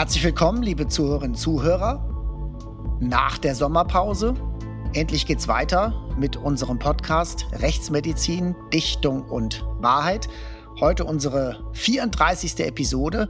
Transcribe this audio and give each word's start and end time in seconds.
Herzlich 0.00 0.24
willkommen, 0.24 0.62
liebe 0.62 0.88
Zuhörerinnen 0.88 1.32
und 1.32 1.38
Zuhörer. 1.38 2.98
Nach 3.02 3.36
der 3.36 3.54
Sommerpause 3.54 4.32
endlich 4.94 5.26
geht's 5.26 5.46
weiter 5.46 6.10
mit 6.16 6.38
unserem 6.38 6.78
Podcast 6.78 7.44
Rechtsmedizin, 7.52 8.56
Dichtung 8.72 9.28
und 9.28 9.62
Wahrheit. 9.78 10.26
Heute 10.80 11.04
unsere 11.04 11.70
34. 11.74 12.60
Episode 12.60 13.28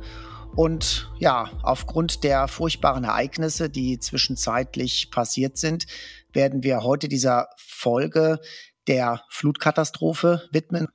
und 0.55 1.11
ja, 1.19 1.51
aufgrund 1.65 2.23
der 2.23 2.47
furchtbaren 2.47 3.03
Ereignisse, 3.03 3.69
die 3.69 3.99
zwischenzeitlich 3.99 5.11
passiert 5.11 5.59
sind, 5.59 5.87
werden 6.33 6.63
wir 6.63 6.85
heute 6.85 7.09
dieser 7.09 7.49
Folge 7.57 8.39
der 8.87 9.25
Flutkatastrophe 9.29 10.49
widmen. 10.53 10.87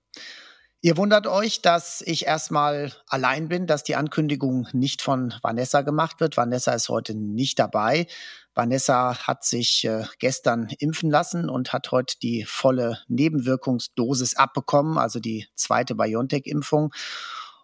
Ihr 0.86 0.98
wundert 0.98 1.26
euch, 1.26 1.64
dass 1.64 2.04
ich 2.06 2.28
erstmal 2.28 2.94
allein 3.08 3.48
bin, 3.48 3.66
dass 3.66 3.84
die 3.84 3.96
Ankündigung 3.96 4.68
nicht 4.72 5.02
von 5.02 5.34
Vanessa 5.42 5.82
gemacht 5.82 6.20
wird. 6.20 6.38
Vanessa 6.38 6.74
ist 6.74 6.90
heute 6.90 7.16
nicht 7.16 7.58
dabei. 7.58 8.06
Vanessa 8.54 9.18
hat 9.26 9.44
sich 9.44 9.84
äh, 9.86 10.04
gestern 10.20 10.70
impfen 10.78 11.10
lassen 11.10 11.50
und 11.50 11.74
hat 11.74 11.92
heute 11.92 12.20
die 12.22 12.44
volle 12.44 13.00
Nebenwirkungsdosis 13.08 14.36
abbekommen, 14.36 15.00
also 15.00 15.20
die 15.20 15.48
zweite 15.56 15.96
BioNTech-Impfung. 15.96 16.94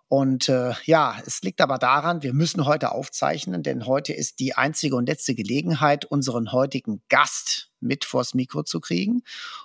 Und 0.08 0.50
äh, 0.50 0.74
ja, 0.86 1.16
es 1.24 1.44
liegt 1.44 1.62
aber 1.62 1.78
daran, 1.78 2.24
wir 2.24 2.34
müssen 2.34 2.66
heute 2.66 2.92
aufzeichnen, 2.92 3.62
denn 3.62 3.86
heute 3.86 4.14
ist 4.14 4.40
die 4.40 4.56
einzige 4.56 4.96
und 4.96 5.08
letzte 5.08 5.36
Gelegenheit, 5.36 6.06
unseren 6.06 6.52
heutigen 6.52 7.04
Gast 7.08 7.71
mit 7.82 8.06
vors 8.06 8.34
Mikro 8.34 8.64
zu 8.64 8.80
kriegen. 8.80 9.24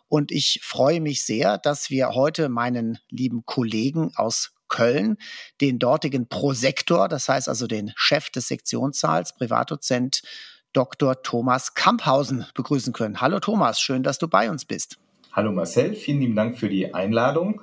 Und 0.08 0.32
ich 0.32 0.60
freue 0.62 1.00
mich 1.00 1.24
sehr, 1.24 1.58
dass 1.58 1.90
wir 1.90 2.10
heute 2.10 2.48
meinen 2.48 2.98
lieben 3.10 3.44
Kollegen 3.44 4.12
aus 4.16 4.52
Köln, 4.68 5.16
den 5.60 5.78
dortigen 5.78 6.28
Prosektor, 6.28 7.08
das 7.08 7.28
heißt 7.28 7.48
also 7.48 7.66
den 7.66 7.92
Chef 7.94 8.30
des 8.30 8.48
Sektionssaals, 8.48 9.34
Privatdozent 9.36 10.22
Dr. 10.72 11.22
Thomas 11.22 11.74
Kamphausen 11.74 12.46
begrüßen 12.54 12.92
können. 12.92 13.20
Hallo 13.20 13.40
Thomas, 13.40 13.80
schön, 13.80 14.02
dass 14.02 14.18
du 14.18 14.28
bei 14.28 14.50
uns 14.50 14.64
bist. 14.64 14.98
Hallo 15.32 15.52
Marcel, 15.52 15.94
vielen 15.94 16.20
lieben 16.20 16.36
Dank 16.36 16.58
für 16.58 16.68
die 16.68 16.94
Einladung. 16.94 17.62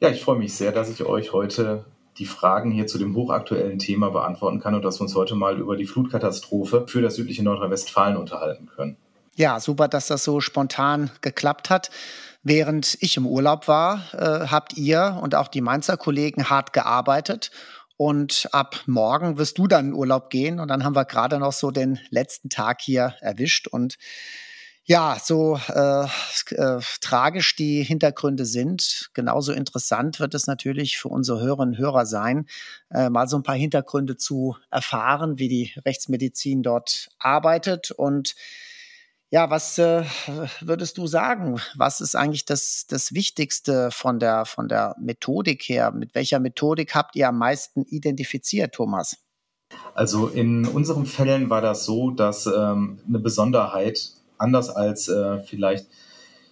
Ja, 0.00 0.08
ich 0.08 0.22
freue 0.22 0.38
mich 0.38 0.54
sehr, 0.54 0.72
dass 0.72 0.88
ich 0.88 1.02
euch 1.04 1.32
heute 1.32 1.84
die 2.18 2.26
Fragen 2.26 2.70
hier 2.70 2.86
zu 2.86 2.98
dem 2.98 3.14
hochaktuellen 3.14 3.78
Thema 3.78 4.10
beantworten 4.10 4.60
kann 4.60 4.74
und 4.74 4.84
dass 4.84 4.98
wir 4.98 5.02
uns 5.02 5.14
heute 5.14 5.34
mal 5.34 5.58
über 5.58 5.76
die 5.76 5.86
Flutkatastrophe 5.86 6.86
für 6.88 7.02
das 7.02 7.14
südliche 7.14 7.42
Nordrhein-Westfalen 7.42 8.16
unterhalten 8.16 8.66
können. 8.66 8.96
Ja, 9.36 9.60
super, 9.60 9.88
dass 9.88 10.08
das 10.08 10.24
so 10.24 10.40
spontan 10.40 11.10
geklappt 11.20 11.70
hat. 11.70 11.90
Während 12.42 12.96
ich 13.00 13.16
im 13.16 13.26
Urlaub 13.26 13.68
war, 13.68 14.02
äh, 14.14 14.48
habt 14.48 14.76
ihr 14.76 15.18
und 15.22 15.34
auch 15.34 15.48
die 15.48 15.60
Mainzer 15.60 15.96
Kollegen 15.96 16.48
hart 16.48 16.72
gearbeitet. 16.72 17.50
Und 17.96 18.48
ab 18.52 18.80
morgen 18.86 19.36
wirst 19.36 19.58
du 19.58 19.66
dann 19.66 19.88
in 19.88 19.94
Urlaub 19.94 20.30
gehen. 20.30 20.58
Und 20.58 20.68
dann 20.68 20.84
haben 20.84 20.96
wir 20.96 21.04
gerade 21.04 21.38
noch 21.38 21.52
so 21.52 21.70
den 21.70 22.00
letzten 22.08 22.48
Tag 22.48 22.80
hier 22.80 23.14
erwischt. 23.20 23.68
Und 23.68 23.98
ja, 24.84 25.18
so 25.22 25.60
äh, 25.68 26.06
äh, 26.56 26.80
tragisch 27.00 27.54
die 27.54 27.82
Hintergründe 27.84 28.44
sind, 28.44 29.10
genauso 29.14 29.52
interessant 29.52 30.18
wird 30.18 30.34
es 30.34 30.46
natürlich 30.46 30.98
für 30.98 31.08
unsere 31.08 31.40
Hörerinnen 31.40 31.74
und 31.74 31.78
Hörer 31.78 32.06
sein, 32.06 32.46
äh, 32.90 33.08
mal 33.10 33.28
so 33.28 33.36
ein 33.36 33.42
paar 33.42 33.54
Hintergründe 33.54 34.16
zu 34.16 34.56
erfahren, 34.70 35.38
wie 35.38 35.48
die 35.48 35.72
Rechtsmedizin 35.84 36.62
dort 36.62 37.10
arbeitet 37.18 37.90
und 37.90 38.34
ja, 39.30 39.48
was 39.48 39.78
äh, 39.78 40.04
würdest 40.60 40.98
du 40.98 41.06
sagen? 41.06 41.60
Was 41.76 42.00
ist 42.00 42.16
eigentlich 42.16 42.44
das, 42.44 42.86
das 42.88 43.14
Wichtigste 43.14 43.90
von 43.92 44.18
der, 44.18 44.44
von 44.44 44.68
der 44.68 44.96
Methodik 45.00 45.62
her? 45.62 45.92
Mit 45.92 46.14
welcher 46.14 46.40
Methodik 46.40 46.94
habt 46.94 47.14
ihr 47.14 47.28
am 47.28 47.38
meisten 47.38 47.84
identifiziert, 47.84 48.74
Thomas? 48.74 49.18
Also 49.94 50.26
in 50.26 50.66
unseren 50.66 51.06
Fällen 51.06 51.48
war 51.48 51.60
das 51.60 51.84
so, 51.84 52.10
dass 52.10 52.46
ähm, 52.46 52.98
eine 53.06 53.20
Besonderheit 53.20 54.10
anders 54.36 54.68
als 54.68 55.08
äh, 55.08 55.38
vielleicht 55.40 55.86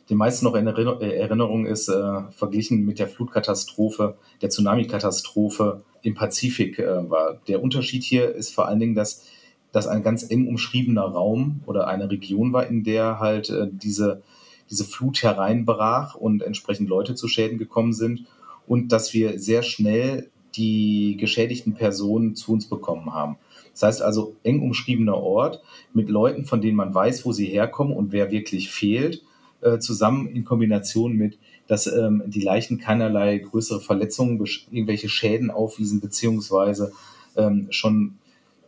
den 0.09 0.17
meisten 0.17 0.45
noch 0.47 0.55
in 0.55 0.67
äh, 0.67 1.19
Erinnerung 1.19 1.67
ist, 1.67 1.89
äh, 1.89 2.23
verglichen 2.31 2.85
mit 2.85 2.99
der 2.99 3.09
Flutkatastrophe, 3.09 4.17
der 4.41 4.51
Tsunami-Katastrophe 4.51 5.85
im 6.03 6.15
Pazifik 6.15 6.79
äh, 6.79 7.11
war. 7.11 7.41
Der 7.49 7.63
Unterschied 7.63 8.05
hier 8.05 8.35
ist 8.35 8.55
vor 8.55 8.69
allen 8.69 8.79
Dingen, 8.79 8.95
dass 8.95 9.25
das 9.73 9.87
ein 9.87 10.03
ganz 10.03 10.31
eng 10.31 10.49
umschriebener 10.49 11.03
Raum 11.03 11.61
oder 11.67 11.89
eine 11.89 12.11
Region 12.11 12.53
war, 12.53 12.67
in 12.67 12.85
der 12.85 13.21
halt 13.21 13.51
äh, 13.51 13.69
diese, 13.71 14.23
diese 14.71 14.85
Flut 14.85 15.23
hereinbrach 15.23 16.15
und 16.15 16.43
entsprechend 16.43 16.89
Leute 16.89 17.15
zu 17.15 17.29
Schäden 17.29 17.59
gekommen 17.59 17.93
sind 17.93 18.27
und 18.67 18.93
dass 18.93 19.13
wir 19.15 19.39
sehr 19.39 19.63
schnell 19.63 20.31
die 20.55 21.17
geschädigten 21.19 21.75
Personen 21.75 22.35
zu 22.35 22.53
uns 22.53 22.69
bekommen 22.69 23.13
haben. 23.15 23.37
Das 23.73 23.83
heißt 23.83 24.03
also 24.03 24.37
eng 24.43 24.61
umschriebener 24.61 25.17
Ort 25.17 25.63
mit 25.93 26.09
Leuten, 26.09 26.45
von 26.47 26.61
denen 26.61 26.77
man 26.77 26.95
weiß, 26.95 27.25
wo 27.25 27.33
sie 27.33 27.47
herkommen 27.47 27.95
und 27.95 28.13
wer 28.13 28.31
wirklich 28.31 28.71
fehlt, 28.71 29.23
äh, 29.61 29.79
zusammen 29.79 30.29
in 30.29 30.45
Kombination 30.45 31.15
mit, 31.15 31.39
dass 31.67 31.87
ähm, 31.87 32.23
die 32.27 32.41
Leichen 32.41 32.79
keinerlei 32.79 33.39
größere 33.39 33.81
Verletzungen, 33.81 34.43
irgendwelche 34.71 35.09
Schäden 35.09 35.51
aufwiesen, 35.51 36.01
beziehungsweise 36.01 36.93
ähm, 37.37 37.69
schon 37.71 38.18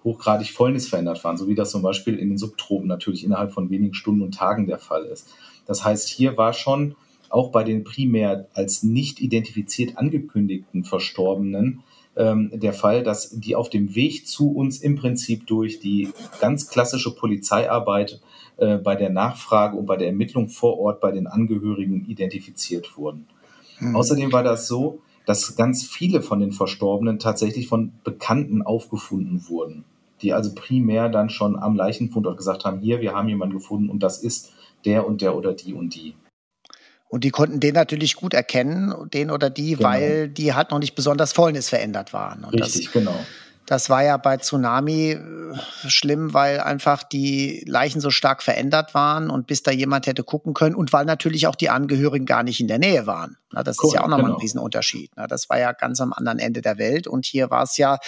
hochgradig 0.05 0.51
fäulnisverändert 0.51 1.23
waren, 1.25 1.37
so 1.37 1.49
wie 1.49 1.55
das 1.55 1.71
zum 1.71 1.83
Beispiel 1.83 2.19
in 2.19 2.31
den 2.31 2.39
Subtropen 2.39 2.89
natürlich 2.89 3.25
innerhalb 3.25 3.53
von 3.53 3.71
wenigen 3.71 3.95
Stunden 3.95 4.23
und 4.23 4.35
Tagen 4.35 4.67
der 4.67 4.79
Fall 4.79 5.05
ist. 5.05 5.29
Das 5.67 5.85
heißt, 5.85 6.09
hier 6.09 6.37
war 6.37 6.53
schon 6.53 6.97
auch 7.29 7.51
bei 7.51 7.63
den 7.63 7.85
primär 7.85 8.49
als 8.55 8.83
nicht 8.83 9.21
identifiziert 9.21 9.97
angekündigten 9.97 10.85
Verstorbenen 10.85 11.85
ähm, 12.17 12.51
der 12.53 12.73
Fall, 12.73 13.03
dass 13.03 13.31
die 13.31 13.55
auf 13.55 13.71
dem 13.71 13.95
Weg 13.95 14.27
zu 14.27 14.51
uns 14.53 14.81
im 14.81 14.97
Prinzip 14.97 15.47
durch 15.47 15.79
die 15.79 16.09
ganz 16.41 16.69
klassische 16.69 17.15
Polizeiarbeit 17.15 18.21
äh, 18.57 18.79
bei 18.79 18.97
der 18.97 19.11
Nachfrage 19.11 19.77
und 19.77 19.87
bei 19.87 19.97
der 19.97 20.09
Ermittlung 20.09 20.49
vor 20.49 20.79
Ort 20.79 21.01
bei 21.01 21.13
den 21.13 21.27
Angehörigen 21.27 22.05
identifiziert 22.07 22.97
wurden. 22.97 23.27
Mhm. 23.79 23.95
Außerdem 23.95 24.33
war 24.33 24.43
das 24.43 24.67
so, 24.67 25.01
dass 25.25 25.55
ganz 25.55 25.85
viele 25.85 26.23
von 26.23 26.41
den 26.41 26.53
Verstorbenen 26.53 27.19
tatsächlich 27.19 27.69
von 27.69 27.93
Bekannten 28.03 28.63
aufgefunden 28.63 29.49
wurden, 29.49 29.85
die 30.23 30.33
also 30.33 30.55
primär 30.55 31.09
dann 31.09 31.31
schon 31.31 31.59
am 31.59 31.77
Leichenfundort 31.77 32.37
gesagt 32.37 32.65
haben, 32.65 32.81
hier, 32.81 33.01
wir 33.01 33.13
haben 33.15 33.29
jemanden 33.29 33.57
gefunden 33.57 33.91
und 33.91 34.03
das 34.03 34.23
ist 34.23 34.53
der 34.85 35.07
und 35.07 35.21
der 35.21 35.37
oder 35.37 35.53
die 35.53 35.75
und 35.75 35.95
die. 35.95 36.15
Und 37.09 37.25
die 37.25 37.31
konnten 37.31 37.59
den 37.59 37.75
natürlich 37.75 38.15
gut 38.15 38.35
erkennen, 38.35 38.95
den 39.13 39.33
oder 39.33 39.51
die, 39.51 39.75
genau. 39.75 39.89
weil 39.89 40.29
die 40.29 40.55
halt 40.55 40.71
noch 40.71 40.79
nicht 40.79 40.95
besonders 40.95 41.33
fäulnisverändert 41.33 42.13
waren. 42.13 42.45
Und 42.45 42.55
Richtig, 42.55 42.85
das, 42.85 42.93
genau. 42.93 43.19
Das 43.71 43.89
war 43.89 44.03
ja 44.03 44.17
bei 44.17 44.37
Tsunami 44.37 45.13
äh, 45.13 45.19
schlimm, 45.87 46.35
weil 46.35 46.59
einfach 46.59 47.05
die 47.05 47.63
Leichen 47.69 48.01
so 48.01 48.11
stark 48.11 48.43
verändert 48.43 48.95
waren 48.95 49.31
und 49.31 49.47
bis 49.47 49.63
da 49.63 49.71
jemand 49.71 50.09
hätte 50.09 50.25
gucken 50.25 50.55
können 50.55 50.75
und 50.75 50.93
weil 50.93 51.05
natürlich 51.05 51.47
auch 51.47 51.55
die 51.55 51.71
Angehörigen 51.71 52.27
gar 52.27 52.43
nicht 52.43 52.59
in 52.59 52.67
der 52.67 52.81
Nähe 52.81 53.07
waren. 53.07 53.37
das 53.53 53.79
cool, 53.79 53.87
ist 53.87 53.95
ja 53.95 54.01
auch 54.01 54.09
nochmal 54.09 54.25
genau. 54.25 54.39
ein 54.39 54.41
Riesenunterschied. 54.41 55.13
Das 55.29 55.49
war 55.49 55.61
ja 55.61 55.71
ganz 55.71 56.01
am 56.01 56.13
anderen 56.13 56.41
Ende 56.41 56.63
der 56.63 56.79
Welt 56.79 57.07
und 57.07 57.27
hier 57.27 57.49
war 57.51 57.63
es 57.63 57.77
ja, 57.77 57.99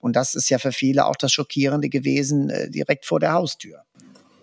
und 0.00 0.16
das 0.16 0.34
ist 0.34 0.50
ja 0.50 0.58
für 0.58 0.72
viele 0.72 1.06
auch 1.06 1.14
das 1.14 1.30
Schockierende 1.30 1.88
gewesen, 1.88 2.50
äh, 2.50 2.68
direkt 2.68 3.06
vor 3.06 3.20
der 3.20 3.34
Haustür. 3.34 3.82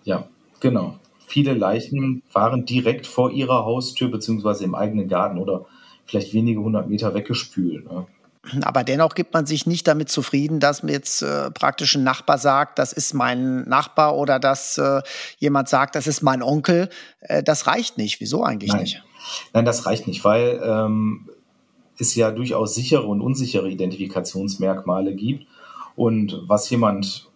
Ja, 0.04 0.26
genau 0.60 0.98
viele 1.26 1.52
Leichen 1.52 2.22
waren 2.32 2.64
direkt 2.64 3.06
vor 3.06 3.30
ihrer 3.30 3.66
Haustür 3.66 4.10
beziehungsweise 4.10 4.64
im 4.64 4.74
eigenen 4.74 5.08
Garten 5.08 5.38
oder 5.38 5.66
vielleicht 6.06 6.32
wenige 6.32 6.60
hundert 6.60 6.88
Meter 6.88 7.14
weggespült. 7.14 7.90
Ne? 7.90 8.06
Aber 8.62 8.82
dennoch 8.82 9.14
gibt 9.14 9.34
man 9.34 9.46
sich 9.46 9.66
nicht 9.66 9.86
damit 9.86 10.08
zufrieden, 10.08 10.58
dass 10.58 10.82
mir 10.82 10.92
jetzt 10.92 11.22
äh, 11.22 11.50
praktisch 11.52 11.94
ein 11.94 12.02
Nachbar 12.02 12.38
sagt, 12.38 12.78
das 12.78 12.92
ist 12.92 13.14
mein 13.14 13.62
Nachbar 13.68 14.16
oder 14.16 14.40
dass 14.40 14.78
äh, 14.78 15.00
jemand 15.38 15.68
sagt, 15.68 15.94
das 15.94 16.08
ist 16.08 16.22
mein 16.22 16.42
Onkel. 16.42 16.88
Äh, 17.20 17.44
das 17.44 17.68
reicht 17.68 17.98
nicht. 17.98 18.20
Wieso 18.20 18.42
eigentlich 18.42 18.72
Nein. 18.72 18.82
nicht? 18.82 19.02
Nein, 19.52 19.64
das 19.64 19.86
reicht 19.86 20.08
nicht, 20.08 20.24
weil 20.24 20.60
ähm, 20.64 21.30
es 21.98 22.16
ja 22.16 22.32
durchaus 22.32 22.74
sichere 22.74 23.06
und 23.06 23.20
unsichere 23.20 23.68
Identifikationsmerkmale 23.68 25.14
gibt. 25.14 25.46
Und 25.94 26.42
was 26.46 26.68
jemand 26.68 27.28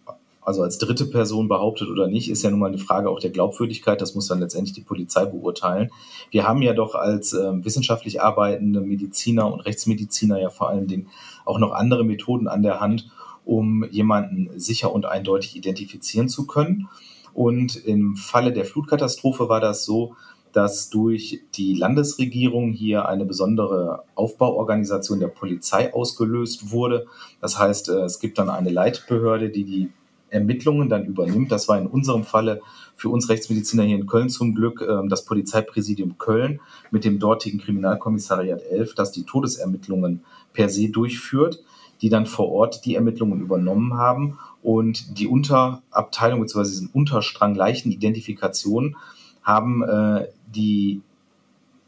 also 0.47 0.63
als 0.63 0.77
dritte 0.77 1.05
Person 1.05 1.49
behauptet 1.49 1.89
oder 1.89 2.07
nicht, 2.07 2.29
ist 2.29 2.41
ja 2.41 2.49
nun 2.49 2.59
mal 2.59 2.67
eine 2.67 2.77
Frage 2.77 3.09
auch 3.09 3.19
der 3.19 3.31
Glaubwürdigkeit. 3.31 3.99
Das 3.99 4.15
muss 4.15 4.29
dann 4.29 4.39
letztendlich 4.39 4.73
die 4.73 4.81
Polizei 4.81 5.25
beurteilen. 5.25 5.91
Wir 6.31 6.47
haben 6.47 6.61
ja 6.61 6.71
doch 6.71 6.95
als 6.95 7.33
äh, 7.33 7.65
wissenschaftlich 7.65 8.21
arbeitende 8.21 8.79
Mediziner 8.79 9.51
und 9.51 9.59
Rechtsmediziner 9.59 10.39
ja 10.39 10.49
vor 10.49 10.69
allen 10.69 10.87
Dingen 10.87 11.09
auch 11.43 11.59
noch 11.59 11.73
andere 11.73 12.05
Methoden 12.05 12.47
an 12.47 12.63
der 12.63 12.79
Hand, 12.79 13.11
um 13.43 13.83
jemanden 13.91 14.57
sicher 14.57 14.93
und 14.93 15.05
eindeutig 15.05 15.57
identifizieren 15.57 16.29
zu 16.29 16.47
können. 16.47 16.87
Und 17.33 17.75
im 17.75 18.15
Falle 18.15 18.53
der 18.53 18.63
Flutkatastrophe 18.63 19.49
war 19.49 19.59
das 19.59 19.83
so, 19.83 20.15
dass 20.53 20.89
durch 20.89 21.41
die 21.55 21.73
Landesregierung 21.73 22.71
hier 22.71 23.09
eine 23.09 23.25
besondere 23.25 24.05
Aufbauorganisation 24.15 25.19
der 25.19 25.27
Polizei 25.27 25.93
ausgelöst 25.93 26.71
wurde. 26.71 27.05
Das 27.41 27.59
heißt, 27.59 27.89
äh, 27.89 28.03
es 28.03 28.21
gibt 28.21 28.37
dann 28.37 28.49
eine 28.49 28.69
Leitbehörde, 28.69 29.49
die 29.49 29.65
die 29.65 29.89
Ermittlungen 30.29 30.89
dann 30.89 31.05
übernimmt. 31.05 31.51
Das 31.51 31.67
war 31.67 31.77
in 31.79 31.87
unserem 31.87 32.23
Falle 32.23 32.61
für 32.95 33.09
uns 33.09 33.29
Rechtsmediziner 33.29 33.83
hier 33.83 33.97
in 33.97 34.07
Köln 34.07 34.29
zum 34.29 34.55
Glück 34.55 34.81
äh, 34.81 35.07
das 35.07 35.25
Polizeipräsidium 35.25 36.17
Köln 36.17 36.59
mit 36.91 37.05
dem 37.05 37.19
dortigen 37.19 37.59
Kriminalkommissariat 37.59 38.61
11, 38.61 38.95
das 38.95 39.11
die 39.11 39.23
Todesermittlungen 39.23 40.23
per 40.53 40.69
se 40.69 40.89
durchführt. 40.89 41.63
die 42.01 42.09
dann 42.09 42.27
vor 42.27 42.51
Ort 42.51 42.85
die 42.85 42.93
Ermittlungen 42.93 43.41
übernommen 43.41 43.95
haben 43.95 44.37
und 44.61 45.17
die 45.17 45.25
Unterabteilung 45.25 46.41
bzw. 46.41 46.69
diesen 46.69 46.89
Unterstrang 46.93 47.55
Leichenidentifikation 47.55 48.95
haben 49.41 49.81
äh, 49.81 50.27
die 50.45 51.01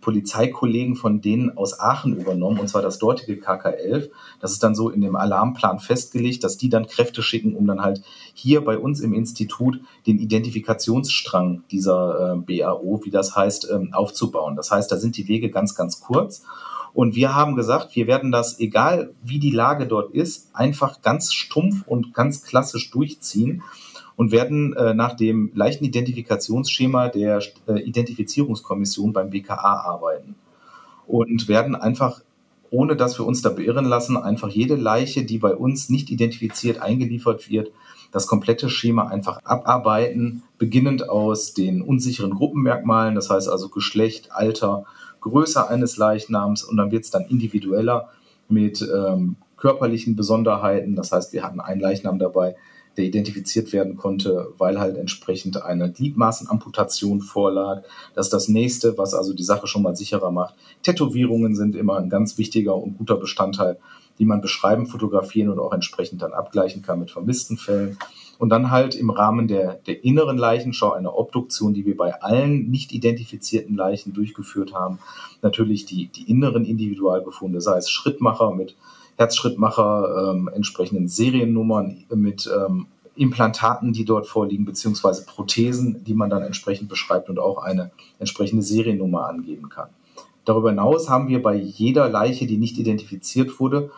Polizeikollegen 0.02 0.96
von 0.96 1.22
denen 1.22 1.58
aus 1.58 1.80
Aachen 1.80 2.16
übernommen, 2.16 2.60
und 2.60 2.70
zwar 2.70 2.82
das 2.82 3.00
dortige 3.00 3.34
KK11. 3.34 4.10
Das 4.40 4.52
ist 4.52 4.64
dann 4.64 4.76
so 4.76 4.90
in 4.90 5.02
dem 5.02 5.16
Alarmplan 5.16 5.80
festgelegt, 5.80 6.44
dass 6.44 6.58
die 6.58 6.70
dann 6.70 6.88
Kräfte 6.88 7.22
schicken, 7.22 7.56
um 7.56 7.68
dann 7.68 7.82
halt 7.82 8.02
hier 8.34 8.64
bei 8.64 8.78
uns 8.78 9.02
im 9.02 9.14
Institut 9.14 9.80
den 10.08 10.20
Identifikationsstrang 10.20 11.64
dieser 11.72 12.34
äh, 12.34 12.60
BAO, 12.62 13.02
wie 13.04 13.12
das 13.12 13.36
heißt, 13.36 13.70
ähm, 13.72 13.94
aufzubauen. 13.94 14.56
Das 14.56 14.72
heißt, 14.72 14.92
da 14.92 14.98
sind 14.98 15.18
die 15.18 15.28
Wege 15.28 15.50
ganz, 15.50 15.76
ganz 15.76 16.00
kurz. 16.00 16.44
Und 16.94 17.16
wir 17.16 17.36
haben 17.36 17.56
gesagt, 17.56 17.96
wir 17.96 18.08
werden 18.08 18.32
das, 18.32 18.60
egal 18.60 19.14
wie 19.22 19.40
die 19.40 19.52
Lage 19.52 19.86
dort 19.86 20.12
ist, 20.12 20.50
einfach 20.54 21.02
ganz 21.02 21.34
stumpf 21.34 21.88
und 21.88 22.14
ganz 22.14 22.44
klassisch 22.44 22.90
durchziehen 22.92 23.64
und 24.20 24.34
werden 24.34 24.74
äh, 24.74 24.94
nach 24.94 25.14
dem 25.14 25.50
leichten 25.56 25.86
Identifikationsschema 25.86 27.08
der 27.08 27.40
äh, 27.70 27.80
Identifizierungskommission 27.80 29.14
beim 29.14 29.30
BKA 29.30 29.80
arbeiten 29.80 30.36
und 31.08 31.48
werden 31.48 31.74
einfach 31.74 32.20
ohne 32.70 32.98
dass 32.98 33.18
wir 33.18 33.26
uns 33.26 33.42
da 33.42 33.50
beirren 33.50 33.86
lassen, 33.86 34.18
einfach 34.18 34.50
jede 34.50 34.76
Leiche, 34.76 35.24
die 35.24 35.38
bei 35.38 35.56
uns 35.56 35.90
nicht 35.90 36.12
identifiziert 36.12 36.82
eingeliefert 36.82 37.50
wird, 37.50 37.72
das 38.12 38.28
komplette 38.28 38.70
Schema 38.70 39.08
einfach 39.08 39.40
abarbeiten, 39.46 40.44
beginnend 40.58 41.08
aus 41.10 41.54
den 41.54 41.82
unsicheren 41.82 42.32
Gruppenmerkmalen, 42.32 43.16
das 43.16 43.30
heißt 43.30 43.48
also 43.48 43.70
Geschlecht, 43.70 44.34
Alter, 44.34 44.84
Größe 45.22 45.70
eines 45.70 45.96
Leichnams 45.96 46.64
und 46.66 46.76
dann 46.76 46.92
wird 46.92 47.06
es 47.06 47.10
dann 47.10 47.24
individueller 47.24 48.10
mit 48.50 48.82
ähm, 48.82 49.38
körperlichen 49.56 50.18
Besonderheiten. 50.18 50.98
Das 50.98 51.14
heißt, 51.14 51.32
wir 51.32 51.42
hatten 51.44 51.62
einen 51.62 51.80
Leichnam 51.80 52.20
dabei, 52.20 52.58
der 53.00 53.08
identifiziert 53.08 53.72
werden 53.72 53.96
konnte, 53.96 54.54
weil 54.58 54.78
halt 54.78 54.98
entsprechend 54.98 55.64
eine 55.64 55.90
Gliedmaßenamputation 55.90 57.22
vorlag. 57.22 57.84
Das 58.14 58.26
ist 58.26 58.34
das 58.34 58.50
nächste, 58.50 58.98
was 58.98 59.14
also 59.14 59.34
die 59.34 59.44
Sache 59.44 59.68
schon 59.68 59.84
mal 59.84 59.96
sicherer 59.96 60.32
macht. 60.32 60.56
Tätowierungen 60.84 61.56
sind 61.56 61.78
immer 61.78 61.98
ein 61.98 62.10
ganz 62.10 62.38
wichtiger 62.38 62.76
und 62.76 62.98
guter 62.98 63.16
Bestandteil, 63.16 63.80
die 64.20 64.26
man 64.26 64.42
beschreiben, 64.42 64.86
fotografieren 64.86 65.50
und 65.50 65.60
auch 65.60 65.72
entsprechend 65.72 66.22
dann 66.22 66.34
abgleichen 66.34 66.82
kann 66.82 67.00
mit 67.00 67.10
vermissten 67.10 67.56
Fällen. 67.56 67.98
Und 68.38 68.50
dann 68.50 68.70
halt 68.70 68.96
im 68.96 69.12
Rahmen 69.12 69.48
der, 69.48 69.76
der 69.76 70.04
inneren 70.04 70.38
Leichenschau 70.38 70.92
eine 70.92 71.14
Obduktion, 71.14 71.74
die 71.74 71.86
wir 71.86 71.96
bei 71.96 72.22
allen 72.22 72.70
nicht 72.70 72.92
identifizierten 72.92 73.78
Leichen 73.78 74.12
durchgeführt 74.12 74.74
haben. 74.74 75.00
Natürlich 75.42 75.86
die, 75.86 76.08
die 76.08 76.30
inneren 76.30 76.66
Individualbefunde, 76.66 77.62
sei 77.62 77.78
es 77.78 77.90
Schrittmacher 77.90 78.52
mit 78.54 78.76
Herzschrittmacher, 79.20 80.32
ähm, 80.32 80.50
entsprechenden 80.54 81.10
Seriennummern 81.10 82.06
mit 82.16 82.50
ähm, 82.56 82.88
Implantaten, 83.16 83.92
die 83.92 84.06
dort 84.06 84.28
vorliegen, 84.28 84.64
beziehungsweise 84.64 85.26
Prothesen, 85.26 86.06
die 86.06 86.14
man 86.14 86.30
dann 86.30 86.42
entsprechend 86.42 86.88
beschreibt 86.88 87.30
und 87.30 87.38
auch 87.38 87.58
eine 87.58 87.92
entsprechende 88.18 88.64
Seriennummer 88.64 89.28
angeben 89.28 89.68
kann. 89.68 89.90
Darüber 90.46 90.70
hinaus 90.70 91.10
haben 91.10 91.28
wir 91.28 91.44
bei 91.44 91.56
jeder 91.56 92.08
Leiche, 92.08 92.48
die 92.48 92.58
nicht 92.58 92.78
identifiziert 92.78 93.60
wurde, 93.60 93.92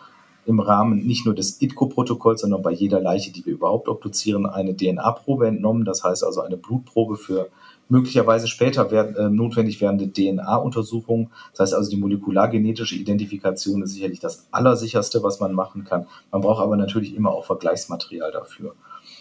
im 0.44 0.58
Rahmen 0.58 1.06
nicht 1.06 1.24
nur 1.24 1.36
des 1.36 1.62
ITCO-Protokolls, 1.62 2.40
sondern 2.40 2.62
bei 2.62 2.72
jeder 2.72 3.00
Leiche, 3.00 3.30
die 3.30 3.46
wir 3.46 3.52
überhaupt 3.52 3.86
obduzieren, 3.88 4.44
eine 4.44 4.76
DNA-Probe 4.76 5.46
entnommen. 5.46 5.84
Das 5.84 6.02
heißt 6.02 6.24
also 6.24 6.40
eine 6.40 6.56
Blutprobe 6.56 7.16
für 7.16 7.48
möglicherweise 7.92 8.48
später 8.48 8.90
werden, 8.90 9.14
äh, 9.16 9.28
notwendig 9.28 9.82
werdende 9.82 10.10
DNA-Untersuchungen. 10.10 11.30
Das 11.50 11.60
heißt 11.60 11.74
also, 11.74 11.90
die 11.90 11.98
molekulargenetische 11.98 12.96
Identifikation 12.96 13.82
ist 13.82 13.92
sicherlich 13.92 14.18
das 14.18 14.48
Allersicherste, 14.50 15.22
was 15.22 15.40
man 15.40 15.52
machen 15.52 15.84
kann. 15.84 16.06
Man 16.30 16.40
braucht 16.40 16.62
aber 16.62 16.76
natürlich 16.76 17.14
immer 17.14 17.32
auch 17.32 17.44
Vergleichsmaterial 17.44 18.32
dafür. 18.32 18.74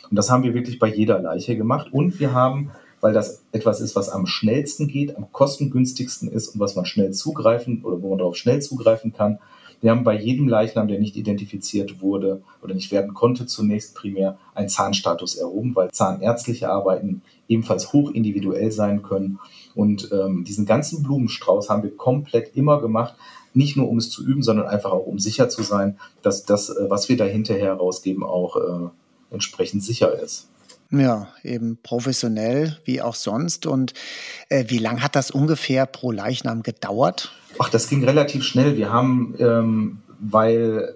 Und 0.10 0.16
das 0.16 0.32
haben 0.32 0.44
wir 0.44 0.54
wirklich 0.54 0.80
bei 0.80 0.88
jeder 0.88 1.20
Leiche 1.20 1.58
gemacht. 1.58 1.90
Und 1.92 2.18
wir 2.22 2.34
haben, 2.34 2.72
weil 3.02 3.12
das 3.12 3.44
etwas 3.52 3.82
ist, 3.82 3.98
was 3.98 4.08
am 4.08 4.26
schnellsten 4.26 4.88
geht, 4.88 5.18
am 5.18 5.30
kostengünstigsten 5.34 6.30
ist 6.32 6.56
und 6.56 6.62
was 6.62 6.78
man 6.78 6.86
schnell 6.86 7.12
zugreifen 7.12 7.84
oder 7.84 8.02
wo 8.02 8.10
man 8.10 8.20
darauf 8.20 8.38
schnell 8.38 8.62
zugreifen 8.62 9.12
kann, 9.12 9.40
wir 9.82 9.92
haben 9.92 10.04
bei 10.04 10.20
jedem 10.20 10.48
Leichnam, 10.48 10.88
der 10.88 11.00
nicht 11.00 11.16
identifiziert 11.16 12.02
wurde 12.02 12.42
oder 12.62 12.76
nicht 12.76 12.92
werden 12.92 13.14
konnte, 13.14 13.48
zunächst 13.48 13.96
primär 13.96 14.38
einen 14.54 14.70
Zahnstatus 14.70 15.36
erhoben, 15.36 15.76
weil 15.76 15.92
zahnärztliche 15.92 16.70
Arbeiten 16.70 17.24
ebenfalls 17.48 17.92
hoch 17.92 18.12
individuell 18.12 18.72
sein 18.72 19.02
können. 19.02 19.40
Und 19.74 20.10
ähm, 20.12 20.44
diesen 20.44 20.66
ganzen 20.66 21.02
Blumenstrauß 21.02 21.70
haben 21.70 21.84
wir 21.84 21.96
komplett 21.98 22.56
immer 22.56 22.80
gemacht, 22.80 23.16
nicht 23.54 23.76
nur 23.76 23.90
um 23.90 23.98
es 23.98 24.10
zu 24.10 24.24
üben, 24.24 24.44
sondern 24.44 24.68
einfach 24.68 24.92
auch 24.92 25.06
um 25.06 25.20
sicher 25.20 25.50
zu 25.50 25.64
sein, 25.64 26.00
dass 26.22 26.46
das, 26.46 26.70
äh, 26.70 26.90
was 26.90 27.10
wir 27.10 27.18
da 27.18 27.26
hinterher 27.26 27.74
rausgeben, 27.74 28.24
auch 28.24 28.56
äh, 28.58 28.90
entsprechend 29.32 29.84
sicher 29.84 30.18
ist. 30.22 30.48
Ja, 30.92 31.30
eben 31.44 31.78
professionell 31.82 32.78
wie 32.84 33.02
auch 33.02 33.16
sonst. 33.16 33.66
Und 33.66 33.94
äh, 34.50 34.66
wie 34.68 34.78
lange 34.78 35.02
hat 35.02 35.16
das 35.16 35.32
ungefähr 35.32 35.86
pro 35.86 36.12
Leichnam 36.12 36.64
gedauert? 36.64 37.32
Ach, 37.60 37.70
das 37.70 37.88
ging 37.90 38.04
relativ 38.04 38.44
schnell. 38.44 38.78
Wir 38.78 38.92
haben, 38.92 39.36
ähm, 39.40 39.98
weil 40.20 40.96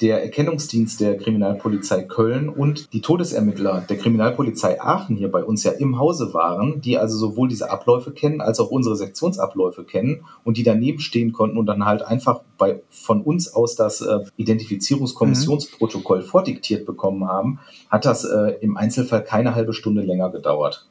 der 0.00 0.22
Erkennungsdienst 0.22 1.00
der 1.00 1.16
Kriminalpolizei 1.16 2.02
Köln 2.02 2.50
und 2.50 2.92
die 2.92 3.00
Todesermittler 3.00 3.82
der 3.88 3.96
Kriminalpolizei 3.96 4.80
Aachen 4.80 5.16
hier 5.16 5.30
bei 5.30 5.42
uns 5.42 5.64
ja 5.64 5.72
im 5.72 5.98
Hause 5.98 6.34
waren, 6.34 6.82
die 6.82 6.98
also 6.98 7.16
sowohl 7.16 7.48
diese 7.48 7.70
Abläufe 7.70 8.12
kennen 8.12 8.42
als 8.42 8.60
auch 8.60 8.70
unsere 8.70 8.96
Sektionsabläufe 8.96 9.84
kennen 9.84 10.24
und 10.44 10.58
die 10.58 10.64
daneben 10.64 11.00
stehen 11.00 11.32
konnten 11.32 11.56
und 11.56 11.66
dann 11.66 11.86
halt 11.86 12.02
einfach 12.02 12.42
bei, 12.58 12.82
von 12.90 13.22
uns 13.22 13.52
aus 13.54 13.74
das 13.74 14.02
äh, 14.02 14.18
Identifizierungskommissionsprotokoll 14.36 16.20
mhm. 16.20 16.26
vordiktiert 16.26 16.84
bekommen 16.84 17.26
haben, 17.26 17.58
hat 17.88 18.04
das 18.04 18.24
äh, 18.24 18.56
im 18.60 18.76
Einzelfall 18.76 19.24
keine 19.24 19.54
halbe 19.54 19.72
Stunde 19.72 20.02
länger 20.02 20.30
gedauert 20.30 20.86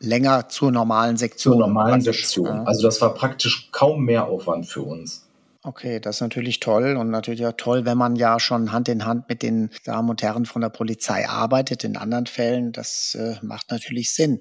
länger 0.00 0.48
zur 0.48 0.72
normalen 0.72 1.16
Sektion. 1.16 1.54
Zur 1.54 1.66
normalen 1.66 2.00
Sektion. 2.00 2.66
Also 2.66 2.82
das 2.82 3.00
war 3.00 3.14
praktisch 3.14 3.70
kaum 3.72 4.04
mehr 4.04 4.26
Aufwand 4.26 4.66
für 4.66 4.82
uns. 4.82 5.26
Okay, 5.62 5.98
das 5.98 6.16
ist 6.16 6.20
natürlich 6.20 6.60
toll 6.60 6.96
und 6.96 7.10
natürlich 7.10 7.44
auch 7.44 7.54
toll, 7.56 7.84
wenn 7.84 7.98
man 7.98 8.14
ja 8.14 8.38
schon 8.38 8.70
Hand 8.70 8.88
in 8.88 9.04
Hand 9.04 9.28
mit 9.28 9.42
den 9.42 9.70
Damen 9.84 10.08
und 10.10 10.22
Herren 10.22 10.46
von 10.46 10.62
der 10.62 10.68
Polizei 10.68 11.28
arbeitet. 11.28 11.82
In 11.82 11.96
anderen 11.96 12.26
Fällen, 12.26 12.70
das 12.70 13.16
äh, 13.18 13.34
macht 13.42 13.72
natürlich 13.72 14.10
Sinn. 14.10 14.40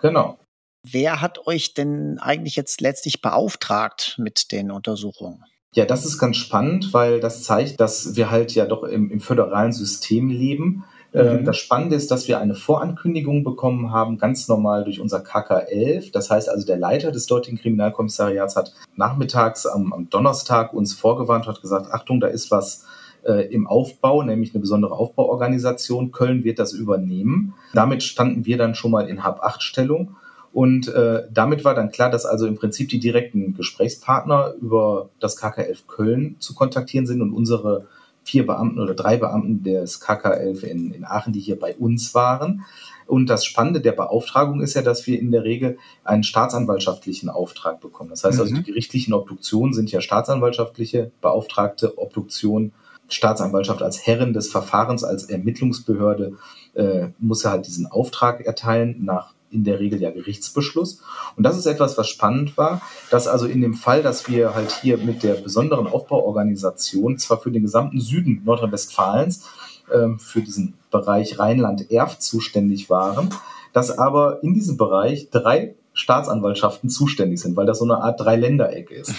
Genau. 0.00 0.38
Wer 0.82 1.20
hat 1.20 1.46
euch 1.46 1.74
denn 1.74 2.18
eigentlich 2.20 2.56
jetzt 2.56 2.80
letztlich 2.80 3.20
beauftragt 3.20 4.14
mit 4.18 4.50
den 4.50 4.70
Untersuchungen? 4.70 5.44
Ja, 5.74 5.84
das 5.84 6.06
ist 6.06 6.16
ganz 6.16 6.38
spannend, 6.38 6.94
weil 6.94 7.20
das 7.20 7.42
zeigt, 7.42 7.78
dass 7.78 8.16
wir 8.16 8.30
halt 8.30 8.54
ja 8.54 8.64
doch 8.64 8.82
im, 8.82 9.10
im 9.10 9.20
föderalen 9.20 9.72
System 9.72 10.30
leben 10.30 10.84
mhm. 11.16 11.44
Das 11.44 11.56
Spannende 11.56 11.96
ist, 11.96 12.10
dass 12.10 12.28
wir 12.28 12.40
eine 12.40 12.54
Vorankündigung 12.54 13.44
bekommen 13.44 13.92
haben, 13.92 14.18
ganz 14.18 14.48
normal 14.48 14.84
durch 14.84 15.00
unser 15.00 15.18
KK11. 15.18 16.12
Das 16.12 16.30
heißt 16.30 16.48
also, 16.48 16.66
der 16.66 16.76
Leiter 16.76 17.12
des 17.12 17.26
dortigen 17.26 17.58
Kriminalkommissariats 17.58 18.56
hat 18.56 18.74
nachmittags 18.96 19.66
am, 19.66 19.92
am 19.92 20.10
Donnerstag 20.10 20.72
uns 20.72 20.94
vorgewarnt, 20.94 21.46
hat 21.46 21.62
gesagt, 21.62 21.90
Achtung, 21.92 22.20
da 22.20 22.26
ist 22.26 22.50
was 22.50 22.84
äh, 23.24 23.46
im 23.52 23.66
Aufbau, 23.66 24.22
nämlich 24.22 24.54
eine 24.54 24.60
besondere 24.60 24.94
Aufbauorganisation. 24.94 26.12
Köln 26.12 26.44
wird 26.44 26.58
das 26.58 26.72
übernehmen. 26.72 27.54
Damit 27.74 28.02
standen 28.02 28.46
wir 28.46 28.58
dann 28.58 28.74
schon 28.74 28.90
mal 28.90 29.08
in 29.08 29.24
Hab-8-Stellung. 29.24 30.16
Und 30.52 30.88
äh, 30.88 31.24
damit 31.30 31.64
war 31.64 31.74
dann 31.74 31.90
klar, 31.90 32.10
dass 32.10 32.24
also 32.24 32.46
im 32.46 32.56
Prinzip 32.56 32.88
die 32.88 32.98
direkten 32.98 33.54
Gesprächspartner 33.54 34.54
über 34.60 35.10
das 35.20 35.38
KK11 35.38 35.86
Köln 35.86 36.36
zu 36.38 36.54
kontaktieren 36.54 37.06
sind 37.06 37.20
und 37.20 37.32
unsere 37.34 37.88
vier 38.26 38.44
Beamten 38.44 38.80
oder 38.80 38.94
drei 38.94 39.16
Beamten 39.16 39.62
des 39.62 40.02
KK11 40.02 40.64
in, 40.64 40.92
in 40.92 41.04
Aachen, 41.04 41.32
die 41.32 41.40
hier 41.40 41.58
bei 41.58 41.76
uns 41.76 42.14
waren. 42.14 42.64
Und 43.06 43.30
das 43.30 43.44
Spannende 43.44 43.80
der 43.80 43.92
Beauftragung 43.92 44.60
ist 44.60 44.74
ja, 44.74 44.82
dass 44.82 45.06
wir 45.06 45.20
in 45.20 45.30
der 45.30 45.44
Regel 45.44 45.78
einen 46.02 46.24
staatsanwaltschaftlichen 46.24 47.28
Auftrag 47.28 47.80
bekommen. 47.80 48.10
Das 48.10 48.24
heißt 48.24 48.40
also, 48.40 48.52
mhm. 48.52 48.58
die 48.58 48.64
gerichtlichen 48.64 49.14
Obduktionen 49.14 49.72
sind 49.74 49.92
ja 49.92 50.00
staatsanwaltschaftliche 50.00 51.12
beauftragte 51.20 51.98
Obduktionen. 51.98 52.72
Staatsanwaltschaft 53.08 53.82
als 53.82 54.04
Herrin 54.04 54.32
des 54.32 54.50
Verfahrens, 54.50 55.04
als 55.04 55.30
Ermittlungsbehörde 55.30 56.32
äh, 56.74 57.10
muss 57.20 57.44
ja 57.44 57.50
halt 57.52 57.68
diesen 57.68 57.86
Auftrag 57.86 58.40
erteilen 58.40 59.04
nach 59.04 59.35
in 59.56 59.64
der 59.64 59.80
Regel 59.80 60.00
ja 60.00 60.10
Gerichtsbeschluss. 60.10 61.00
Und 61.36 61.42
das 61.42 61.56
ist 61.56 61.66
etwas, 61.66 61.98
was 61.98 62.08
spannend 62.08 62.56
war, 62.56 62.82
dass 63.10 63.26
also 63.26 63.46
in 63.46 63.60
dem 63.60 63.74
Fall, 63.74 64.02
dass 64.02 64.28
wir 64.28 64.54
halt 64.54 64.70
hier 64.70 64.98
mit 64.98 65.22
der 65.22 65.34
besonderen 65.34 65.86
Aufbauorganisation 65.86 67.18
zwar 67.18 67.40
für 67.40 67.50
den 67.50 67.62
gesamten 67.62 68.00
Süden 68.00 68.42
Nordrhein-Westfalens 68.44 69.46
ähm, 69.92 70.18
für 70.18 70.42
diesen 70.42 70.74
Bereich 70.90 71.38
Rheinland-Erft 71.38 72.22
zuständig 72.22 72.90
waren, 72.90 73.30
dass 73.72 73.96
aber 73.96 74.42
in 74.42 74.54
diesem 74.54 74.76
Bereich 74.76 75.30
drei 75.30 75.74
Staatsanwaltschaften 75.96 76.90
zuständig 76.90 77.40
sind, 77.40 77.56
weil 77.56 77.64
das 77.64 77.78
so 77.78 77.84
eine 77.84 78.02
Art 78.02 78.20
Dreiländereck 78.20 78.90
ist. 78.90 79.14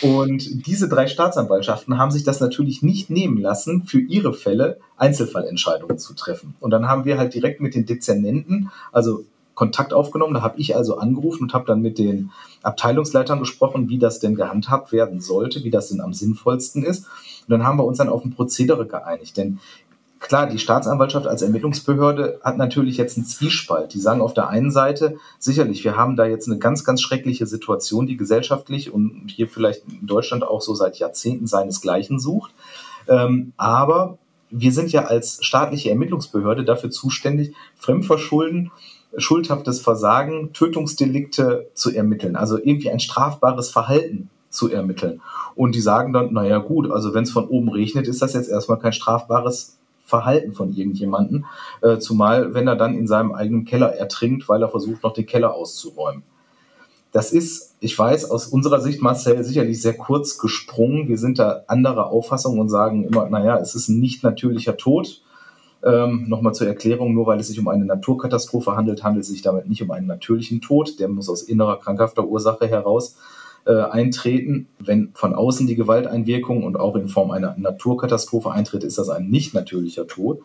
Und 0.00 0.66
diese 0.66 0.88
drei 0.88 1.08
Staatsanwaltschaften 1.08 1.98
haben 1.98 2.12
sich 2.12 2.22
das 2.22 2.38
natürlich 2.38 2.82
nicht 2.82 3.10
nehmen 3.10 3.36
lassen, 3.36 3.82
für 3.82 4.00
ihre 4.00 4.32
Fälle 4.32 4.78
Einzelfallentscheidungen 4.96 5.98
zu 5.98 6.14
treffen. 6.14 6.54
Und 6.60 6.70
dann 6.70 6.86
haben 6.86 7.04
wir 7.04 7.18
halt 7.18 7.34
direkt 7.34 7.60
mit 7.60 7.74
den 7.74 7.84
Dezernenten, 7.84 8.70
also 8.92 9.24
Kontakt 9.58 9.92
aufgenommen. 9.92 10.34
Da 10.34 10.42
habe 10.42 10.60
ich 10.60 10.76
also 10.76 10.98
angerufen 10.98 11.42
und 11.42 11.52
habe 11.52 11.66
dann 11.66 11.82
mit 11.82 11.98
den 11.98 12.30
Abteilungsleitern 12.62 13.40
gesprochen, 13.40 13.88
wie 13.88 13.98
das 13.98 14.20
denn 14.20 14.36
gehandhabt 14.36 14.92
werden 14.92 15.20
sollte, 15.20 15.64
wie 15.64 15.70
das 15.70 15.88
denn 15.88 16.00
am 16.00 16.14
sinnvollsten 16.14 16.84
ist. 16.84 17.06
Und 17.06 17.48
dann 17.48 17.64
haben 17.64 17.76
wir 17.76 17.84
uns 17.84 17.98
dann 17.98 18.08
auf 18.08 18.24
ein 18.24 18.30
Prozedere 18.30 18.86
geeinigt. 18.86 19.36
Denn 19.36 19.58
klar, 20.20 20.46
die 20.46 20.60
Staatsanwaltschaft 20.60 21.26
als 21.26 21.42
Ermittlungsbehörde 21.42 22.38
hat 22.44 22.56
natürlich 22.56 22.98
jetzt 22.98 23.16
einen 23.16 23.26
Zwiespalt. 23.26 23.94
Die 23.94 23.98
sagen 23.98 24.20
auf 24.20 24.32
der 24.32 24.48
einen 24.48 24.70
Seite, 24.70 25.16
sicherlich, 25.40 25.82
wir 25.82 25.96
haben 25.96 26.14
da 26.14 26.24
jetzt 26.24 26.46
eine 26.46 26.60
ganz, 26.60 26.84
ganz 26.84 27.02
schreckliche 27.02 27.48
Situation, 27.48 28.06
die 28.06 28.16
gesellschaftlich 28.16 28.94
und 28.94 29.24
hier 29.26 29.48
vielleicht 29.48 29.82
in 29.88 30.06
Deutschland 30.06 30.44
auch 30.44 30.60
so 30.60 30.76
seit 30.76 31.00
Jahrzehnten 31.00 31.48
seinesgleichen 31.48 32.20
sucht. 32.20 32.52
Ähm, 33.08 33.54
aber 33.56 34.18
wir 34.50 34.70
sind 34.70 34.92
ja 34.92 35.06
als 35.06 35.44
staatliche 35.44 35.90
Ermittlungsbehörde 35.90 36.64
dafür 36.64 36.92
zuständig, 36.92 37.54
Fremdverschulden, 37.76 38.70
schuldhaftes 39.16 39.80
Versagen, 39.80 40.52
Tötungsdelikte 40.52 41.70
zu 41.74 41.94
ermitteln, 41.94 42.36
also 42.36 42.58
irgendwie 42.58 42.90
ein 42.90 43.00
strafbares 43.00 43.70
Verhalten 43.70 44.30
zu 44.50 44.70
ermitteln. 44.70 45.20
Und 45.54 45.74
die 45.74 45.80
sagen 45.80 46.12
dann, 46.12 46.32
naja 46.32 46.58
gut, 46.58 46.90
also 46.90 47.14
wenn 47.14 47.24
es 47.24 47.30
von 47.30 47.48
oben 47.48 47.70
regnet, 47.70 48.06
ist 48.06 48.22
das 48.22 48.34
jetzt 48.34 48.48
erstmal 48.48 48.78
kein 48.78 48.92
strafbares 48.92 49.78
Verhalten 50.04 50.54
von 50.54 50.72
irgendjemanden, 50.72 51.44
äh, 51.82 51.98
zumal 51.98 52.54
wenn 52.54 52.66
er 52.66 52.76
dann 52.76 52.94
in 52.94 53.06
seinem 53.06 53.32
eigenen 53.32 53.66
Keller 53.66 53.94
ertrinkt, 53.94 54.48
weil 54.48 54.62
er 54.62 54.70
versucht, 54.70 55.02
noch 55.02 55.12
den 55.12 55.26
Keller 55.26 55.52
auszuräumen. 55.54 56.22
Das 57.12 57.32
ist, 57.32 57.74
ich 57.80 57.98
weiß, 57.98 58.30
aus 58.30 58.48
unserer 58.48 58.80
Sicht, 58.80 59.02
Marcel, 59.02 59.42
sicherlich 59.42 59.80
sehr 59.80 59.96
kurz 59.96 60.38
gesprungen. 60.38 61.08
Wir 61.08 61.18
sind 61.18 61.38
da 61.38 61.62
anderer 61.66 62.06
Auffassung 62.06 62.58
und 62.58 62.68
sagen 62.68 63.04
immer, 63.04 63.28
naja, 63.28 63.58
es 63.58 63.74
ist 63.74 63.88
ein 63.88 63.98
nicht 63.98 64.22
natürlicher 64.22 64.76
Tod. 64.76 65.22
Ähm, 65.84 66.28
Nochmal 66.28 66.54
zur 66.54 66.66
Erklärung, 66.66 67.14
nur 67.14 67.26
weil 67.26 67.38
es 67.38 67.48
sich 67.48 67.58
um 67.60 67.68
eine 67.68 67.84
Naturkatastrophe 67.84 68.76
handelt, 68.76 69.04
handelt 69.04 69.24
es 69.24 69.30
sich 69.30 69.42
damit 69.42 69.68
nicht 69.68 69.82
um 69.82 69.90
einen 69.90 70.06
natürlichen 70.06 70.60
Tod. 70.60 70.98
Der 70.98 71.08
muss 71.08 71.28
aus 71.28 71.42
innerer 71.42 71.78
krankhafter 71.78 72.26
Ursache 72.26 72.66
heraus 72.66 73.16
äh, 73.64 73.72
eintreten. 73.72 74.66
Wenn 74.78 75.10
von 75.14 75.34
außen 75.34 75.66
die 75.66 75.76
Gewalteinwirkung 75.76 76.64
und 76.64 76.80
auch 76.80 76.96
in 76.96 77.08
Form 77.08 77.30
einer 77.30 77.54
Naturkatastrophe 77.56 78.50
eintritt, 78.50 78.82
ist 78.82 78.98
das 78.98 79.08
ein 79.08 79.28
nicht 79.28 79.54
natürlicher 79.54 80.06
Tod. 80.06 80.40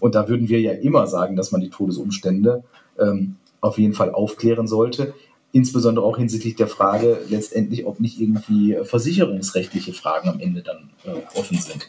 Und 0.00 0.14
da 0.14 0.28
würden 0.28 0.48
wir 0.48 0.60
ja 0.60 0.72
immer 0.72 1.06
sagen, 1.06 1.36
dass 1.36 1.52
man 1.52 1.60
die 1.60 1.70
Todesumstände 1.70 2.64
ähm, 2.98 3.36
auf 3.60 3.78
jeden 3.78 3.94
Fall 3.94 4.12
aufklären 4.12 4.66
sollte. 4.66 5.12
Insbesondere 5.52 6.04
auch 6.04 6.18
hinsichtlich 6.18 6.56
der 6.56 6.68
Frage 6.68 7.18
letztendlich, 7.28 7.84
ob 7.84 8.00
nicht 8.00 8.20
irgendwie 8.20 8.76
versicherungsrechtliche 8.84 9.92
Fragen 9.92 10.28
am 10.28 10.40
Ende 10.40 10.62
dann 10.62 10.90
äh, 11.04 11.38
offen 11.38 11.58
sind. 11.58 11.88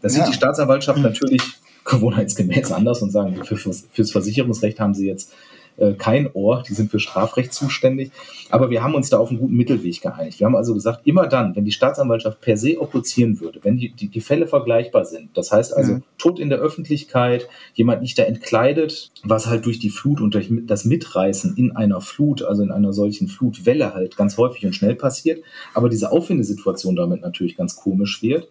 Das 0.00 0.16
ja. 0.16 0.24
sieht 0.24 0.32
die 0.32 0.36
Staatsanwaltschaft 0.36 0.98
mhm. 0.98 1.04
natürlich 1.04 1.42
gewohnheitsgemäß 1.84 2.72
anders 2.72 3.02
und 3.02 3.10
sagen, 3.10 3.44
für, 3.44 3.56
fürs 3.56 4.10
Versicherungsrecht 4.10 4.80
haben 4.80 4.94
sie 4.94 5.06
jetzt 5.06 5.32
äh, 5.80 5.94
kein 5.94 6.30
Ohr, 6.34 6.62
die 6.68 6.74
sind 6.74 6.90
für 6.90 7.00
Strafrecht 7.00 7.54
zuständig. 7.54 8.12
Aber 8.50 8.70
wir 8.70 8.82
haben 8.82 8.94
uns 8.94 9.08
da 9.08 9.18
auf 9.18 9.30
einen 9.30 9.38
guten 9.38 9.56
Mittelweg 9.56 10.02
geeinigt. 10.02 10.38
Wir 10.38 10.46
haben 10.46 10.56
also 10.56 10.74
gesagt, 10.74 11.06
immer 11.06 11.26
dann, 11.26 11.56
wenn 11.56 11.64
die 11.64 11.72
Staatsanwaltschaft 11.72 12.40
per 12.40 12.56
se 12.56 12.80
obduzieren 12.80 13.40
würde, 13.40 13.60
wenn 13.62 13.78
die, 13.78 13.90
die, 13.90 14.08
die 14.08 14.20
Fälle 14.20 14.46
vergleichbar 14.46 15.06
sind, 15.06 15.30
das 15.36 15.50
heißt 15.50 15.74
also 15.74 15.94
mhm. 15.94 16.02
Tod 16.18 16.38
in 16.38 16.50
der 16.50 16.58
Öffentlichkeit, 16.58 17.48
jemand 17.74 18.02
nicht 18.02 18.18
da 18.18 18.24
entkleidet, 18.24 19.10
was 19.24 19.46
halt 19.46 19.64
durch 19.64 19.78
die 19.78 19.90
Flut 19.90 20.20
und 20.20 20.34
durch 20.34 20.50
das 20.66 20.84
Mitreißen 20.84 21.56
in 21.56 21.74
einer 21.74 22.02
Flut, 22.02 22.42
also 22.42 22.62
in 22.62 22.70
einer 22.70 22.92
solchen 22.92 23.28
Flutwelle 23.28 23.94
halt 23.94 24.16
ganz 24.16 24.36
häufig 24.36 24.66
und 24.66 24.74
schnell 24.74 24.96
passiert, 24.96 25.42
aber 25.72 25.88
diese 25.88 26.12
Auffindesituation 26.12 26.94
damit 26.94 27.22
natürlich 27.22 27.56
ganz 27.56 27.76
komisch 27.76 28.22
wird. 28.22 28.48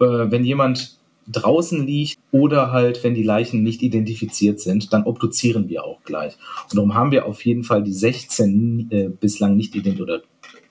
Äh, 0.00 0.30
wenn 0.30 0.44
jemand 0.44 0.99
draußen 1.28 1.86
liegt 1.86 2.18
oder 2.32 2.72
halt, 2.72 3.04
wenn 3.04 3.14
die 3.14 3.22
Leichen 3.22 3.62
nicht 3.62 3.82
identifiziert 3.82 4.60
sind, 4.60 4.92
dann 4.92 5.04
obduzieren 5.04 5.68
wir 5.68 5.84
auch 5.84 6.02
gleich. 6.04 6.34
Und 6.70 6.76
darum 6.76 6.94
haben 6.94 7.12
wir 7.12 7.26
auf 7.26 7.44
jeden 7.44 7.64
Fall 7.64 7.82
die 7.82 7.92
16 7.92 8.88
äh, 8.90 9.08
bislang 9.08 9.56
nicht 9.56 9.74
identifiziert 9.74 10.00
oder 10.00 10.22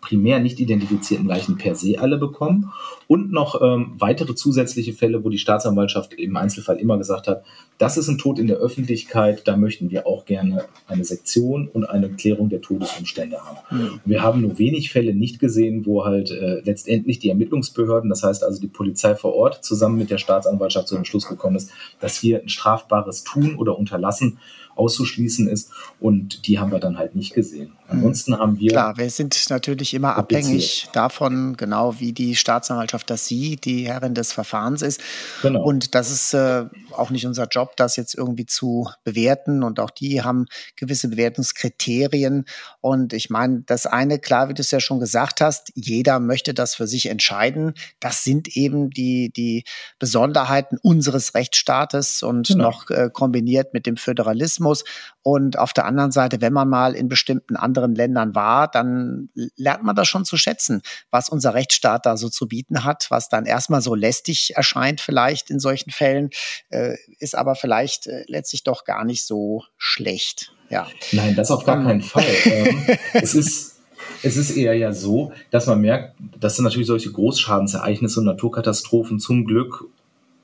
primär 0.02 0.40
nicht 0.40 0.60
identifizierten 0.60 1.28
Leichen 1.28 1.58
per 1.58 1.76
se 1.76 2.00
alle 2.00 2.18
bekommen 2.18 2.72
und 3.10 3.32
noch 3.32 3.60
ähm, 3.60 3.96
weitere 3.98 4.36
zusätzliche 4.36 4.94
Fälle, 4.94 5.24
wo 5.24 5.30
die 5.30 5.40
Staatsanwaltschaft 5.40 6.14
im 6.14 6.38
Einzelfall 6.38 6.78
immer 6.78 7.00
gesagt 7.00 7.28
hat, 7.28 7.44
das 7.80 7.98
ist 7.98 8.08
ein 8.08 8.20
Tod 8.20 8.38
in 8.38 8.46
der 8.46 8.58
Öffentlichkeit, 8.58 9.48
da 9.48 9.58
möchten 9.58 9.90
wir 9.90 10.06
auch 10.06 10.26
gerne 10.26 10.66
eine 10.86 11.04
Sektion 11.04 11.68
und 11.68 11.86
eine 11.86 12.10
Klärung 12.10 12.50
der 12.50 12.62
Todesumstände 12.62 13.38
haben. 13.44 13.58
Mhm. 13.72 14.00
Wir 14.06 14.22
haben 14.22 14.42
nur 14.42 14.60
wenig 14.60 14.92
Fälle 14.92 15.16
nicht 15.16 15.40
gesehen, 15.40 15.88
wo 15.88 16.06
halt 16.06 16.30
äh, 16.30 16.62
letztendlich 16.64 17.18
die 17.18 17.30
Ermittlungsbehörden, 17.30 18.12
das 18.12 18.22
heißt 18.22 18.44
also 18.44 18.62
die 18.62 18.68
Polizei 18.68 19.16
vor 19.16 19.34
Ort, 19.34 19.66
zusammen 19.66 19.98
mit 19.98 20.12
der 20.12 20.20
Staatsanwaltschaft 20.20 20.88
zu 20.88 20.94
dem 20.94 21.06
Schluss 21.06 21.28
gekommen 21.28 21.56
ist, 21.56 21.72
dass 22.00 22.16
hier 22.16 22.44
ein 22.44 22.50
strafbares 22.50 23.24
Tun 23.24 23.56
oder 23.56 23.80
Unterlassen 23.80 24.38
auszuschließen 24.80 25.48
ist. 25.48 25.72
Und 26.00 26.48
die 26.48 26.58
haben 26.58 26.72
wir 26.72 26.80
dann 26.80 26.98
halt 26.98 27.16
nicht 27.16 27.34
gesehen. 27.34 27.74
Ansonsten 27.88 28.38
haben 28.38 28.60
wir. 28.60 28.72
Klar, 28.72 28.98
wir 28.98 29.10
sind 29.10 29.50
natürlich 29.50 29.94
immer 29.94 30.16
abhängig 30.16 30.88
davon, 30.94 31.58
genau 31.58 32.00
wie 32.00 32.14
die 32.14 32.36
Staatsanwaltschaft 32.36 32.99
das 33.04 33.28
sieht, 33.28 33.66
die 33.66 33.88
Herrin 33.88 34.14
des 34.14 34.32
Verfahrens 34.32 34.82
ist. 34.82 35.02
Genau. 35.42 35.62
Und 35.62 35.96
das 35.96 36.12
ist 36.12 36.34
äh, 36.34 36.66
auch 36.92 37.10
nicht 37.10 37.26
unser 37.26 37.48
Job, 37.48 37.76
das 37.76 37.96
jetzt 37.96 38.16
irgendwie 38.16 38.46
zu 38.46 38.90
bewerten. 39.04 39.64
Und 39.64 39.80
auch 39.80 39.90
die 39.90 40.22
haben 40.22 40.46
gewisse 40.76 41.10
Bewertungskriterien. 41.10 42.46
Und 42.82 43.14
ich 43.14 43.30
meine, 43.30 43.64
das 43.66 43.86
eine, 43.86 44.20
klar, 44.20 44.50
wie 44.50 44.54
du 44.54 44.62
es 44.62 44.72
ja 44.72 44.80
schon 44.80 45.00
gesagt 45.00 45.42
hast, 45.42 45.72
jeder 45.76 46.20
möchte 46.20 46.54
das 46.54 46.76
für 46.76 46.88
sich 46.88 47.08
entscheiden. 47.08 47.74
Das 48.00 48.24
sind 48.24 48.56
eben 48.56 48.90
die, 48.90 49.32
die 49.36 49.64
Besonderheiten 50.00 50.78
unseres 50.82 51.36
Rechtsstaates 51.36 52.24
und 52.24 52.48
genau. 52.48 52.66
noch 52.66 52.90
äh, 52.90 53.10
kombiniert 53.12 53.74
mit 53.74 53.86
dem 53.86 53.98
Föderalismus. 53.98 54.84
Und 55.32 55.60
auf 55.60 55.74
der 55.74 55.86
anderen 55.86 56.12
Seite, 56.12 56.42
wenn 56.42 56.54
man 56.54 56.68
mal 56.68 56.96
in 56.96 57.08
bestimmten 57.08 57.56
anderen 57.56 57.94
Ländern 57.94 58.34
war, 58.34 58.68
dann 58.68 59.30
lernt 59.56 59.84
man 59.84 59.96
das 59.96 60.08
schon 60.08 60.26
zu 60.26 60.38
schätzen, 60.38 60.82
was 61.12 61.30
unser 61.30 61.54
Rechtsstaat 61.54 62.08
da 62.08 62.18
so 62.18 62.30
zu 62.30 62.48
bieten 62.48 62.84
hat, 62.84 63.06
was 63.12 63.30
dann 63.30 63.46
erstmal 63.46 63.84
so 63.84 63.94
lästig 63.94 64.54
erscheint 64.56 65.02
vielleicht 65.02 65.52
in 65.52 65.60
solchen 65.60 65.92
Fällen, 65.92 66.32
äh, 66.72 66.96
ist 67.20 67.38
aber 67.38 67.54
vielleicht 67.54 68.08
äh, 68.08 68.24
letztlich 68.26 68.64
doch 68.64 68.86
gar 68.86 69.06
nicht 69.06 69.24
so 69.24 69.62
schlecht. 69.78 70.52
Ja. 70.72 70.88
Nein, 71.12 71.36
das 71.36 71.52
auf 71.52 71.64
gar 71.64 71.84
keinen 71.84 72.02
Fall. 72.02 72.26
ähm, 72.46 72.88
es 73.14 73.36
ist 73.36 73.76
es 74.24 74.36
ist 74.36 74.58
eher 74.58 74.74
ja 74.74 74.94
so, 74.94 75.32
dass 75.52 75.68
man 75.68 75.80
merkt, 75.80 76.16
dass 76.40 76.58
natürlich 76.58 76.88
solche 76.88 77.12
Großschadensereignisse 77.12 78.20
und 78.20 78.26
Naturkatastrophen 78.26 79.20
zum 79.20 79.46
Glück 79.46 79.86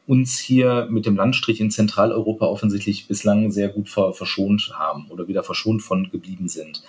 uns 0.08 0.38
hier 0.38 0.88
mit 0.90 1.06
dem 1.06 1.16
Landstrich 1.16 1.60
in 1.60 1.72
Zentraleuropa 1.72 2.46
offensichtlich 2.46 3.08
bislang 3.08 3.52
sehr 3.52 3.70
gut 3.70 3.90
verschont 3.90 4.72
haben 4.74 5.08
oder 5.10 5.28
wieder 5.28 5.44
verschont 5.44 5.82
von 5.82 6.12
geblieben 6.12 6.48
sind. 6.48 6.84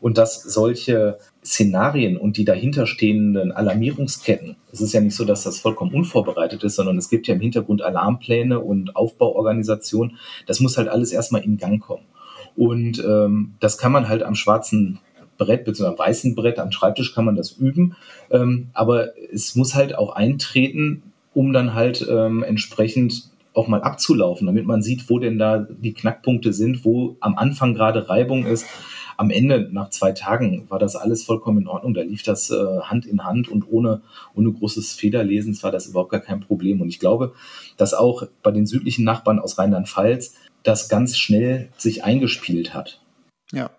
Und 0.00 0.16
dass 0.16 0.42
solche 0.42 1.18
Szenarien 1.44 2.16
und 2.16 2.38
die 2.38 2.44
dahinterstehenden 2.44 3.52
Alarmierungsketten, 3.52 4.56
es 4.72 4.80
ist 4.80 4.94
ja 4.94 5.00
nicht 5.00 5.16
so, 5.16 5.24
dass 5.24 5.42
das 5.42 5.58
vollkommen 5.58 5.92
unvorbereitet 5.92 6.64
ist, 6.64 6.76
sondern 6.76 6.96
es 6.96 7.10
gibt 7.10 7.26
ja 7.26 7.34
im 7.34 7.40
Hintergrund 7.40 7.82
Alarmpläne 7.82 8.60
und 8.60 8.96
Aufbauorganisationen. 8.96 10.16
Das 10.46 10.60
muss 10.60 10.78
halt 10.78 10.88
alles 10.88 11.12
erstmal 11.12 11.42
in 11.42 11.58
Gang 11.58 11.82
kommen. 11.82 12.04
Und 12.56 13.02
ähm, 13.04 13.54
das 13.60 13.76
kann 13.76 13.92
man 13.92 14.08
halt 14.08 14.22
am 14.22 14.34
schwarzen 14.34 14.98
Brett 15.38 15.64
bzw. 15.64 15.98
weißen 15.98 16.34
Brett 16.34 16.58
am 16.58 16.72
Schreibtisch 16.72 17.14
kann 17.14 17.24
man 17.24 17.36
das 17.36 17.52
üben. 17.52 17.96
Ähm, 18.30 18.68
aber 18.72 19.18
es 19.32 19.54
muss 19.56 19.74
halt 19.74 19.94
auch 19.94 20.14
eintreten, 20.14 21.11
um 21.34 21.52
dann 21.52 21.74
halt 21.74 22.06
ähm, 22.08 22.42
entsprechend 22.42 23.30
auch 23.54 23.68
mal 23.68 23.82
abzulaufen, 23.82 24.46
damit 24.46 24.66
man 24.66 24.82
sieht, 24.82 25.10
wo 25.10 25.18
denn 25.18 25.38
da 25.38 25.58
die 25.58 25.92
Knackpunkte 25.92 26.52
sind, 26.52 26.84
wo 26.84 27.16
am 27.20 27.36
Anfang 27.36 27.74
gerade 27.74 28.08
Reibung 28.08 28.46
ist. 28.46 28.66
Am 29.18 29.30
Ende, 29.30 29.68
nach 29.70 29.90
zwei 29.90 30.12
Tagen, 30.12 30.64
war 30.70 30.78
das 30.78 30.96
alles 30.96 31.22
vollkommen 31.22 31.62
in 31.62 31.68
Ordnung. 31.68 31.92
Da 31.92 32.00
lief 32.00 32.22
das 32.22 32.50
äh, 32.50 32.80
Hand 32.80 33.04
in 33.04 33.24
Hand 33.24 33.48
und 33.48 33.70
ohne, 33.70 34.00
ohne 34.34 34.50
großes 34.50 34.94
Federlesens 34.94 35.62
war 35.62 35.70
das 35.70 35.86
überhaupt 35.86 36.10
gar 36.10 36.20
kein 36.20 36.40
Problem. 36.40 36.80
Und 36.80 36.88
ich 36.88 36.98
glaube, 36.98 37.34
dass 37.76 37.92
auch 37.92 38.24
bei 38.42 38.50
den 38.50 38.66
südlichen 38.66 39.04
Nachbarn 39.04 39.38
aus 39.38 39.58
Rheinland-Pfalz 39.58 40.34
das 40.62 40.88
ganz 40.88 41.18
schnell 41.18 41.68
sich 41.76 42.04
eingespielt 42.04 42.72
hat. 42.72 43.00
Ja. 43.52 43.70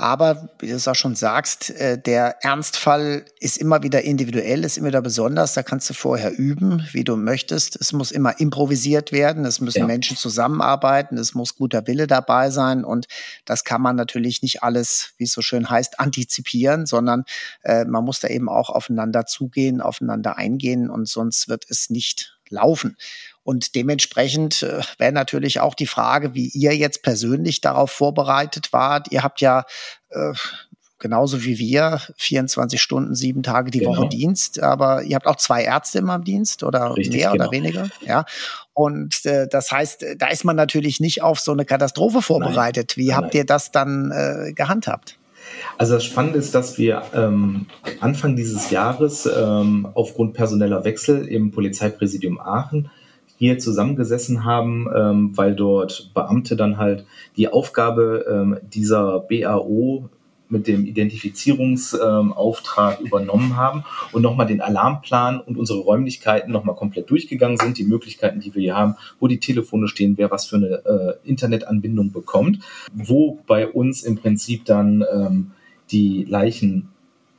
Aber, 0.00 0.48
wie 0.60 0.68
du 0.68 0.76
es 0.76 0.86
auch 0.86 0.94
schon 0.94 1.16
sagst, 1.16 1.70
äh, 1.70 2.00
der 2.00 2.44
Ernstfall 2.44 3.24
ist 3.40 3.58
immer 3.58 3.82
wieder 3.82 4.02
individuell, 4.02 4.64
ist 4.64 4.78
immer 4.78 4.88
wieder 4.88 5.02
besonders. 5.02 5.54
Da 5.54 5.64
kannst 5.64 5.90
du 5.90 5.94
vorher 5.94 6.38
üben, 6.38 6.86
wie 6.92 7.02
du 7.02 7.16
möchtest. 7.16 7.74
Es 7.80 7.92
muss 7.92 8.12
immer 8.12 8.38
improvisiert 8.38 9.10
werden. 9.10 9.44
Es 9.44 9.60
müssen 9.60 9.80
ja. 9.80 9.86
Menschen 9.86 10.16
zusammenarbeiten. 10.16 11.18
Es 11.18 11.34
muss 11.34 11.56
guter 11.56 11.88
Wille 11.88 12.06
dabei 12.06 12.50
sein. 12.50 12.84
Und 12.84 13.08
das 13.44 13.64
kann 13.64 13.82
man 13.82 13.96
natürlich 13.96 14.40
nicht 14.40 14.62
alles, 14.62 15.14
wie 15.16 15.24
es 15.24 15.32
so 15.32 15.42
schön 15.42 15.68
heißt, 15.68 15.98
antizipieren, 15.98 16.86
sondern 16.86 17.24
äh, 17.64 17.84
man 17.84 18.04
muss 18.04 18.20
da 18.20 18.28
eben 18.28 18.48
auch 18.48 18.70
aufeinander 18.70 19.26
zugehen, 19.26 19.80
aufeinander 19.80 20.36
eingehen. 20.36 20.90
Und 20.90 21.08
sonst 21.08 21.48
wird 21.48 21.64
es 21.68 21.90
nicht 21.90 22.38
laufen. 22.50 22.96
Und 23.42 23.74
dementsprechend 23.74 24.62
äh, 24.62 24.80
wäre 24.98 25.12
natürlich 25.12 25.60
auch 25.60 25.74
die 25.74 25.86
Frage, 25.86 26.34
wie 26.34 26.48
ihr 26.48 26.76
jetzt 26.76 27.02
persönlich 27.02 27.60
darauf 27.60 27.90
vorbereitet 27.90 28.72
wart. 28.72 29.10
Ihr 29.10 29.22
habt 29.22 29.40
ja 29.40 29.64
äh, 30.10 30.32
genauso 30.98 31.44
wie 31.44 31.58
wir 31.58 32.00
24 32.16 32.80
Stunden, 32.80 33.14
sieben 33.14 33.42
Tage 33.42 33.70
die 33.70 33.80
genau. 33.80 33.96
Woche 33.96 34.08
Dienst, 34.08 34.60
aber 34.60 35.02
ihr 35.02 35.14
habt 35.16 35.26
auch 35.26 35.36
zwei 35.36 35.62
Ärzte 35.62 35.98
immer 35.98 36.16
im 36.16 36.24
Dienst 36.24 36.62
oder 36.62 36.96
Richtig, 36.96 37.16
mehr 37.16 37.30
genau. 37.30 37.44
oder 37.44 37.52
weniger, 37.52 37.88
ja. 38.04 38.24
Und 38.74 39.24
äh, 39.24 39.48
das 39.48 39.72
heißt, 39.72 40.04
da 40.18 40.28
ist 40.28 40.44
man 40.44 40.56
natürlich 40.56 41.00
nicht 41.00 41.22
auf 41.22 41.40
so 41.40 41.52
eine 41.52 41.64
Katastrophe 41.64 42.22
vorbereitet. 42.22 42.94
Nein. 42.96 43.06
Wie 43.06 43.14
habt 43.14 43.34
ihr 43.34 43.44
das 43.44 43.72
dann 43.72 44.12
äh, 44.12 44.52
gehandhabt? 44.52 45.18
Also 45.78 45.94
das 45.94 46.04
Spannende 46.04 46.38
ist, 46.38 46.54
dass 46.54 46.78
wir 46.78 47.02
ähm, 47.14 47.66
Anfang 48.00 48.36
dieses 48.36 48.70
Jahres 48.70 49.26
ähm, 49.26 49.88
aufgrund 49.94 50.34
personeller 50.34 50.84
Wechsel 50.84 51.26
im 51.26 51.50
Polizeipräsidium 51.50 52.38
Aachen 52.38 52.90
hier 53.38 53.58
zusammengesessen 53.58 54.44
haben, 54.44 54.86
ähm, 54.94 55.36
weil 55.36 55.54
dort 55.54 56.10
Beamte 56.12 56.56
dann 56.56 56.76
halt 56.76 57.06
die 57.36 57.48
Aufgabe 57.48 58.26
ähm, 58.28 58.58
dieser 58.62 59.20
BAO 59.20 60.10
mit 60.48 60.66
dem 60.66 60.86
Identifizierungsauftrag 60.86 63.00
ähm, 63.00 63.06
übernommen 63.06 63.56
haben 63.56 63.84
und 64.12 64.22
nochmal 64.22 64.46
den 64.46 64.60
Alarmplan 64.60 65.40
und 65.40 65.56
unsere 65.56 65.80
Räumlichkeiten 65.80 66.52
nochmal 66.52 66.74
komplett 66.74 67.10
durchgegangen 67.10 67.58
sind, 67.58 67.78
die 67.78 67.84
Möglichkeiten, 67.84 68.40
die 68.40 68.54
wir 68.54 68.62
hier 68.62 68.76
haben, 68.76 68.96
wo 69.20 69.28
die 69.28 69.40
Telefone 69.40 69.88
stehen, 69.88 70.16
wer 70.16 70.30
was 70.30 70.46
für 70.46 70.56
eine 70.56 70.84
äh, 70.86 71.14
Internetanbindung 71.28 72.12
bekommt, 72.12 72.60
wo 72.92 73.38
bei 73.46 73.68
uns 73.68 74.02
im 74.02 74.16
Prinzip 74.16 74.64
dann 74.64 75.04
ähm, 75.12 75.50
die 75.90 76.24
Leichen 76.24 76.88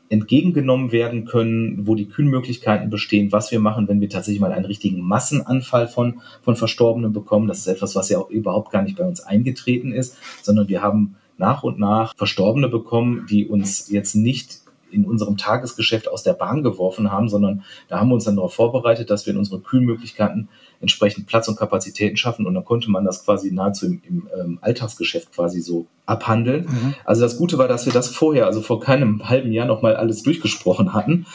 entgegengenommen 0.10 0.92
werden 0.92 1.26
können, 1.26 1.86
wo 1.88 1.96
die 1.96 2.10
Kühlmöglichkeiten 2.10 2.90
bestehen, 2.90 3.32
was 3.32 3.52
wir 3.52 3.60
machen, 3.60 3.88
wenn 3.88 4.02
wir 4.02 4.10
tatsächlich 4.10 4.42
mal 4.42 4.52
einen 4.52 4.66
richtigen 4.66 5.02
Massenanfall 5.02 5.88
von, 5.88 6.22
von 6.42 6.56
Verstorbenen 6.56 7.14
bekommen. 7.14 7.48
Das 7.48 7.60
ist 7.60 7.68
etwas, 7.68 7.96
was 7.96 8.10
ja 8.10 8.18
auch 8.18 8.30
überhaupt 8.30 8.72
gar 8.72 8.82
nicht 8.82 8.98
bei 8.98 9.06
uns 9.06 9.22
eingetreten 9.22 9.92
ist, 9.92 10.18
sondern 10.42 10.68
wir 10.68 10.82
haben 10.82 11.16
nach 11.38 11.64
und 11.64 11.80
nach 11.80 12.14
Verstorbene 12.18 12.68
bekommen, 12.68 13.28
die 13.30 13.48
uns 13.48 13.90
jetzt 13.90 14.16
nicht 14.16 14.62
in 14.92 15.06
unserem 15.06 15.38
Tagesgeschäft 15.38 16.10
aus 16.10 16.24
der 16.24 16.34
Bahn 16.34 16.64
geworfen 16.64 17.12
haben, 17.12 17.30
sondern 17.30 17.64
da 17.88 18.00
haben 18.00 18.10
wir 18.10 18.16
uns 18.16 18.26
dann 18.26 18.36
darauf 18.36 18.54
vorbereitet, 18.54 19.10
dass 19.10 19.26
wir 19.26 19.34
in 19.34 19.40
unseren 19.40 19.64
Kühlmöglichkeiten 19.64 20.50
entsprechend 20.82 21.28
Platz 21.28 21.48
und 21.48 21.58
Kapazitäten 21.58 22.18
schaffen 22.18 22.46
und 22.46 22.54
dann 22.54 22.66
konnte 22.66 22.90
man 22.90 23.06
das 23.06 23.26
quasi 23.26 23.52
nahezu 23.52 23.86
im, 23.86 24.02
im 24.08 24.28
ähm, 24.38 24.60
Alltagsgeschäft 24.62 25.34
quasi 25.34 25.62
so 25.62 25.88
abhandeln. 26.06 26.66
Mhm. 26.66 26.96
Also 27.06 27.22
das 27.22 27.38
Gute 27.38 27.58
war, 27.58 27.68
dass 27.68 27.86
wir 27.86 27.94
das 27.94 28.10
vorher, 28.10 28.46
also 28.46 28.62
vor 28.62 28.80
keinem 28.80 29.28
halben 29.30 29.52
Jahr 29.52 29.66
nochmal 29.66 29.96
alles 29.96 30.24
durchgesprochen 30.24 30.94
hatten 30.94 31.26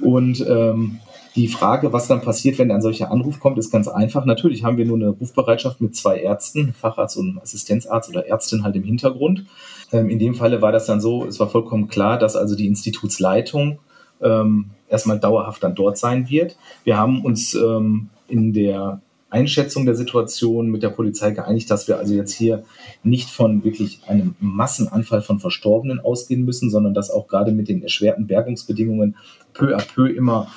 und 0.00 0.44
ähm, 0.46 1.00
die 1.36 1.48
Frage, 1.48 1.92
was 1.92 2.08
dann 2.08 2.22
passiert, 2.22 2.58
wenn 2.58 2.72
ein 2.72 2.82
solcher 2.82 3.10
Anruf 3.10 3.38
kommt, 3.38 3.58
ist 3.58 3.70
ganz 3.70 3.86
einfach. 3.86 4.24
Natürlich 4.24 4.64
haben 4.64 4.76
wir 4.76 4.84
nur 4.84 4.96
eine 4.96 5.10
Rufbereitschaft 5.10 5.80
mit 5.80 5.94
zwei 5.94 6.18
Ärzten, 6.18 6.74
Facharzt 6.74 7.16
und 7.16 7.40
Assistenzarzt 7.40 8.08
oder 8.10 8.26
Ärztin 8.26 8.64
halt 8.64 8.74
im 8.74 8.82
Hintergrund. 8.82 9.44
Ähm, 9.92 10.08
in 10.10 10.18
dem 10.18 10.34
Falle 10.34 10.62
war 10.62 10.72
das 10.72 10.86
dann 10.86 11.00
so, 11.00 11.26
es 11.26 11.40
war 11.40 11.48
vollkommen 11.48 11.88
klar, 11.88 12.18
dass 12.18 12.36
also 12.36 12.56
die 12.56 12.66
Institutsleitung 12.66 13.78
ähm, 14.20 14.70
erstmal 14.88 15.18
dauerhaft 15.18 15.62
dann 15.62 15.74
dort 15.74 15.98
sein 15.98 16.28
wird. 16.28 16.56
Wir 16.84 16.96
haben 16.96 17.24
uns 17.24 17.54
ähm, 17.54 18.08
in 18.28 18.52
der 18.52 19.00
Einschätzung 19.30 19.86
der 19.86 19.94
Situation 19.94 20.70
mit 20.70 20.82
der 20.82 20.90
Polizei 20.90 21.30
geeinigt, 21.30 21.70
dass 21.70 21.86
wir 21.86 21.98
also 21.98 22.14
jetzt 22.14 22.32
hier 22.32 22.64
nicht 23.04 23.30
von 23.30 23.62
wirklich 23.64 24.00
einem 24.08 24.34
Massenanfall 24.40 25.22
von 25.22 25.38
Verstorbenen 25.38 26.00
ausgehen 26.00 26.44
müssen, 26.44 26.68
sondern 26.68 26.94
dass 26.94 27.10
auch 27.10 27.28
gerade 27.28 27.52
mit 27.52 27.68
den 27.68 27.82
erschwerten 27.82 28.26
Bergungsbedingungen 28.26 29.16
peu 29.54 29.76
à 29.76 29.82
peu 29.86 30.08
immer 30.08 30.48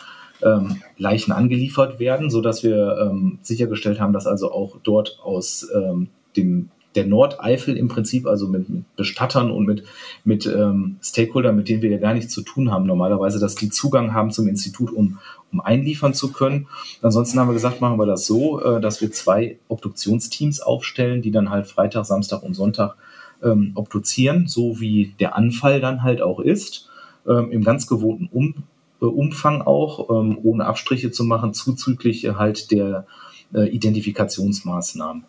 ähm, 0.42 0.82
Leichen 0.98 1.32
angeliefert 1.32 2.00
werden, 2.00 2.32
sodass 2.32 2.64
wir 2.64 2.98
ähm, 3.00 3.38
sichergestellt 3.44 4.00
haben, 4.00 4.12
dass 4.12 4.26
also 4.26 4.52
auch 4.52 4.78
dort 4.84 5.20
aus 5.24 5.68
ähm, 5.74 6.10
dem 6.36 6.70
der 6.96 7.06
Nordeifel 7.06 7.78
im 7.78 7.88
Prinzip, 7.88 8.28
also 8.28 8.48
mit, 8.48 8.70
mit 8.70 8.96
Bestattern 8.96 9.52
und 9.52 9.66
mit, 9.66 9.84
mit 10.24 10.46
ähm, 10.46 10.98
Stakeholdern, 11.02 11.56
mit 11.56 11.70
denen 11.70 11.82
wir 11.82 11.90
ja 11.90 11.98
gar 11.98 12.14
nichts 12.14 12.34
zu 12.34 12.42
tun 12.42 12.72
haben 12.72 12.86
normalerweise, 12.86 13.40
dass 13.40 13.56
die 13.56 13.70
Zugang 13.70 14.14
haben 14.14 14.32
zum 14.32 14.48
Institut, 14.48 14.92
um, 14.92 15.20
um 15.52 15.62
einliefern 15.62 16.14
zu 16.14 16.32
können. 16.32 16.68
Ansonsten 17.02 17.40
haben 17.40 17.50
wir 17.50 17.54
gesagt, 17.54 17.82
machen 17.82 17.98
wir 17.98 18.06
das 18.06 18.26
so, 18.26 18.62
äh, 18.62 18.82
dass 18.82 19.02
wir 19.02 19.12
zwei 19.12 19.58
Obduktionsteams 19.68 20.62
aufstellen, 20.62 21.22
die 21.22 21.32
dann 21.32 21.50
halt 21.50 21.68
Freitag, 21.68 22.06
Samstag 22.06 22.44
und 22.44 22.54
Sonntag 22.54 22.96
ähm, 23.44 23.72
obduzieren, 23.76 24.48
so 24.48 24.80
wie 24.80 25.14
der 25.20 25.36
Anfall 25.36 25.82
dann 25.82 26.04
halt 26.04 26.22
auch 26.22 26.40
ist, 26.40 26.90
ähm, 27.28 27.52
im 27.52 27.64
ganz 27.64 27.88
gewohnten 27.88 28.30
um 28.32 28.56
äh, 29.02 29.06
Umfang 29.06 29.62
auch, 29.62 30.10
ähm, 30.10 30.38
ohne 30.44 30.66
Abstriche 30.66 31.12
zu 31.12 31.24
machen, 31.24 31.54
zuzüglich 31.54 32.26
halt 32.26 32.72
der 32.72 33.06
äh, 33.54 33.68
Identifikationsmaßnahmen. 33.70 35.26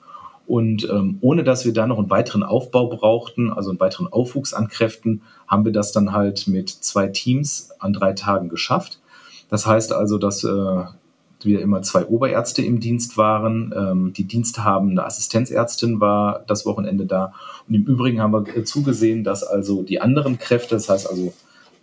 Und 0.47 0.89
ähm, 0.91 1.19
ohne 1.21 1.43
dass 1.43 1.65
wir 1.65 1.73
da 1.73 1.87
noch 1.87 1.99
einen 1.99 2.11
weiteren 2.11 2.43
Aufbau 2.43 2.89
brauchten, 2.89 3.51
also 3.51 3.71
einen 3.71 3.81
weiteren 3.81 4.13
Aufwuchs 4.13 4.53
an 4.53 4.69
Kräften, 4.69 5.23
haben 5.47 5.65
wir 5.65 5.73
das 5.73 5.93
dann 5.93 6.13
halt 6.13 6.47
mit 6.49 6.69
zwei 6.69 7.09
Teams 7.09 7.71
an 7.79 7.93
drei 7.93 8.13
Tagen 8.13 8.49
geschafft. 8.49 9.01
Das 9.49 9.67
heißt 9.67 9.93
also, 9.93 10.19
dass 10.19 10.45
äh, 10.45 10.85
wir 11.45 11.61
immer 11.61 11.83
zwei 11.83 12.07
Oberärzte 12.07 12.63
im 12.63 12.81
Dienst 12.81 13.17
waren. 13.17 13.73
Ähm, 13.77 14.13
die 14.13 14.25
diensthabende 14.25 15.05
Assistenzärztin 15.05 16.01
war 16.01 16.45
das 16.47 16.67
Wochenende 16.67 17.07
da. 17.07 17.33
Und 17.69 17.75
im 17.75 17.85
Übrigen 17.85 18.21
haben 18.21 18.33
wir 18.33 18.65
zugesehen, 18.65 19.25
dass 19.25 19.43
also 19.43 19.83
die 19.83 20.01
anderen 20.01 20.39
Kräfte, 20.39 20.75
das 20.75 20.89
heißt 20.89 21.09
also 21.09 21.33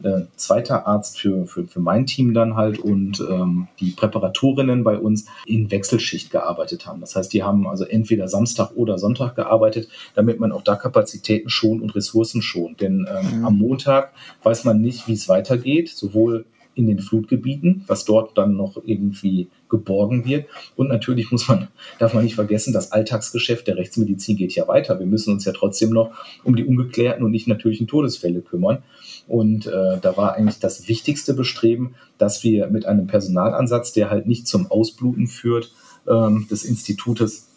äh, 0.04 0.26
zweiter 0.36 0.88
Arzt 0.88 1.20
für, 1.20 1.46
für, 1.46 1.68
für 1.68 1.80
mein 1.80 2.06
Team 2.06 2.34
dann 2.34 2.56
halt 2.56 2.80
und 2.80 3.20
ähm, 3.20 3.68
die 3.80 3.92
Präparatorinnen 3.92 4.84
bei 4.84 4.98
uns 4.98 5.26
in 5.46 5.72
Wechselschicht 5.72 6.32
gearbeitet 6.32 6.86
haben. 6.86 7.02
Das 7.02 7.16
heißt, 7.16 7.32
die 7.34 7.44
haben 7.44 7.68
also 7.68 7.86
entweder 7.86 8.28
Samstag 8.28 8.72
oder 8.76 8.98
Sonntag 8.98 9.36
gearbeitet, 9.36 9.90
damit 10.16 10.40
man 10.40 10.52
auch 10.52 10.64
da 10.64 10.76
Kapazitäten 10.76 11.50
schont 11.50 11.82
und 11.82 11.96
Ressourcen 11.96 12.42
schont. 12.42 12.82
Denn 12.82 13.08
ähm, 13.10 13.40
mhm. 13.40 13.46
am 13.46 13.58
Montag 13.58 14.12
weiß 14.44 14.66
man 14.66 14.82
nicht, 14.82 15.08
wie 15.08 15.14
es 15.14 15.30
weitergeht, 15.30 15.90
sowohl 15.90 16.46
in 16.74 16.88
den 16.88 17.00
Flutgebieten, 17.00 17.84
was 17.88 18.06
dort 18.06 18.38
dann 18.38 18.56
noch 18.56 18.82
irgendwie 18.86 19.50
geborgen 19.70 20.26
wird. 20.26 20.46
Und 20.76 20.90
natürlich 20.90 21.32
muss 21.32 21.48
man, 21.48 21.68
darf 22.00 22.14
man 22.14 22.24
nicht 22.24 22.36
vergessen, 22.36 22.74
das 22.74 22.92
Alltagsgeschäft 22.92 23.68
der 23.68 23.78
Rechtsmedizin 23.78 24.38
geht 24.38 24.56
ja 24.56 24.68
weiter. 24.68 25.00
Wir 25.00 25.06
müssen 25.06 25.34
uns 25.34 25.46
ja 25.46 25.52
trotzdem 25.52 25.92
noch 25.92 26.12
um 26.44 26.56
die 26.56 26.66
ungeklärten 26.66 27.24
und 27.24 27.32
nicht 27.32 27.48
natürlichen 27.48 27.88
Todesfälle 27.88 28.42
kümmern. 28.42 28.84
Und 29.28 29.68
äh, 29.68 30.00
da 30.02 30.18
war 30.18 30.36
eigentlich 30.36 30.60
das 30.60 30.88
wichtigste 30.88 31.34
Bestreben, 31.34 31.96
dass 32.18 32.44
wir 32.44 32.68
mit 32.68 32.86
einem 32.86 33.08
Personalansatz, 33.08 33.94
der 33.94 34.10
halt 34.10 34.28
nicht 34.28 34.48
zum 34.48 34.70
Ausbluten 34.72 35.28
führt, 35.28 35.72
ähm, 36.08 36.48
des 36.50 36.64
Institutes, 36.64 37.48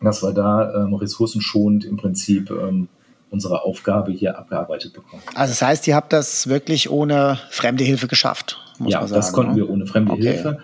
dass 0.00 0.22
wir 0.22 0.32
da 0.32 0.84
ähm, 0.84 0.94
ressourcenschonend 0.94 1.84
im 1.84 1.96
Prinzip 1.96 2.50
ähm, 2.50 2.88
unsere 3.30 3.62
Aufgabe 3.62 4.12
hier 4.12 4.38
abgearbeitet 4.38 4.92
bekommen. 4.92 5.22
Also 5.34 5.52
das 5.52 5.62
heißt, 5.62 5.86
ihr 5.86 5.94
habt 5.94 6.12
das 6.12 6.48
wirklich 6.48 6.90
ohne 6.90 7.38
fremde 7.50 7.84
Hilfe 7.84 8.08
geschafft, 8.08 8.58
muss 8.78 8.92
ja, 8.92 9.00
man 9.00 9.08
sagen. 9.08 9.20
Ja, 9.20 9.26
das 9.26 9.32
konnten 9.32 9.52
ne? 9.52 9.58
wir 9.58 9.70
ohne 9.70 9.86
fremde 9.86 10.12
okay. 10.12 10.22
Hilfe, 10.22 10.58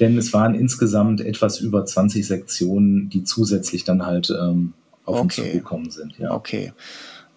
denn 0.00 0.16
es 0.18 0.32
waren 0.32 0.54
insgesamt 0.54 1.20
etwas 1.20 1.60
über 1.60 1.84
20 1.84 2.26
Sektionen, 2.26 3.08
die 3.08 3.24
zusätzlich 3.24 3.84
dann 3.84 4.06
halt 4.06 4.30
ähm, 4.30 4.72
auf 5.04 5.16
okay. 5.16 5.22
uns 5.22 5.34
zugekommen 5.34 5.90
sind. 5.90 6.18
Ja. 6.18 6.32
Okay. 6.32 6.72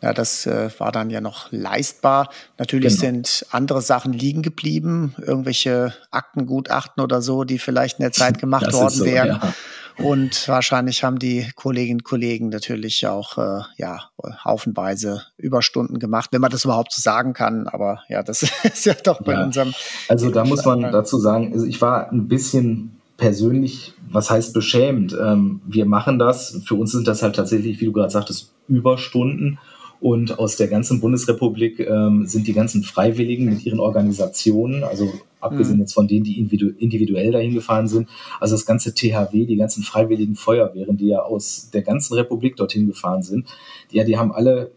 Ja, 0.02 0.14
das 0.14 0.46
äh, 0.46 0.70
war 0.78 0.94
dann 0.94 1.10
ja 1.10 1.20
noch 1.20 1.52
leistbar. 1.52 2.30
Natürlich 2.58 2.94
genau. 2.94 3.02
sind 3.02 3.46
andere 3.52 3.82
Sachen 3.82 4.14
liegen 4.14 4.42
geblieben, 4.42 5.14
irgendwelche 5.18 5.94
Aktengutachten 6.10 7.04
oder 7.04 7.22
so, 7.22 7.44
die 7.44 7.60
vielleicht 7.60 8.00
in 8.00 8.04
der 8.04 8.14
Zeit 8.14 8.40
gemacht 8.40 8.68
das 8.68 8.74
worden 8.74 8.94
so, 8.94 9.06
wären. 9.06 9.28
Ja. 9.28 9.54
Und 10.02 10.48
wahrscheinlich 10.48 11.04
haben 11.04 11.20
die 11.20 11.48
Kolleginnen 11.56 12.00
und 12.00 12.04
Kollegen 12.04 12.50
natürlich 12.50 13.06
auch 13.06 13.38
äh, 13.38 13.62
ja 13.78 14.10
haufenweise 14.46 15.24
Überstunden 15.38 16.00
gemacht, 16.00 16.30
wenn 16.32 16.42
man 16.42 16.52
das 16.52 16.64
überhaupt 16.66 16.94
so 16.94 17.02
sagen 17.02 17.34
kann. 17.34 17.68
Aber 17.68 18.02
ja, 18.08 18.24
das 18.24 18.44
ist 18.64 18.86
ja 18.86 18.94
doch 18.94 19.22
bei 19.22 19.34
ja. 19.34 19.44
unserem. 19.44 19.74
Also 20.08 20.32
da 20.32 20.46
muss 20.46 20.66
man 20.66 20.82
dazu 20.82 21.18
sagen, 21.20 21.52
also 21.54 21.66
ich 21.66 21.82
war 21.82 22.12
ein 22.12 22.28
bisschen 22.28 23.00
persönlich, 23.18 23.94
was 24.10 24.30
heißt 24.30 24.54
beschämt? 24.54 25.16
Ähm, 25.20 25.62
wir 25.68 25.86
machen 25.86 26.18
das. 26.18 26.62
Für 26.66 26.76
uns 26.76 26.92
sind 26.92 27.08
das 27.08 27.22
halt 27.22 27.36
tatsächlich, 27.36 27.82
wie 27.82 27.86
du 27.86 27.92
gerade 27.92 28.10
sagtest, 28.10 28.54
Überstunden. 28.68 29.60
Und 30.00 30.40
aus 30.40 30.56
der 30.56 30.70
ganzen 30.70 31.02
Bundesrepublik 31.02 31.82
ähm, 31.82 32.26
sind 32.26 32.48
die 32.48 32.54
ganzen 32.54 32.84
Freiwilligen 32.84 33.46
mit 33.46 33.66
ihren 33.66 33.82
Organisationen, 33.82 34.86
also 34.86 35.12
abgesehen 35.40 35.78
mhm. 35.78 35.82
jetzt 35.82 35.94
von 35.94 36.08
denen, 36.08 36.24
die 36.24 36.40
individu 36.40 36.70
individuell 36.78 37.32
dahin 37.32 37.54
gefahren 37.54 37.88
sind, 37.88 38.10
also 38.40 38.56
das 38.56 38.66
ganze 38.66 38.94
THW, 38.94 39.46
die 39.46 39.56
ganzen 39.56 39.84
freiwilligen 39.84 40.36
Feuerwehren, 40.36 40.98
die 40.98 41.08
ja 41.08 41.22
aus 41.22 41.70
der 41.72 41.82
ganzen 41.82 42.16
Republik 42.16 42.56
dorthin 42.56 42.88
gefahren 42.88 43.24
sind, 43.24 43.48
die, 43.92 43.98
ja, 43.98 44.04
die 44.04 44.18
haben 44.18 44.32
alle 44.32 44.72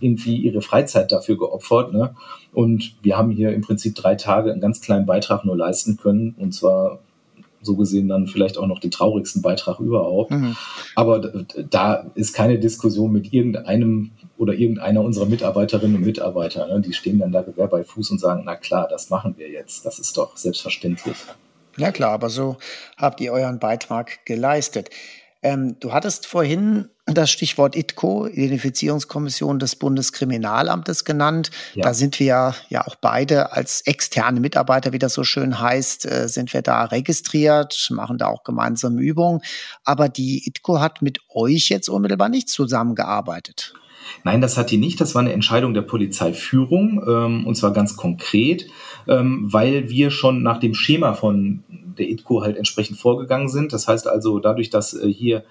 irgendwie 0.00 0.36
ihre 0.36 0.62
Freizeit 0.62 1.12
dafür 1.12 1.36
geopfert. 1.36 1.92
Ne? 1.92 2.14
Und 2.52 2.94
wir 3.02 3.16
haben 3.16 3.30
hier 3.30 3.52
im 3.52 3.62
Prinzip 3.62 3.94
drei 3.94 4.14
Tage 4.14 4.52
einen 4.52 4.60
ganz 4.60 4.80
kleinen 4.80 5.06
Beitrag 5.06 5.44
nur 5.44 5.56
leisten 5.56 5.96
können. 5.96 6.34
Und 6.38 6.54
zwar 6.54 7.00
so 7.60 7.76
gesehen 7.76 8.08
dann 8.08 8.26
vielleicht 8.26 8.58
auch 8.58 8.66
noch 8.66 8.78
den 8.78 8.90
traurigsten 8.90 9.42
Beitrag 9.42 9.80
überhaupt. 9.80 10.30
Mhm. 10.30 10.56
Aber 10.94 11.44
da 11.70 12.06
ist 12.14 12.32
keine 12.32 12.58
Diskussion 12.58 13.12
mit 13.12 13.32
irgendeinem 13.32 14.10
oder 14.38 14.54
irgendeiner 14.54 15.02
unserer 15.02 15.26
Mitarbeiterinnen 15.26 15.96
und 15.96 16.04
Mitarbeiter. 16.04 16.66
Ne? 16.68 16.80
Die 16.80 16.92
stehen 16.92 17.18
dann 17.18 17.32
da 17.32 17.42
Gewehr 17.42 17.66
bei 17.66 17.84
Fuß 17.84 18.12
und 18.12 18.20
sagen, 18.20 18.42
na 18.44 18.56
klar, 18.56 18.88
das 18.88 19.10
machen 19.10 19.34
wir 19.36 19.48
jetzt. 19.50 19.84
Das 19.84 19.98
ist 19.98 20.16
doch 20.16 20.36
selbstverständlich. 20.36 21.16
Ja 21.76 21.92
klar, 21.92 22.12
aber 22.12 22.30
so 22.30 22.56
habt 22.96 23.20
ihr 23.20 23.32
euren 23.32 23.58
Beitrag 23.58 24.24
geleistet. 24.24 24.90
Ähm, 25.42 25.76
du 25.78 25.92
hattest 25.92 26.26
vorhin 26.26 26.88
das 27.06 27.30
Stichwort 27.30 27.76
ITCO, 27.76 28.26
Identifizierungskommission 28.26 29.58
des 29.58 29.76
Bundeskriminalamtes 29.76 31.04
genannt. 31.04 31.50
Ja. 31.74 31.84
Da 31.84 31.94
sind 31.94 32.18
wir 32.20 32.54
ja 32.68 32.86
auch 32.86 32.96
beide 32.96 33.52
als 33.52 33.80
externe 33.82 34.40
Mitarbeiter, 34.40 34.92
wie 34.92 34.98
das 34.98 35.14
so 35.14 35.24
schön 35.24 35.60
heißt, 35.60 36.06
äh, 36.06 36.28
sind 36.28 36.52
wir 36.52 36.62
da 36.62 36.84
registriert, 36.84 37.88
machen 37.90 38.18
da 38.18 38.26
auch 38.26 38.42
gemeinsame 38.42 39.00
Übungen. 39.00 39.40
Aber 39.84 40.08
die 40.08 40.46
ITCO 40.48 40.80
hat 40.80 41.02
mit 41.02 41.20
euch 41.28 41.68
jetzt 41.68 41.88
unmittelbar 41.88 42.28
nicht 42.28 42.48
zusammengearbeitet. 42.48 43.74
Nein, 44.24 44.40
das 44.40 44.56
hat 44.56 44.70
die 44.70 44.78
nicht. 44.78 45.00
Das 45.00 45.14
war 45.14 45.20
eine 45.20 45.32
Entscheidung 45.32 45.74
der 45.74 45.82
Polizeiführung 45.82 47.02
ähm, 47.06 47.46
und 47.46 47.54
zwar 47.54 47.72
ganz 47.72 47.96
konkret, 47.96 48.66
ähm, 49.06 49.52
weil 49.52 49.88
wir 49.88 50.10
schon 50.10 50.42
nach 50.42 50.58
dem 50.58 50.74
Schema 50.74 51.14
von 51.14 51.62
der 51.68 52.08
ITCO 52.08 52.42
halt 52.42 52.56
entsprechend 52.56 52.98
vorgegangen 52.98 53.48
sind. 53.48 53.72
Das 53.72 53.88
heißt 53.88 54.06
also, 54.06 54.38
dadurch, 54.38 54.70
dass 54.70 54.94
äh, 54.94 55.12
hier 55.12 55.44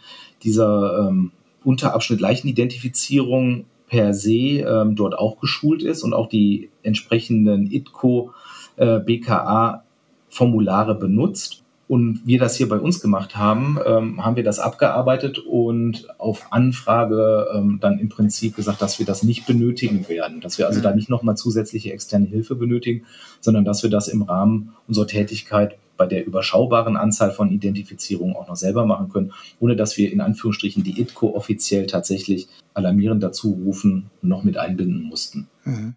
dieser 0.43 1.07
ähm, 1.07 1.31
Unterabschnitt 1.63 2.21
Leichenidentifizierung 2.21 3.65
per 3.87 4.13
se 4.13 4.59
ähm, 4.59 4.95
dort 4.95 5.17
auch 5.17 5.39
geschult 5.39 5.81
ist 5.81 6.03
und 6.03 6.13
auch 6.13 6.27
die 6.27 6.69
entsprechenden 6.83 7.71
ITCO 7.71 8.31
äh, 8.75 8.99
BKA 8.99 9.83
Formulare 10.29 10.95
benutzt 10.95 11.63
und 11.87 12.21
wir 12.25 12.39
das 12.39 12.55
hier 12.55 12.67
bei 12.67 12.79
uns 12.79 12.99
gemacht 12.99 13.37
haben, 13.37 13.79
ähm, 13.85 14.23
haben 14.23 14.35
wir 14.35 14.43
das 14.43 14.59
abgearbeitet 14.59 15.39
und 15.39 16.07
auf 16.19 16.51
Anfrage 16.51 17.47
ähm, 17.55 17.79
dann 17.81 17.99
im 17.99 18.09
Prinzip 18.09 18.55
gesagt, 18.55 18.81
dass 18.81 18.99
wir 18.99 19.05
das 19.05 19.23
nicht 19.23 19.45
benötigen 19.45 20.07
werden, 20.09 20.41
dass 20.41 20.57
wir 20.57 20.67
also 20.67 20.79
mhm. 20.79 20.83
da 20.83 20.95
nicht 20.95 21.09
nochmal 21.09 21.37
zusätzliche 21.37 21.93
externe 21.93 22.25
Hilfe 22.25 22.55
benötigen, 22.55 23.05
sondern 23.39 23.63
dass 23.63 23.83
wir 23.83 23.89
das 23.89 24.07
im 24.09 24.21
Rahmen 24.21 24.73
unserer 24.87 25.07
Tätigkeit 25.07 25.77
bei 25.95 26.05
der 26.05 26.25
überschaubaren 26.25 26.95
Anzahl 26.95 27.31
von 27.31 27.51
Identifizierungen 27.51 28.35
auch 28.35 28.47
noch 28.47 28.55
selber 28.55 28.85
machen 28.85 29.09
können, 29.09 29.33
ohne 29.59 29.75
dass 29.75 29.97
wir 29.97 30.11
in 30.11 30.21
Anführungsstrichen 30.21 30.83
die 30.83 31.01
ITCO 31.01 31.35
offiziell 31.35 31.87
tatsächlich 31.87 32.47
alarmierend 32.73 33.23
dazu 33.23 33.59
rufen 33.65 34.11
und 34.21 34.29
noch 34.29 34.43
mit 34.43 34.57
einbinden 34.57 35.01
mussten. 35.03 35.47
Mhm. 35.65 35.95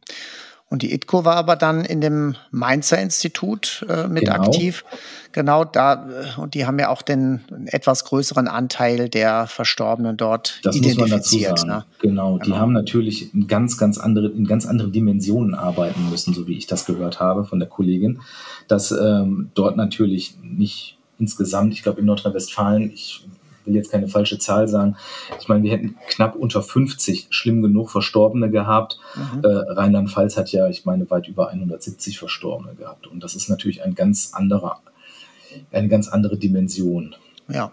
Und 0.70 0.82
die 0.82 0.94
ITCO 0.94 1.24
war 1.24 1.34
aber 1.34 1.56
dann 1.56 1.84
in 1.84 2.00
dem 2.00 2.36
Mainzer 2.52 2.96
Institut 3.00 3.84
äh, 3.88 4.06
mit 4.06 4.26
genau. 4.26 4.34
aktiv. 4.34 4.84
Genau 5.32 5.64
da, 5.64 6.08
äh, 6.08 6.40
und 6.40 6.54
die 6.54 6.64
haben 6.64 6.78
ja 6.78 6.90
auch 6.90 7.02
den 7.02 7.40
etwas 7.66 8.04
größeren 8.04 8.46
Anteil 8.46 9.08
der 9.08 9.48
Verstorbenen 9.48 10.16
dort 10.16 10.60
das 10.62 10.76
identifiziert. 10.76 11.00
Muss 11.00 11.10
man 11.10 11.18
dazu 11.18 11.38
sagen. 11.62 11.68
Ne? 11.68 11.84
Genau, 11.98 12.38
die 12.38 12.44
genau. 12.44 12.56
haben 12.56 12.72
natürlich 12.72 13.34
in 13.34 13.48
ganz, 13.48 13.78
ganz 13.78 13.98
andere, 13.98 14.28
in 14.28 14.46
ganz 14.46 14.64
anderen 14.64 14.92
Dimensionen 14.92 15.54
arbeiten 15.54 16.08
müssen, 16.08 16.34
so 16.34 16.46
wie 16.46 16.56
ich 16.56 16.68
das 16.68 16.86
gehört 16.86 17.18
habe 17.18 17.44
von 17.44 17.58
der 17.58 17.68
Kollegin, 17.68 18.20
dass 18.68 18.92
ähm, 18.92 19.50
dort 19.54 19.76
natürlich 19.76 20.36
nicht 20.40 20.98
insgesamt, 21.18 21.72
ich 21.72 21.82
glaube 21.82 21.98
in 21.98 22.06
Nordrhein-Westfalen, 22.06 22.92
ich 22.92 23.24
will 23.64 23.74
jetzt 23.74 23.90
keine 23.90 24.08
falsche 24.08 24.38
Zahl 24.38 24.68
sagen. 24.68 24.96
Ich 25.40 25.48
meine, 25.48 25.62
wir 25.62 25.72
hätten 25.72 25.96
knapp 26.08 26.36
unter 26.36 26.62
50 26.62 27.28
schlimm 27.30 27.62
genug 27.62 27.90
Verstorbene 27.90 28.50
gehabt. 28.50 28.98
Mhm. 29.14 29.44
Äh, 29.44 29.48
Rheinland-Pfalz 29.48 30.36
hat 30.36 30.52
ja, 30.52 30.68
ich 30.68 30.84
meine, 30.84 31.10
weit 31.10 31.28
über 31.28 31.48
170 31.48 32.18
Verstorbene 32.18 32.74
gehabt. 32.74 33.06
Und 33.06 33.22
das 33.22 33.34
ist 33.34 33.48
natürlich 33.48 33.82
ein 33.82 33.94
ganz 33.94 34.30
anderer, 34.32 34.80
eine 35.72 35.88
ganz 35.88 36.08
andere 36.08 36.36
Dimension. 36.36 37.14
Ja. 37.48 37.72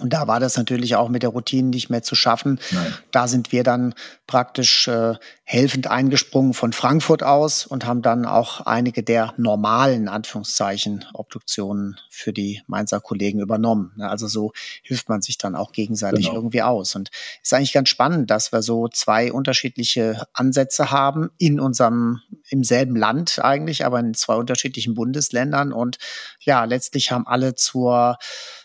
Und 0.00 0.12
da 0.12 0.26
war 0.26 0.40
das 0.40 0.56
natürlich 0.56 0.96
auch 0.96 1.08
mit 1.08 1.22
der 1.22 1.30
Routine 1.30 1.68
nicht 1.68 1.90
mehr 1.90 2.02
zu 2.02 2.14
schaffen. 2.14 2.58
Nein. 2.70 2.94
Da 3.10 3.28
sind 3.28 3.52
wir 3.52 3.62
dann 3.62 3.94
praktisch 4.26 4.88
äh, 4.88 5.14
helfend 5.44 5.86
eingesprungen 5.86 6.54
von 6.54 6.72
Frankfurt 6.72 7.22
aus 7.22 7.66
und 7.66 7.84
haben 7.84 8.00
dann 8.00 8.24
auch 8.24 8.62
einige 8.62 9.02
der 9.02 9.34
normalen 9.36 10.08
Anführungszeichen 10.08 11.04
Obduktionen 11.12 11.98
für 12.08 12.32
die 12.32 12.62
Mainzer 12.66 13.00
Kollegen 13.00 13.40
übernommen. 13.40 13.92
Also 14.00 14.28
so 14.28 14.52
hilft 14.82 15.08
man 15.08 15.20
sich 15.20 15.36
dann 15.36 15.54
auch 15.54 15.72
gegenseitig 15.72 16.26
genau. 16.26 16.36
irgendwie 16.36 16.62
aus. 16.62 16.94
Und 16.94 17.10
ist 17.42 17.52
eigentlich 17.52 17.74
ganz 17.74 17.90
spannend, 17.90 18.30
dass 18.30 18.52
wir 18.52 18.62
so 18.62 18.88
zwei 18.88 19.32
unterschiedliche 19.32 20.26
Ansätze 20.32 20.90
haben 20.90 21.30
in 21.38 21.60
unserem, 21.60 22.20
im 22.48 22.64
selben 22.64 22.96
Land 22.96 23.40
eigentlich, 23.42 23.84
aber 23.84 24.00
in 24.00 24.14
zwei 24.14 24.36
unterschiedlichen 24.36 24.94
Bundesländern. 24.94 25.72
Und 25.72 25.98
ja, 26.40 26.64
letztlich 26.64 27.12
haben 27.12 27.26
alle 27.26 27.54
zur 27.54 28.16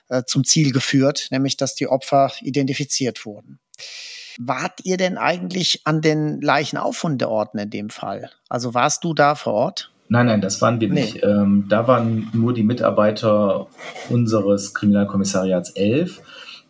äh, 0.10 0.24
zum 0.26 0.43
Ziel 0.43 0.72
geführt, 0.72 1.28
nämlich 1.32 1.58
dass 1.58 1.76
die 1.76 1.88
Opfer 1.88 2.32
identifiziert 2.41 3.26
wurden. 3.26 3.60
Wart 4.39 4.82
ihr 4.84 4.98
denn 4.98 5.17
eigentlich 5.17 5.82
an 5.86 6.02
den 6.02 6.41
Leichenauffundorten 6.41 7.60
in 7.60 7.70
dem 7.70 7.89
Fall? 7.89 8.30
Also 8.50 8.74
warst 8.74 9.04
du 9.04 9.13
da 9.13 9.36
vor 9.36 9.54
Ort? 9.54 9.91
Nein, 10.10 10.28
nein, 10.28 10.41
das 10.41 10.62
waren 10.62 10.80
wir 10.80 10.89
nee. 10.89 11.02
nicht. 11.02 11.24
Ähm, 11.24 11.65
da 11.70 11.88
waren 11.88 12.30
nur 12.34 12.54
die 12.54 12.63
Mitarbeiter 12.63 13.67
unseres 14.10 14.74
Kriminalkommissariats 14.74 15.72
11. 15.72 16.22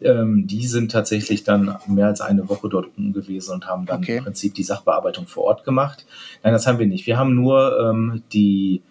Ähm, 0.02 0.48
die 0.48 0.66
sind 0.66 0.92
tatsächlich 0.92 1.44
dann 1.44 1.78
mehr 1.88 2.08
als 2.08 2.22
eine 2.22 2.48
Woche 2.50 2.70
dort 2.70 2.86
unten 2.98 3.14
gewesen 3.14 3.54
und 3.54 3.68
haben 3.68 3.86
dann 3.86 4.00
okay. 4.00 4.18
im 4.18 4.24
Prinzip 4.24 4.54
die 4.54 4.64
Sachbearbeitung 4.64 5.28
vor 5.28 5.44
Ort 5.44 5.64
gemacht. 5.64 6.06
Nein, 6.44 6.54
das 6.54 6.68
haben 6.68 6.80
wir 6.80 6.88
nicht. 6.88 7.06
Wir 7.06 7.18
haben 7.18 7.36
nur 7.36 7.80
ähm, 7.80 8.24
die 8.32 8.82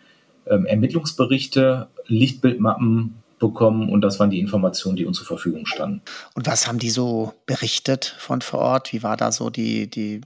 ähm, 0.47 0.67
Ermittlungsberichte, 0.67 1.89
Lichtbildmappen 2.07 3.15
bekommen 3.39 3.91
und 3.91 4.01
das 4.01 4.19
waren 4.19 4.31
die 4.31 4.41
Informationen, 4.41 4.97
die 4.97 5.05
uns 5.05 5.19
zur 5.19 5.27
Verfügung 5.27 5.67
standen. 5.67 6.03
Und 6.35 6.47
was 6.47 6.67
haben 6.67 6.79
die 6.79 6.91
so 6.91 7.33
berichtet 7.47 8.17
von 8.19 8.41
vor 8.41 8.61
Ort? 8.61 8.93
Wie 8.93 9.03
war 9.03 9.17
da 9.17 9.33
so 9.33 9.51
die, 9.51 9.91
die, 9.91 10.21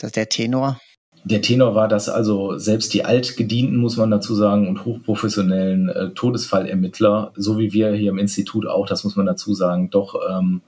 der 0.00 0.28
Tenor? 0.28 0.80
Der 1.22 1.42
Tenor 1.42 1.74
war, 1.74 1.86
dass 1.86 2.08
also 2.08 2.56
selbst 2.56 2.94
die 2.94 3.04
altgedienten, 3.04 3.76
muss 3.76 3.98
man 3.98 4.10
dazu 4.10 4.34
sagen, 4.34 4.68
und 4.68 4.86
hochprofessionellen 4.86 5.90
äh, 5.90 6.10
Todesfallermittler, 6.10 7.32
so 7.36 7.58
wie 7.58 7.74
wir 7.74 7.92
hier 7.92 8.10
im 8.10 8.18
Institut 8.18 8.66
auch, 8.66 8.86
das 8.86 9.04
muss 9.04 9.16
man 9.16 9.26
dazu 9.26 9.52
sagen, 9.52 9.90
doch 9.90 10.14
ähm, 10.30 10.62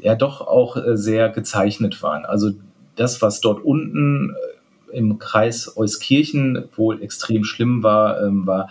ja 0.00 0.14
doch 0.14 0.40
auch 0.40 0.76
äh, 0.76 0.96
sehr 0.96 1.28
gezeichnet 1.28 2.02
waren. 2.04 2.24
Also 2.24 2.52
das, 2.94 3.20
was 3.20 3.40
dort 3.40 3.64
unten 3.64 4.30
äh, 4.30 4.96
im 4.96 5.18
Kreis 5.18 5.76
Euskirchen 5.76 6.68
wohl 6.76 7.02
extrem 7.02 7.42
schlimm 7.44 7.82
war, 7.82 8.22
ähm, 8.22 8.46
war 8.46 8.70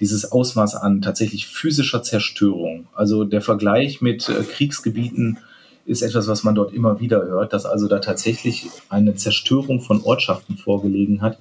dieses 0.00 0.30
Ausmaß 0.30 0.76
an 0.76 1.02
tatsächlich 1.02 1.46
physischer 1.46 2.02
Zerstörung. 2.02 2.86
Also 2.94 3.24
der 3.24 3.40
Vergleich 3.40 4.00
mit 4.00 4.28
äh, 4.28 4.42
Kriegsgebieten 4.42 5.38
ist 5.86 6.02
etwas, 6.02 6.28
was 6.28 6.44
man 6.44 6.54
dort 6.54 6.72
immer 6.72 7.00
wieder 7.00 7.24
hört, 7.26 7.52
dass 7.52 7.64
also 7.64 7.88
da 7.88 7.98
tatsächlich 7.98 8.68
eine 8.90 9.14
Zerstörung 9.14 9.80
von 9.80 10.02
Ortschaften 10.02 10.56
vorgelegen 10.56 11.22
hat, 11.22 11.38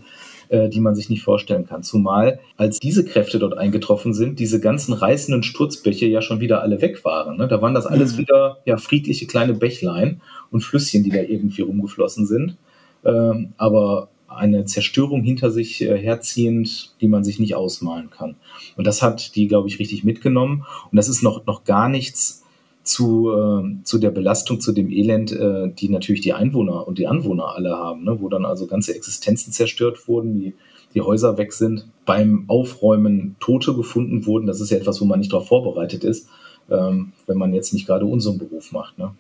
äh, 0.49 0.69
die 0.69 0.79
man 0.79 0.95
sich 0.95 1.09
nicht 1.09 1.21
vorstellen 1.21 1.67
kann. 1.67 1.83
Zumal, 1.83 2.39
als 2.55 2.79
diese 2.79 3.03
Kräfte 3.03 3.39
dort 3.39 3.57
eingetroffen 3.57 4.13
sind, 4.13 4.39
diese 4.39 4.61
ganzen 4.61 4.93
reißenden 4.93 5.43
Sturzbäche 5.43 6.07
ja 6.07 6.21
schon 6.21 6.39
wieder 6.39 6.61
alle 6.61 6.81
weg 6.81 7.03
waren. 7.03 7.37
Ne? 7.37 7.47
Da 7.49 7.61
waren 7.61 7.73
das 7.73 7.85
alles 7.85 8.13
mhm. 8.13 8.19
wieder 8.19 8.57
ja, 8.65 8.77
friedliche 8.77 9.27
kleine 9.27 9.53
Bächlein 9.53 10.21
und 10.49 10.61
Flüsschen, 10.61 11.03
die 11.03 11.09
da 11.09 11.21
irgendwie 11.21 11.63
rumgeflossen 11.63 12.25
sind. 12.25 12.55
Ähm, 13.03 13.53
aber 13.57 14.07
eine 14.27 14.65
Zerstörung 14.65 15.23
hinter 15.23 15.51
sich 15.51 15.81
äh, 15.81 15.97
herziehend, 15.97 16.95
die 17.01 17.07
man 17.07 17.23
sich 17.23 17.39
nicht 17.39 17.55
ausmalen 17.55 18.09
kann. 18.09 18.35
Und 18.75 18.85
das 18.85 19.01
hat 19.01 19.35
die, 19.35 19.47
glaube 19.47 19.67
ich, 19.67 19.79
richtig 19.79 20.03
mitgenommen. 20.03 20.65
Und 20.91 20.95
das 20.95 21.09
ist 21.09 21.23
noch, 21.23 21.45
noch 21.45 21.63
gar 21.63 21.89
nichts 21.89 22.43
zu, 22.83 23.31
äh, 23.31 23.83
zu 23.83 23.99
der 23.99 24.11
Belastung, 24.11 24.59
zu 24.59 24.71
dem 24.71 24.89
Elend, 24.91 25.31
äh, 25.31 25.69
die 25.69 25.89
natürlich 25.89 26.21
die 26.21 26.33
Einwohner 26.33 26.87
und 26.87 26.97
die 26.97 27.07
Anwohner 27.07 27.55
alle 27.55 27.75
haben, 27.75 28.03
ne? 28.03 28.17
wo 28.21 28.29
dann 28.29 28.45
also 28.45 28.67
ganze 28.67 28.95
Existenzen 28.95 29.53
zerstört 29.53 30.07
wurden, 30.07 30.33
die, 30.39 30.53
die 30.93 31.01
Häuser 31.01 31.37
weg 31.37 31.53
sind, 31.53 31.87
beim 32.05 32.45
Aufräumen 32.47 33.35
Tote 33.39 33.75
gefunden 33.75 34.25
wurden. 34.25 34.47
Das 34.47 34.61
ist 34.61 34.71
ja 34.71 34.77
etwas, 34.77 35.01
wo 35.01 35.05
man 35.05 35.19
nicht 35.19 35.33
darauf 35.33 35.47
vorbereitet 35.47 36.03
ist, 36.03 36.29
ähm, 36.69 37.13
wenn 37.27 37.37
man 37.37 37.53
jetzt 37.53 37.73
nicht 37.73 37.85
gerade 37.85 38.05
unseren 38.05 38.37
Beruf 38.37 38.71
macht. 38.71 38.97
Ne? 38.97 39.11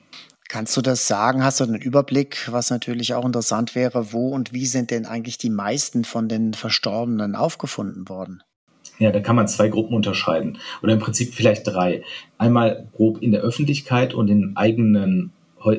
Kannst 0.49 0.77
du 0.77 0.81
das 0.81 1.07
sagen? 1.07 1.43
Hast 1.43 1.59
du 1.59 1.65
einen 1.65 1.75
Überblick, 1.75 2.47
was 2.49 2.69
natürlich 2.69 3.13
auch 3.13 3.25
interessant 3.25 3.75
wäre, 3.75 4.13
wo 4.13 4.29
und 4.29 4.53
wie 4.53 4.65
sind 4.65 4.91
denn 4.91 5.05
eigentlich 5.05 5.37
die 5.37 5.49
meisten 5.49 6.05
von 6.05 6.29
den 6.29 6.53
Verstorbenen 6.53 7.35
aufgefunden 7.35 8.07
worden? 8.07 8.43
Ja, 8.99 9.11
da 9.11 9.19
kann 9.19 9.35
man 9.35 9.47
zwei 9.47 9.67
Gruppen 9.67 9.93
unterscheiden. 9.93 10.57
Oder 10.81 10.93
im 10.93 10.99
Prinzip 10.99 11.33
vielleicht 11.33 11.67
drei. 11.67 12.01
Einmal 12.37 12.87
grob 12.95 13.21
in 13.21 13.31
der 13.31 13.41
Öffentlichkeit 13.41 14.13
und 14.13 14.29
in, 14.29 14.55
eigenen, 14.55 15.31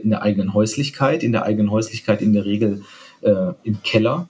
in 0.03 0.11
der 0.11 0.23
eigenen 0.23 0.55
Häuslichkeit. 0.55 1.23
In 1.23 1.33
der 1.33 1.45
eigenen 1.45 1.71
Häuslichkeit 1.71 2.21
in 2.21 2.35
der 2.35 2.45
Regel 2.45 2.83
äh, 3.23 3.53
im 3.65 3.83
Keller. 3.83 4.29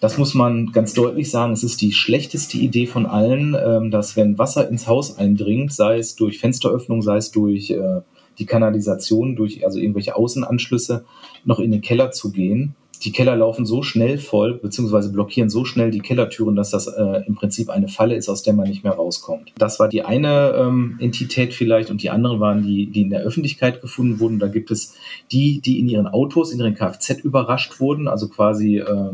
Das 0.00 0.18
muss 0.18 0.34
man 0.34 0.72
ganz 0.72 0.92
deutlich 0.92 1.30
sagen. 1.30 1.52
Es 1.52 1.62
ist 1.62 1.80
die 1.80 1.92
schlechteste 1.92 2.58
Idee 2.58 2.86
von 2.86 3.06
allen, 3.06 3.54
äh, 3.54 3.88
dass 3.90 4.16
wenn 4.16 4.36
Wasser 4.36 4.68
ins 4.68 4.88
Haus 4.88 5.16
eindringt, 5.16 5.72
sei 5.72 5.98
es 5.98 6.16
durch 6.16 6.40
Fensteröffnung, 6.40 7.00
sei 7.02 7.16
es 7.16 7.30
durch 7.30 7.70
äh, 7.70 8.00
die 8.38 8.46
Kanalisation 8.46 9.36
durch 9.36 9.64
also 9.64 9.78
irgendwelche 9.78 10.16
Außenanschlüsse 10.16 11.04
noch 11.44 11.58
in 11.58 11.70
den 11.70 11.80
Keller 11.80 12.10
zu 12.10 12.32
gehen. 12.32 12.74
Die 13.04 13.10
Keller 13.10 13.34
laufen 13.34 13.66
so 13.66 13.82
schnell 13.82 14.18
voll, 14.18 14.54
beziehungsweise 14.54 15.10
blockieren 15.10 15.50
so 15.50 15.64
schnell 15.64 15.90
die 15.90 16.00
Kellertüren, 16.00 16.54
dass 16.54 16.70
das 16.70 16.86
äh, 16.86 17.22
im 17.26 17.34
Prinzip 17.34 17.68
eine 17.68 17.88
Falle 17.88 18.14
ist, 18.14 18.28
aus 18.28 18.44
der 18.44 18.54
man 18.54 18.68
nicht 18.68 18.84
mehr 18.84 18.92
rauskommt. 18.92 19.52
Das 19.58 19.80
war 19.80 19.88
die 19.88 20.02
eine 20.02 20.54
ähm, 20.56 20.98
Entität 21.00 21.52
vielleicht 21.52 21.90
und 21.90 22.02
die 22.02 22.10
andere 22.10 22.38
waren 22.38 22.62
die, 22.62 22.86
die 22.86 23.02
in 23.02 23.10
der 23.10 23.22
Öffentlichkeit 23.22 23.80
gefunden 23.80 24.20
wurden. 24.20 24.38
Da 24.38 24.46
gibt 24.46 24.70
es 24.70 24.94
die, 25.32 25.60
die 25.60 25.80
in 25.80 25.88
ihren 25.88 26.06
Autos, 26.06 26.52
in 26.52 26.60
ihren 26.60 26.76
Kfz 26.76 27.24
überrascht 27.24 27.80
wurden, 27.80 28.06
also 28.06 28.28
quasi 28.28 28.78
äh, 28.78 29.10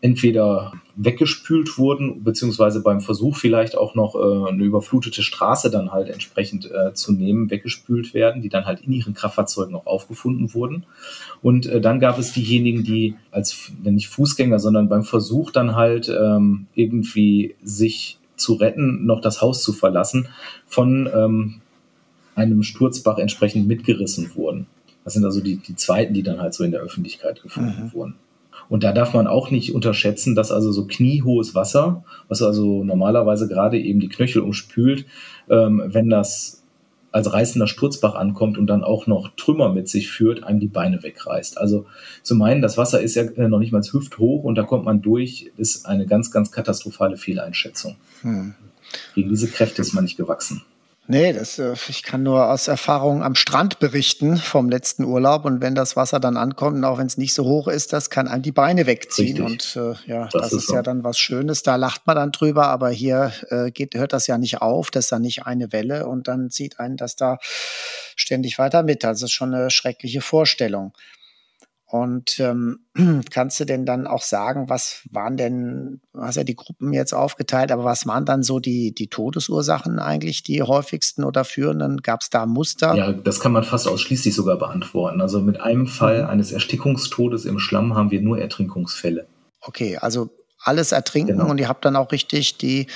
entweder 0.00 0.72
weggespült 0.96 1.78
wurden, 1.78 2.24
beziehungsweise 2.24 2.82
beim 2.82 3.00
Versuch 3.00 3.36
vielleicht 3.36 3.76
auch 3.76 3.94
noch 3.94 4.14
äh, 4.14 4.48
eine 4.48 4.64
überflutete 4.64 5.22
Straße 5.22 5.70
dann 5.70 5.92
halt 5.92 6.08
entsprechend 6.08 6.70
äh, 6.70 6.92
zu 6.94 7.12
nehmen, 7.12 7.50
weggespült 7.50 8.14
werden, 8.14 8.42
die 8.42 8.48
dann 8.48 8.66
halt 8.66 8.80
in 8.80 8.92
ihren 8.92 9.14
Kraftfahrzeugen 9.14 9.74
auch 9.74 9.86
aufgefunden 9.86 10.52
wurden. 10.54 10.84
Und 11.42 11.66
äh, 11.66 11.80
dann 11.80 12.00
gab 12.00 12.18
es 12.18 12.32
diejenigen, 12.32 12.84
die 12.84 13.16
als 13.30 13.72
nicht 13.82 14.08
Fußgänger, 14.08 14.58
sondern 14.58 14.88
beim 14.88 15.04
Versuch 15.04 15.50
dann 15.50 15.74
halt 15.74 16.08
ähm, 16.08 16.66
irgendwie 16.74 17.54
sich 17.62 18.18
zu 18.36 18.54
retten, 18.54 19.04
noch 19.06 19.20
das 19.20 19.42
Haus 19.42 19.62
zu 19.62 19.72
verlassen, 19.72 20.28
von 20.66 21.08
ähm, 21.14 21.60
einem 22.34 22.62
Sturzbach 22.62 23.18
entsprechend 23.18 23.68
mitgerissen 23.68 24.34
wurden. 24.34 24.66
Das 25.04 25.14
sind 25.14 25.24
also 25.24 25.40
die, 25.40 25.56
die 25.56 25.76
zweiten, 25.76 26.14
die 26.14 26.22
dann 26.22 26.40
halt 26.40 26.54
so 26.54 26.64
in 26.64 26.70
der 26.70 26.80
Öffentlichkeit 26.80 27.42
gefunden 27.42 27.84
mhm. 27.84 27.92
wurden. 27.92 28.14
Und 28.70 28.84
da 28.84 28.92
darf 28.92 29.12
man 29.12 29.26
auch 29.26 29.50
nicht 29.50 29.74
unterschätzen, 29.74 30.36
dass 30.36 30.52
also 30.52 30.70
so 30.70 30.86
kniehohes 30.86 31.54
Wasser, 31.56 32.04
was 32.28 32.40
also 32.40 32.84
normalerweise 32.84 33.48
gerade 33.48 33.78
eben 33.78 33.98
die 33.98 34.08
Knöchel 34.08 34.40
umspült, 34.40 35.06
ähm, 35.50 35.82
wenn 35.84 36.08
das 36.08 36.62
als 37.12 37.32
reißender 37.32 37.66
Sturzbach 37.66 38.14
ankommt 38.14 38.56
und 38.56 38.68
dann 38.68 38.84
auch 38.84 39.08
noch 39.08 39.30
Trümmer 39.36 39.72
mit 39.72 39.88
sich 39.88 40.08
führt, 40.08 40.44
einem 40.44 40.60
die 40.60 40.68
Beine 40.68 41.02
wegreißt. 41.02 41.58
Also 41.58 41.86
zu 42.22 42.36
meinen, 42.36 42.62
das 42.62 42.78
Wasser 42.78 43.00
ist 43.00 43.16
ja 43.16 43.24
äh, 43.24 43.48
noch 43.48 43.58
nicht 43.58 43.72
mal 43.72 43.82
hüfthoch 43.82 44.44
und 44.44 44.54
da 44.54 44.62
kommt 44.62 44.84
man 44.84 45.02
durch, 45.02 45.50
ist 45.56 45.86
eine 45.86 46.06
ganz, 46.06 46.30
ganz 46.30 46.52
katastrophale 46.52 47.16
Fehleinschätzung. 47.16 47.96
Hm. 48.22 48.54
Gegen 49.16 49.28
diese 49.28 49.48
Kräfte 49.48 49.82
ist 49.82 49.94
man 49.94 50.04
nicht 50.04 50.16
gewachsen. 50.16 50.62
Nee, 51.10 51.32
das, 51.32 51.58
äh, 51.58 51.74
ich 51.88 52.04
kann 52.04 52.22
nur 52.22 52.50
aus 52.50 52.68
Erfahrung 52.68 53.24
am 53.24 53.34
Strand 53.34 53.80
berichten 53.80 54.36
vom 54.36 54.70
letzten 54.70 55.04
Urlaub. 55.04 55.44
Und 55.44 55.60
wenn 55.60 55.74
das 55.74 55.96
Wasser 55.96 56.20
dann 56.20 56.36
ankommt, 56.36 56.84
auch 56.84 56.98
wenn 56.98 57.06
es 57.08 57.18
nicht 57.18 57.34
so 57.34 57.44
hoch 57.44 57.66
ist, 57.66 57.92
das 57.92 58.10
kann 58.10 58.28
einem 58.28 58.42
die 58.42 58.52
Beine 58.52 58.86
wegziehen. 58.86 59.44
Richtig. 59.44 59.76
Und 59.76 59.96
äh, 60.06 60.10
ja, 60.10 60.28
das, 60.28 60.42
das 60.42 60.52
ist, 60.52 60.62
ist 60.64 60.72
ja 60.72 60.82
dann 60.82 61.02
was 61.02 61.18
Schönes. 61.18 61.64
Da 61.64 61.74
lacht 61.74 62.06
man 62.06 62.14
dann 62.14 62.30
drüber, 62.30 62.68
aber 62.68 62.90
hier 62.90 63.32
äh, 63.48 63.72
geht, 63.72 63.96
hört 63.96 64.12
das 64.12 64.28
ja 64.28 64.38
nicht 64.38 64.62
auf. 64.62 64.92
Das 64.92 65.06
ist 65.06 65.12
dann 65.12 65.22
nicht 65.22 65.46
eine 65.46 65.72
Welle 65.72 66.06
und 66.06 66.28
dann 66.28 66.50
zieht 66.50 66.78
einen 66.78 66.96
das 66.96 67.16
da 67.16 67.38
ständig 68.14 68.58
weiter 68.58 68.84
mit. 68.84 69.02
Das 69.02 69.20
ist 69.20 69.32
schon 69.32 69.52
eine 69.52 69.70
schreckliche 69.70 70.20
Vorstellung. 70.20 70.92
Und 71.90 72.38
ähm, 72.38 72.78
kannst 73.32 73.58
du 73.58 73.64
denn 73.64 73.84
dann 73.84 74.06
auch 74.06 74.22
sagen, 74.22 74.68
was 74.68 75.02
waren 75.10 75.36
denn, 75.36 76.00
du 76.12 76.20
hast 76.20 76.36
ja 76.36 76.44
die 76.44 76.54
Gruppen 76.54 76.92
jetzt 76.92 77.12
aufgeteilt, 77.12 77.72
aber 77.72 77.82
was 77.82 78.06
waren 78.06 78.24
dann 78.24 78.44
so 78.44 78.60
die, 78.60 78.94
die 78.94 79.08
Todesursachen 79.08 79.98
eigentlich, 79.98 80.44
die 80.44 80.62
häufigsten 80.62 81.24
oder 81.24 81.44
führenden? 81.44 81.96
Gab 81.98 82.20
es 82.20 82.30
da 82.30 82.46
Muster? 82.46 82.94
Ja, 82.94 83.12
das 83.12 83.40
kann 83.40 83.50
man 83.50 83.64
fast 83.64 83.88
ausschließlich 83.88 84.32
sogar 84.32 84.56
beantworten. 84.56 85.20
Also 85.20 85.40
mit 85.40 85.60
einem 85.60 85.88
Fall 85.88 86.22
mhm. 86.22 86.30
eines 86.30 86.52
Erstickungstodes 86.52 87.44
im 87.44 87.58
Schlamm 87.58 87.96
haben 87.96 88.12
wir 88.12 88.20
nur 88.20 88.38
Ertrinkungsfälle. 88.38 89.26
Okay, 89.60 89.96
also 89.96 90.30
alles 90.62 90.92
ertrinken 90.92 91.38
genau. 91.38 91.50
und 91.50 91.58
ihr 91.58 91.68
habt 91.68 91.84
dann 91.84 91.96
auch 91.96 92.12
richtig 92.12 92.56
die, 92.58 92.86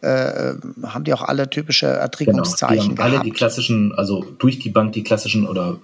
äh, 0.00 0.54
haben 0.82 1.04
die 1.04 1.14
auch 1.14 1.22
alle 1.22 1.48
typische 1.48 1.86
Ertrinkungszeichen 1.86 2.76
genau. 2.76 2.94
die 2.94 3.02
haben 3.02 3.12
alle 3.12 3.22
die 3.22 3.30
klassischen, 3.30 3.94
also 3.94 4.24
durch 4.38 4.58
die 4.58 4.70
Bank 4.70 4.94
die 4.94 5.04
klassischen 5.04 5.46
oder 5.46 5.78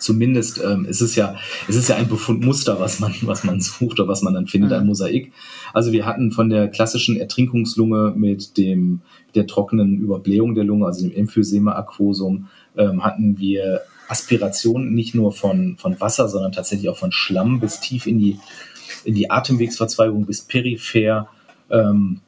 zumindest 0.00 0.60
ähm, 0.62 0.86
es 0.88 1.00
ist 1.00 1.14
ja, 1.14 1.36
es 1.68 1.76
ist 1.76 1.88
ja 1.88 1.96
ein 1.96 2.08
Befundmuster, 2.08 2.80
was 2.80 3.00
man, 3.00 3.14
was 3.22 3.44
man 3.44 3.60
sucht 3.60 4.00
oder 4.00 4.08
was 4.08 4.22
man 4.22 4.34
dann 4.34 4.46
findet, 4.46 4.70
mhm. 4.70 4.76
ein 4.76 4.86
Mosaik. 4.86 5.32
Also 5.72 5.92
wir 5.92 6.06
hatten 6.06 6.32
von 6.32 6.50
der 6.50 6.68
klassischen 6.68 7.16
Ertrinkungslunge 7.16 8.14
mit 8.16 8.56
dem 8.56 9.02
der 9.34 9.46
trockenen 9.46 9.98
Überblähung 9.98 10.54
der 10.54 10.64
Lunge, 10.64 10.86
also 10.86 11.06
dem 11.06 11.14
Emphysema 11.14 11.76
aquosum, 11.76 12.48
ähm, 12.76 13.04
hatten 13.04 13.38
wir 13.38 13.82
Aspiration 14.08 14.92
nicht 14.92 15.14
nur 15.14 15.32
von, 15.32 15.76
von 15.78 16.00
Wasser, 16.00 16.28
sondern 16.28 16.52
tatsächlich 16.52 16.88
auch 16.88 16.96
von 16.96 17.12
Schlamm 17.12 17.60
bis 17.60 17.78
tief 17.78 18.06
in 18.06 18.18
die, 18.18 18.38
in 19.04 19.14
die 19.14 19.30
Atemwegsverzweigung 19.30 20.26
bis 20.26 20.42
peripher. 20.42 21.28
Ähm, 21.70 22.20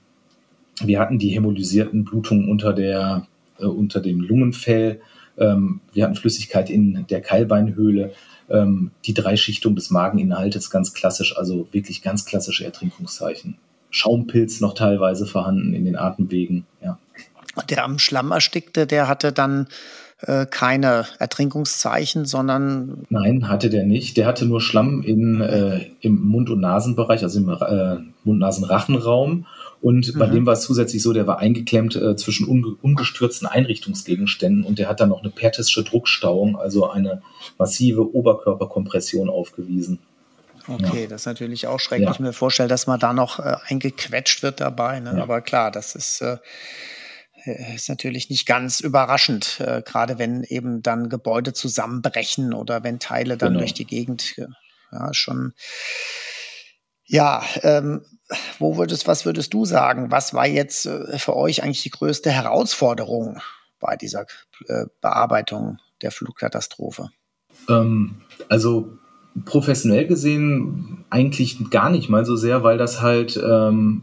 wir 0.80 1.00
hatten 1.00 1.18
die 1.18 1.30
hämolysierten 1.30 2.04
Blutungen 2.04 2.48
unter, 2.48 2.72
der, 2.72 3.26
äh, 3.58 3.64
unter 3.64 4.00
dem 4.00 4.20
Lungenfell. 4.20 5.00
Ähm, 5.42 5.80
wir 5.92 6.04
hatten 6.04 6.14
Flüssigkeit 6.14 6.70
in 6.70 7.06
der 7.10 7.20
Keilbeinhöhle. 7.20 8.12
Ähm, 8.48 8.90
die 9.04 9.14
Dreischichtung 9.14 9.74
des 9.74 9.90
Mageninhaltes 9.90 10.70
ganz 10.70 10.94
klassisch, 10.94 11.36
also 11.36 11.68
wirklich 11.72 12.02
ganz 12.02 12.24
klassische 12.24 12.64
Ertrinkungszeichen. 12.64 13.56
Schaumpilz 13.90 14.60
noch 14.60 14.74
teilweise 14.74 15.26
vorhanden 15.26 15.74
in 15.74 15.84
den 15.84 15.96
Atemwegen. 15.96 16.64
Ja. 16.82 16.98
Der 17.68 17.84
am 17.84 17.98
Schlamm 17.98 18.30
erstickte, 18.30 18.86
der 18.86 19.08
hatte 19.08 19.32
dann 19.32 19.68
äh, 20.22 20.46
keine 20.46 21.06
Ertrinkungszeichen, 21.18 22.24
sondern. 22.24 23.04
Nein, 23.10 23.48
hatte 23.48 23.68
der 23.70 23.84
nicht. 23.84 24.16
Der 24.16 24.26
hatte 24.26 24.46
nur 24.46 24.60
Schlamm 24.60 25.02
in, 25.02 25.40
äh, 25.40 25.90
im 26.00 26.24
Mund- 26.24 26.48
und 26.48 26.60
Nasenbereich, 26.60 27.22
also 27.22 27.40
im 27.40 27.48
äh, 27.48 27.96
Mund-Nasen-Rachenraum 28.24 29.46
und 29.82 30.14
mhm. 30.14 30.18
bei 30.18 30.26
dem 30.26 30.46
war 30.46 30.54
es 30.54 30.62
zusätzlich 30.62 31.02
so, 31.02 31.12
der 31.12 31.26
war 31.26 31.40
eingeklemmt 31.40 31.96
äh, 31.96 32.14
zwischen 32.16 32.46
um, 32.46 32.78
umgestürzten 32.80 33.48
Einrichtungsgegenständen 33.48 34.64
und 34.64 34.78
der 34.78 34.88
hat 34.88 35.00
dann 35.00 35.08
noch 35.08 35.22
eine 35.22 35.30
pertische 35.30 35.82
Druckstauung, 35.82 36.56
also 36.56 36.88
eine 36.88 37.20
massive 37.58 38.14
Oberkörperkompression 38.14 39.28
aufgewiesen. 39.28 39.98
Okay, 40.68 41.02
ja. 41.02 41.08
das 41.08 41.22
ist 41.22 41.26
natürlich 41.26 41.66
auch 41.66 41.80
schrecklich. 41.80 42.06
Ja. 42.06 42.12
Ich 42.12 42.20
mir 42.20 42.32
vorstellen, 42.32 42.68
dass 42.68 42.86
man 42.86 43.00
da 43.00 43.12
noch 43.12 43.40
äh, 43.40 43.56
eingequetscht 43.66 44.44
wird 44.44 44.60
dabei. 44.60 45.00
Ne? 45.00 45.14
Ja. 45.16 45.22
Aber 45.24 45.40
klar, 45.40 45.72
das 45.72 45.96
ist, 45.96 46.20
äh, 46.20 46.36
ist 47.74 47.88
natürlich 47.88 48.30
nicht 48.30 48.46
ganz 48.46 48.78
überraschend, 48.78 49.58
äh, 49.58 49.82
gerade 49.84 50.20
wenn 50.20 50.44
eben 50.44 50.82
dann 50.82 51.08
Gebäude 51.08 51.52
zusammenbrechen 51.54 52.54
oder 52.54 52.84
wenn 52.84 53.00
Teile 53.00 53.36
dann 53.36 53.54
genau. 53.54 53.60
durch 53.60 53.74
die 53.74 53.86
Gegend, 53.86 54.36
ja, 54.92 55.12
schon. 55.12 55.54
Ja, 57.04 57.42
ähm, 57.62 58.04
wo 58.58 58.76
würdest, 58.76 59.06
was 59.06 59.24
würdest 59.24 59.54
du 59.54 59.64
sagen? 59.64 60.10
Was 60.10 60.34
war 60.34 60.46
jetzt 60.46 60.86
äh, 60.86 61.18
für 61.18 61.36
euch 61.36 61.62
eigentlich 61.62 61.82
die 61.82 61.90
größte 61.90 62.30
Herausforderung 62.30 63.40
bei 63.80 63.96
dieser 63.96 64.26
äh, 64.68 64.86
Bearbeitung 65.00 65.78
der 66.02 66.10
Flugkatastrophe? 66.10 67.10
Ähm, 67.68 68.22
also 68.48 68.98
professionell 69.44 70.06
gesehen 70.06 71.04
eigentlich 71.10 71.70
gar 71.70 71.90
nicht 71.90 72.08
mal 72.08 72.24
so 72.24 72.36
sehr, 72.36 72.62
weil 72.62 72.78
das 72.78 73.00
halt 73.00 73.36
ähm, 73.42 74.02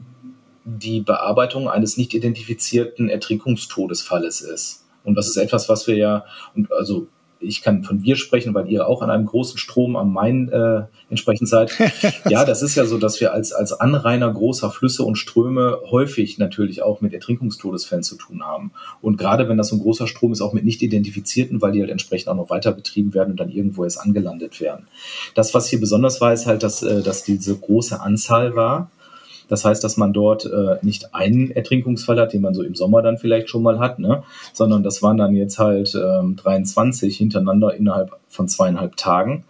die 0.65 1.01
Bearbeitung 1.01 1.69
eines 1.69 1.97
nicht 1.97 2.13
identifizierten 2.13 3.09
Ertrinkungstodesfalles 3.09 4.41
ist. 4.41 4.85
Und 5.03 5.15
das 5.15 5.27
ist 5.27 5.37
etwas, 5.37 5.69
was 5.69 5.87
wir 5.87 5.95
ja, 5.95 6.25
und 6.55 6.71
also 6.71 7.07
ich 7.39 7.61
kann 7.61 7.83
von 7.83 8.03
wir 8.03 8.15
sprechen, 8.15 8.53
weil 8.53 8.69
ihr 8.69 8.87
auch 8.87 9.01
an 9.01 9.09
einem 9.09 9.25
großen 9.25 9.57
Strom 9.57 9.95
am 9.95 10.13
Main 10.13 10.49
äh, 10.49 10.83
entsprechend 11.09 11.47
seid. 11.47 11.71
ja, 12.29 12.45
das 12.45 12.61
ist 12.61 12.75
ja 12.75 12.85
so, 12.85 12.97
dass 12.97 13.21
wir 13.21 13.33
als, 13.33 13.53
als 13.53 13.73
Anrainer 13.73 14.31
großer 14.31 14.69
Flüsse 14.71 15.03
und 15.03 15.15
Ströme 15.15 15.79
häufig 15.89 16.37
natürlich 16.37 16.81
auch 16.81 17.01
mit 17.01 17.13
Ertrinkungstodesfällen 17.13 18.03
zu 18.03 18.15
tun 18.15 18.43
haben. 18.43 18.71
Und 19.01 19.17
gerade 19.17 19.47
wenn 19.47 19.57
das 19.57 19.69
so 19.69 19.77
ein 19.77 19.81
großer 19.81 20.07
Strom 20.07 20.33
ist, 20.33 20.41
auch 20.41 20.53
mit 20.53 20.65
nicht 20.65 20.81
identifizierten, 20.81 21.61
weil 21.61 21.71
die 21.71 21.81
halt 21.81 21.91
entsprechend 21.91 22.27
auch 22.29 22.35
noch 22.35 22.49
weiter 22.49 22.71
betrieben 22.71 23.13
werden 23.13 23.31
und 23.31 23.39
dann 23.39 23.49
irgendwo 23.49 23.83
erst 23.83 24.01
angelandet 24.01 24.59
werden. 24.59 24.87
Das, 25.35 25.53
was 25.53 25.67
hier 25.67 25.79
besonders 25.79 26.19
war, 26.21 26.33
ist 26.33 26.45
halt, 26.45 26.63
dass, 26.63 26.83
äh, 26.83 27.01
dass 27.01 27.23
diese 27.23 27.55
große 27.55 28.01
Anzahl 28.01 28.55
war 28.55 28.91
das 29.49 29.65
heißt, 29.65 29.83
dass 29.83 29.97
man 29.97 30.13
dort 30.13 30.45
äh, 30.45 30.77
nicht 30.81 31.13
einen 31.13 31.51
Ertrinkungsfall 31.51 32.19
hat, 32.19 32.31
den 32.33 32.41
man 32.41 32.53
so 32.53 32.63
im 32.63 32.75
Sommer 32.75 33.01
dann 33.01 33.17
vielleicht 33.17 33.49
schon 33.49 33.63
mal 33.63 33.79
hat, 33.79 33.99
ne? 33.99 34.23
sondern 34.53 34.83
das 34.83 35.03
waren 35.03 35.17
dann 35.17 35.35
jetzt 35.35 35.59
halt 35.59 35.93
ähm, 35.95 36.35
23 36.37 37.17
hintereinander 37.17 37.75
innerhalb 37.75 38.11
von 38.29 38.47
zweieinhalb 38.47 38.95
Tagen. 38.95 39.43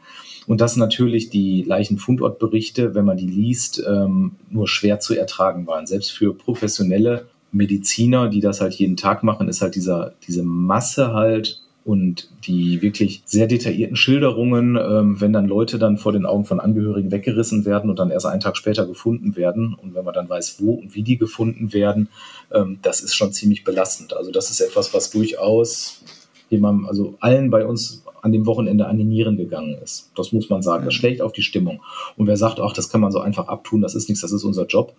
Und 0.47 0.62
dass 0.62 0.77
natürlich 0.77 1.29
die 1.29 1.63
Leichenfundortberichte, 1.63 2.95
wenn 2.95 3.05
man 3.05 3.17
die 3.17 3.27
liest, 3.27 3.83
ähm, 3.88 4.31
nur 4.49 4.67
schwer 4.67 4.99
zu 4.99 5.15
ertragen 5.15 5.67
waren. 5.67 5.85
Selbst 5.85 6.12
für 6.12 6.33
professionelle 6.33 7.27
Mediziner, 7.51 8.29
die 8.29 8.39
das 8.39 8.62
halt 8.62 8.73
jeden 8.73 8.97
Tag 8.97 9.21
machen, 9.21 9.47
ist 9.47 9.62
halt 9.62 9.75
dieser, 9.75 10.13
diese 10.27 10.43
Masse 10.43 11.13
halt 11.13 11.62
und 11.89 12.30
die 12.45 12.84
wirklich 12.84 13.23
sehr 13.25 13.47
detaillierten 13.47 13.95
Schilderungen, 13.95 14.75
ähm, 14.75 15.19
wenn 15.19 15.34
dann 15.34 15.47
Leute 15.47 15.80
dann 15.80 15.97
vor 15.97 16.12
den 16.12 16.28
Augen 16.28 16.45
von 16.45 16.60
Angehörigen 16.60 17.12
weggerissen 17.12 17.65
werden 17.65 17.89
und 17.89 17.97
dann 17.97 18.12
erst 18.12 18.28
einen 18.28 18.41
Tag 18.41 18.58
später 18.58 18.86
gefunden 18.86 19.36
werden 19.36 19.73
und 19.73 19.95
wenn 19.95 20.06
man 20.06 20.13
dann 20.13 20.30
weiß, 20.30 20.62
wo 20.62 20.73
und 20.73 20.93
wie 20.93 21.02
die 21.02 21.17
gefunden 21.17 21.73
werden, 21.73 22.10
ähm, 22.54 22.78
das 22.84 23.02
ist 23.02 23.15
schon 23.15 23.34
ziemlich 23.34 23.63
belastend. 23.63 24.13
Also 24.13 24.30
das 24.30 24.52
ist 24.52 24.62
etwas, 24.62 24.93
was 24.93 25.10
durchaus 25.10 26.04
jemandem, 26.52 26.86
also 26.86 27.15
allen 27.21 27.49
bei 27.49 27.65
uns 27.65 28.04
an 28.21 28.34
dem 28.34 28.45
Wochenende 28.45 28.86
an 28.86 28.99
die 28.99 29.04
Nieren 29.04 29.38
gegangen 29.38 29.75
ist. 29.82 30.12
Das 30.15 30.32
muss 30.32 30.47
man 30.47 30.62
sagen. 30.62 30.86
Das 30.86 30.93
schlägt 30.93 31.23
auf 31.23 31.32
die 31.32 31.41
Stimmung. 31.41 31.82
Und 32.17 32.28
wer 32.28 32.38
sagt, 32.38 32.60
ach, 32.60 32.73
das 32.73 32.89
kann 32.89 33.02
man 33.02 33.12
so 33.12 33.19
einfach 33.19 33.47
abtun, 33.47 33.82
das 33.82 33.95
ist 33.95 34.10
nichts, 34.10 34.21
das 34.21 34.32
ist 34.32 34.43
unser 34.43 34.67
Job, 34.67 34.93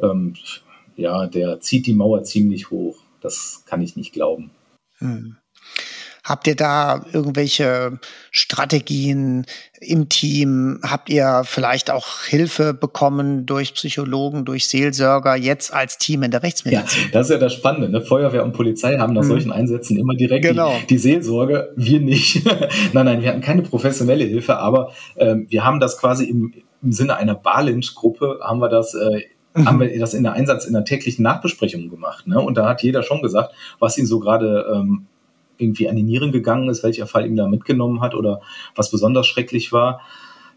ähm, 0.00 0.34
ja, 0.96 1.28
der 1.28 1.60
zieht 1.60 1.86
die 1.86 1.94
Mauer 1.94 2.24
ziemlich 2.24 2.72
hoch. 2.72 2.96
Das 3.20 3.62
kann 3.64 3.80
ich 3.80 3.94
nicht 3.94 4.12
glauben. 4.12 4.50
Hm. 4.98 5.36
Habt 6.24 6.46
ihr 6.46 6.54
da 6.54 7.04
irgendwelche 7.12 7.98
Strategien 8.30 9.44
im 9.80 10.08
Team? 10.08 10.78
Habt 10.82 11.10
ihr 11.10 11.42
vielleicht 11.44 11.90
auch 11.90 12.22
Hilfe 12.22 12.74
bekommen 12.74 13.44
durch 13.44 13.74
Psychologen, 13.74 14.44
durch 14.44 14.68
Seelsorger, 14.68 15.34
jetzt 15.34 15.74
als 15.74 15.98
Team 15.98 16.22
in 16.22 16.30
der 16.30 16.44
Rechtsmedizin? 16.44 17.04
Ja, 17.04 17.08
das 17.12 17.26
ist 17.26 17.32
ja 17.32 17.38
das 17.38 17.54
Spannende. 17.54 17.88
Ne? 17.88 18.02
Feuerwehr 18.02 18.44
und 18.44 18.52
Polizei 18.52 18.98
haben 18.98 19.14
nach 19.14 19.22
hm. 19.22 19.28
solchen 19.28 19.52
Einsätzen 19.52 19.98
immer 19.98 20.14
direkt 20.14 20.44
genau. 20.44 20.72
die, 20.82 20.86
die, 20.86 20.98
Seelsorge, 20.98 21.72
wir 21.74 21.98
nicht. 21.98 22.44
nein, 22.92 23.04
nein, 23.04 23.20
wir 23.20 23.28
hatten 23.28 23.40
keine 23.40 23.62
professionelle 23.62 24.24
Hilfe, 24.24 24.58
aber 24.58 24.92
ähm, 25.16 25.46
wir 25.48 25.64
haben 25.64 25.80
das 25.80 25.98
quasi 25.98 26.26
im, 26.26 26.54
im 26.82 26.92
Sinne 26.92 27.16
einer 27.16 27.34
Balint-Gruppe 27.34 28.38
haben 28.42 28.60
wir 28.60 28.68
das 28.68 28.94
äh, 28.94 29.22
mhm. 29.54 29.66
haben 29.66 29.80
wir 29.80 29.98
das 29.98 30.14
in 30.14 30.22
der 30.22 30.34
Einsatz 30.34 30.66
in 30.66 30.72
der 30.72 30.84
täglichen 30.84 31.24
Nachbesprechung 31.24 31.90
gemacht. 31.90 32.26
Ne? 32.28 32.40
Und 32.40 32.56
da 32.56 32.68
hat 32.68 32.82
jeder 32.82 33.02
schon 33.02 33.22
gesagt, 33.22 33.52
was 33.78 33.98
ihm 33.98 34.06
so 34.06 34.20
gerade 34.20 34.66
ähm, 34.72 35.06
irgendwie 35.62 35.88
an 35.88 35.96
die 35.96 36.02
Nieren 36.02 36.32
gegangen 36.32 36.68
ist, 36.68 36.82
welcher 36.82 37.06
Fall 37.06 37.26
ihm 37.26 37.36
da 37.36 37.48
mitgenommen 37.48 38.00
hat 38.00 38.14
oder 38.14 38.40
was 38.74 38.90
besonders 38.90 39.26
schrecklich 39.26 39.72
war 39.72 40.00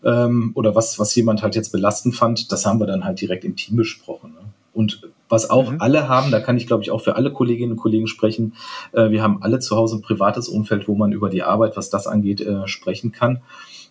ähm, 0.04 0.52
oder 0.56 0.76
was, 0.76 1.00
was 1.00 1.16
jemand 1.16 1.44
halt 1.44 1.56
jetzt 1.56 1.72
belastend 1.72 2.16
fand, 2.16 2.52
das 2.52 2.66
haben 2.66 2.80
wir 2.80 2.88
dann 2.88 3.06
halt 3.06 3.22
direkt 3.22 3.44
im 3.44 3.56
Team 3.56 3.78
besprochen. 3.78 4.34
Ne? 4.34 4.40
Und 4.74 5.10
was 5.30 5.50
auch 5.50 5.72
mhm. 5.72 5.78
alle 5.80 6.08
haben, 6.08 6.32
da 6.32 6.40
kann 6.40 6.58
ich 6.58 6.68
glaube 6.68 6.84
ich 6.84 6.92
auch 6.92 7.02
für 7.02 7.16
alle 7.16 7.32
Kolleginnen 7.32 7.74
und 7.74 7.78
Kollegen 7.78 8.08
sprechen, 8.08 8.54
äh, 8.92 9.10
wir 9.10 9.24
haben 9.24 9.42
alle 9.42 9.60
zu 9.60 9.76
Hause 9.76 9.98
ein 9.98 10.02
privates 10.02 10.50
Umfeld, 10.50 10.88
wo 10.88 10.96
man 10.96 11.12
über 11.12 11.30
die 11.30 11.44
Arbeit, 11.44 11.78
was 11.78 11.90
das 11.90 12.08
angeht, 12.08 12.42
äh, 12.42 12.68
sprechen 12.68 13.12
kann, 13.12 13.42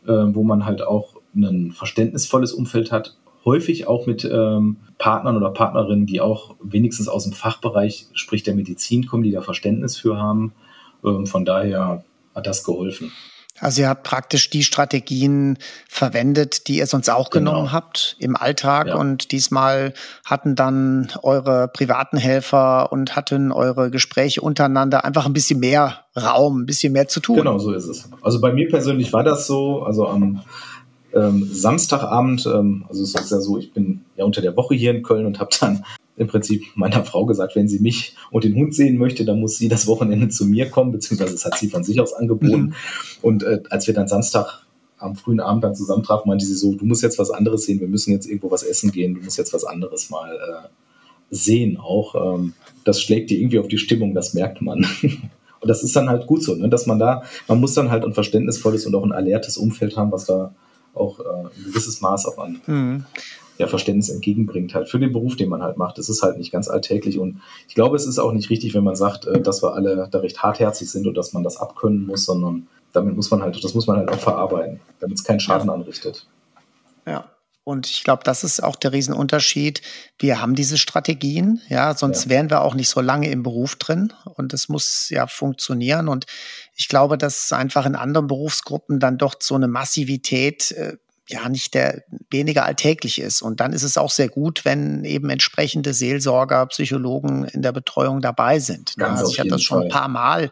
äh, 0.07 0.13
wo 0.13 0.45
man 0.45 0.67
halt 0.67 0.83
auch 0.83 1.15
ein 1.35 1.73
verständnisvolles 1.73 2.53
Umfeld 2.53 2.93
hat, 2.93 3.17
häufig 3.45 3.87
auch 3.87 4.07
mit 4.07 4.25
ähm, 4.25 4.77
Partnern 4.99 5.37
oder 5.37 5.51
Partnerinnen, 5.51 6.07
die 6.07 6.21
auch 6.21 6.57
wenigstens 6.63 7.09
aus 7.09 7.25
dem 7.25 7.33
Fachbereich, 7.33 8.07
sprich 8.15 8.43
der 8.43 8.55
Medizin 8.55 9.07
kommen, 9.07 9.23
die 9.23 9.33
da 9.33 9.43
Verständnis 9.43 9.97
für 9.97 10.17
haben. 10.17 10.53
Ähm, 11.05 11.27
von 11.27 11.45
daher 11.45 12.05
hat 12.35 12.47
das 12.47 12.65
geholfen. 12.65 13.13
Also 13.61 13.83
ihr 13.83 13.89
habt 13.89 14.03
praktisch 14.03 14.51
die 14.51 14.65
Strategien 14.65 15.59
verwendet, 15.89 16.67
die 16.67 16.79
ihr 16.79 16.89
sonst 16.89 17.09
auch 17.09 17.31
genau. 17.31 17.53
genommen 17.53 17.73
habt 17.73 18.17
im 18.19 18.35
Alltag 18.35 18.89
ja. 18.89 18.97
und 18.97 19.31
diesmal 19.31 19.95
hatten 20.25 20.57
dann 20.57 21.13
eure 21.23 21.69
privaten 21.69 22.17
Helfer 22.17 22.91
und 22.91 23.15
hatten 23.15 23.53
eure 23.53 23.93
Gespräche 23.93 24.41
untereinander 24.41 25.05
einfach 25.05 25.25
ein 25.27 25.33
bisschen 25.33 25.61
mehr 25.61 26.01
Raum, 26.17 26.63
ein 26.63 26.67
bisschen 26.67 26.93
mehr 26.93 27.07
zu 27.07 27.21
tun. 27.21 27.37
Genau, 27.37 27.59
so 27.59 27.73
ist 27.73 27.87
es. 27.87 28.11
Also 28.23 28.41
bei 28.41 28.53
mir 28.53 28.69
persönlich 28.69 29.13
war 29.13 29.23
das 29.23 29.47
so, 29.47 29.85
also 29.85 30.09
am 30.09 30.43
ähm, 31.15 31.49
Samstagabend, 31.51 32.47
ähm, 32.47 32.85
also 32.89 33.05
es 33.05 33.15
ist 33.15 33.31
ja 33.31 33.39
so, 33.39 33.57
ich 33.57 33.73
bin 33.73 34.05
ja 34.17 34.25
unter 34.25 34.43
der 34.43 34.57
Woche 34.57 34.75
hier 34.75 34.91
in 34.91 35.05
Köln 35.05 35.27
und 35.27 35.39
habe 35.39 35.51
dann 35.61 35.85
im 36.17 36.27
Prinzip 36.27 36.65
meiner 36.75 37.05
Frau 37.05 37.27
gesagt, 37.27 37.57
wenn 37.57 37.69
sie 37.69 37.81
mich 37.81 38.15
und 38.31 38.45
den 38.45 38.55
Hund 38.55 38.75
sehen 38.75 38.99
möchte, 38.99 39.25
dann 39.25 39.41
muss 39.41 39.59
sie 39.59 39.69
das 39.69 39.87
Wochenende 39.87 40.29
zu 40.29 40.47
mir 40.47 40.71
kommen, 40.71 40.93
beziehungsweise 40.93 41.33
das 41.33 41.45
hat 41.45 41.59
sie 41.59 41.69
von 41.69 41.83
sich 41.83 42.01
aus 42.01 42.13
angeboten. 42.13 42.61
Mhm. 42.61 42.75
Und 43.23 43.43
äh, 43.43 43.63
als 43.71 43.87
wir 43.87 43.95
dann 43.95 44.07
Samstag 44.07 44.65
am 44.99 45.17
frühen 45.17 45.41
Abend 45.41 45.65
dann 45.65 45.75
zusammentrafen, 45.75 46.29
meinte 46.29 46.47
sie 46.47 46.55
so, 46.55 46.75
du 46.75 46.85
musst 46.85 47.03
jetzt 47.03 47.19
was 47.19 47.31
anderes 47.31 47.65
sehen, 47.65 47.81
wir 47.81 47.89
müssen 47.89 48.13
jetzt 48.13 48.27
irgendwo 48.27 48.51
was 48.51 48.63
essen 48.63 48.93
gehen, 48.93 49.15
du 49.15 49.23
musst 49.23 49.39
jetzt 49.39 49.53
was 49.53 49.65
anderes 49.65 50.09
mal 50.11 50.35
äh, 50.35 50.69
sehen 51.31 51.79
auch. 51.79 52.37
Ähm, 52.37 52.55
das 52.85 53.01
schlägt 53.01 53.31
dir 53.31 53.39
irgendwie 53.39 53.59
auf 53.59 53.69
die 53.69 53.79
Stimmung, 53.79 54.15
das 54.15 54.35
merkt 54.35 54.63
man. 54.63 54.87
und 55.61 55.69
das 55.69 55.83
ist 55.83 55.97
dann 55.97 56.09
halt 56.09 56.27
gut 56.27 56.43
so, 56.43 56.55
ne? 56.55 56.69
dass 56.69 56.87
man 56.87 56.99
da, 56.99 57.25
man 57.49 57.61
muss 57.61 57.75
dann 57.75 57.91
halt 57.91 58.05
ein 58.05 58.15
verständnisvolles 58.15 58.87
und 58.87 58.95
auch 58.95 59.05
ein 59.05 59.13
alertes 59.13 59.57
Umfeld 59.57 59.97
haben, 59.97 60.13
was 60.13 60.27
da 60.27 60.55
auch 60.95 61.19
äh, 61.19 61.25
ein 61.25 61.65
gewisses 61.67 62.01
Maß 62.01 62.27
auch 62.27 62.39
an 62.39 62.61
mhm. 62.67 63.05
Ja, 63.59 63.67
Verständnis 63.67 64.09
entgegenbringt, 64.09 64.75
halt 64.75 64.89
für 64.89 64.99
den 64.99 65.13
Beruf, 65.13 65.37
den 65.37 65.49
man 65.49 65.63
halt 65.63 65.77
macht. 65.77 65.99
Das 65.99 66.09
ist 66.09 66.23
halt 66.23 66.39
nicht 66.39 66.53
ganz 66.53 66.69
alltäglich 66.69 67.19
und 67.19 67.41
ich 67.69 67.75
glaube, 67.75 67.97
es 67.97 68.07
ist 68.07 68.19
auch 68.19 68.33
nicht 68.33 68.51
richtig, 68.51 68.75
wenn 68.75 68.85
man 68.85 68.97
sagt, 68.97 69.27
äh, 69.27 69.41
dass 69.41 69.63
wir 69.63 69.75
alle 69.75 70.09
da 70.11 70.19
recht 70.19 70.43
hartherzig 70.43 70.91
sind 70.91 71.07
und 71.07 71.17
dass 71.17 71.33
man 71.33 71.43
das 71.43 71.57
abkönnen 71.57 72.07
muss, 72.07 72.25
sondern 72.25 72.67
damit 72.93 73.17
muss 73.17 73.31
man 73.31 73.43
halt, 73.43 73.63
das 73.63 73.75
muss 73.75 73.87
man 73.87 73.99
halt 73.99 74.09
auch 74.11 74.21
verarbeiten, 74.21 74.81
damit 75.01 75.19
es 75.19 75.25
keinen 75.25 75.41
Schaden 75.41 75.71
anrichtet. 75.71 76.27
Ja. 77.07 77.31
Und 77.65 77.89
ich 77.89 78.05
glaube, 78.05 78.25
das 78.25 78.45
ist 78.45 78.63
auch 78.63 78.77
der 78.77 78.93
Riesenunterschied. 78.93 79.81
Wir 80.19 80.43
haben 80.43 80.55
diese 80.55 80.77
Strategien, 80.77 81.63
ja, 81.71 81.95
sonst 81.95 82.25
ja. 82.25 82.31
wären 82.31 82.51
wir 82.51 82.61
auch 82.61 82.75
nicht 82.75 82.91
so 82.91 83.01
lange 83.01 83.31
im 83.31 83.43
Beruf 83.43 83.77
drin. 83.77 84.13
Und 84.35 84.53
es 84.53 84.69
muss 84.69 85.09
ja 85.09 85.27
funktionieren. 85.27 86.09
Und 86.09 86.27
ich 86.77 86.89
glaube, 86.89 87.17
dass 87.17 87.53
einfach 87.53 87.87
in 87.87 87.97
anderen 87.97 88.27
Berufsgruppen 88.27 89.01
dann 89.01 89.17
doch 89.17 89.37
so 89.41 89.55
eine 89.55 89.67
Massivität 89.67 90.73
äh, 90.73 90.99
ja 91.29 91.49
nicht 91.49 91.75
der 91.75 92.05
weniger 92.31 92.65
alltäglich 92.65 93.21
ist. 93.21 93.43
Und 93.43 93.61
dann 93.61 93.73
ist 93.73 93.83
es 93.83 93.97
auch 93.97 94.11
sehr 94.11 94.29
gut, 94.29 94.65
wenn 94.65 95.05
eben 95.05 95.31
entsprechende 95.31 95.95
Seelsorger, 95.95 96.67
Psychologen 96.67 97.45
in 97.45 97.63
der 97.63 97.73
Betreuung 97.73 98.21
dabei 98.21 98.59
sind. 98.59 98.95
Ganz 98.97 99.21
also 99.21 99.33
ich 99.33 99.41
habe 99.41 99.49
das 99.49 99.63
schon 99.63 99.79
Fall. 99.79 99.87
ein 99.87 99.91
paar 99.91 100.09
Mal 100.09 100.51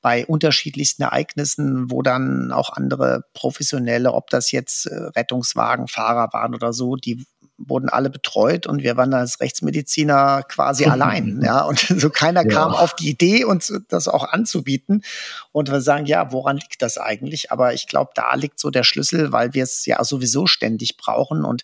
bei 0.00 0.24
unterschiedlichsten 0.26 1.02
Ereignissen, 1.02 1.90
wo 1.90 2.02
dann 2.02 2.52
auch 2.52 2.70
andere 2.70 3.24
Professionelle, 3.34 4.12
ob 4.12 4.30
das 4.30 4.52
jetzt 4.52 4.86
äh, 4.86 4.94
Rettungswagenfahrer 4.94 6.28
waren 6.32 6.54
oder 6.54 6.72
so, 6.72 6.94
die 6.94 7.26
wurden 7.58 7.88
alle 7.88 8.08
betreut 8.08 8.66
und 8.66 8.82
wir 8.82 8.96
waren 8.96 9.12
als 9.12 9.40
Rechtsmediziner 9.40 10.44
quasi 10.48 10.84
allein. 10.86 11.40
Ja, 11.44 11.62
und 11.62 11.78
so 11.96 12.08
keiner 12.08 12.44
ja. 12.44 12.48
kam 12.48 12.72
auf 12.72 12.94
die 12.94 13.10
Idee, 13.10 13.44
uns 13.44 13.72
das 13.88 14.06
auch 14.06 14.24
anzubieten. 14.24 15.02
Und 15.50 15.70
wir 15.70 15.80
sagen, 15.80 16.06
ja, 16.06 16.30
woran 16.32 16.56
liegt 16.56 16.80
das 16.82 16.98
eigentlich? 16.98 17.50
Aber 17.50 17.74
ich 17.74 17.88
glaube, 17.88 18.12
da 18.14 18.34
liegt 18.34 18.60
so 18.60 18.70
der 18.70 18.84
Schlüssel, 18.84 19.32
weil 19.32 19.54
wir 19.54 19.64
es 19.64 19.84
ja 19.86 20.02
sowieso 20.04 20.46
ständig 20.46 20.96
brauchen. 20.96 21.44
Und 21.44 21.62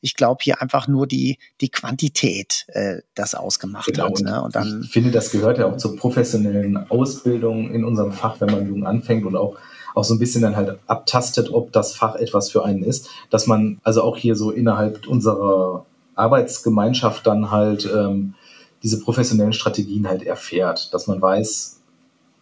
ich 0.00 0.16
glaube, 0.16 0.42
hier 0.42 0.60
einfach 0.60 0.88
nur 0.88 1.06
die, 1.06 1.38
die 1.60 1.70
Quantität 1.70 2.66
äh, 2.68 2.98
das 3.14 3.34
ausgemacht 3.34 3.86
genau. 3.86 4.06
hat. 4.06 4.20
Ne? 4.20 4.42
Und 4.42 4.56
dann, 4.56 4.82
ich 4.84 4.90
finde, 4.90 5.12
das 5.12 5.30
gehört 5.30 5.58
ja 5.58 5.66
auch 5.66 5.76
zur 5.76 5.96
professionellen 5.96 6.90
Ausbildung 6.90 7.72
in 7.72 7.84
unserem 7.84 8.12
Fach, 8.12 8.40
wenn 8.40 8.50
man 8.50 8.66
jung 8.66 8.86
anfängt 8.86 9.24
und 9.24 9.36
auch 9.36 9.56
auch 9.96 10.04
so 10.04 10.14
ein 10.14 10.18
bisschen 10.18 10.42
dann 10.42 10.56
halt 10.56 10.78
abtastet, 10.86 11.50
ob 11.52 11.72
das 11.72 11.96
Fach 11.96 12.16
etwas 12.16 12.50
für 12.50 12.64
einen 12.64 12.82
ist, 12.82 13.08
dass 13.30 13.46
man 13.46 13.80
also 13.82 14.02
auch 14.02 14.18
hier 14.18 14.36
so 14.36 14.50
innerhalb 14.50 15.08
unserer 15.08 15.86
Arbeitsgemeinschaft 16.14 17.26
dann 17.26 17.50
halt 17.50 17.90
ähm, 17.92 18.34
diese 18.82 19.00
professionellen 19.00 19.54
Strategien 19.54 20.06
halt 20.06 20.22
erfährt, 20.22 20.92
dass 20.92 21.06
man 21.06 21.22
weiß, 21.22 21.80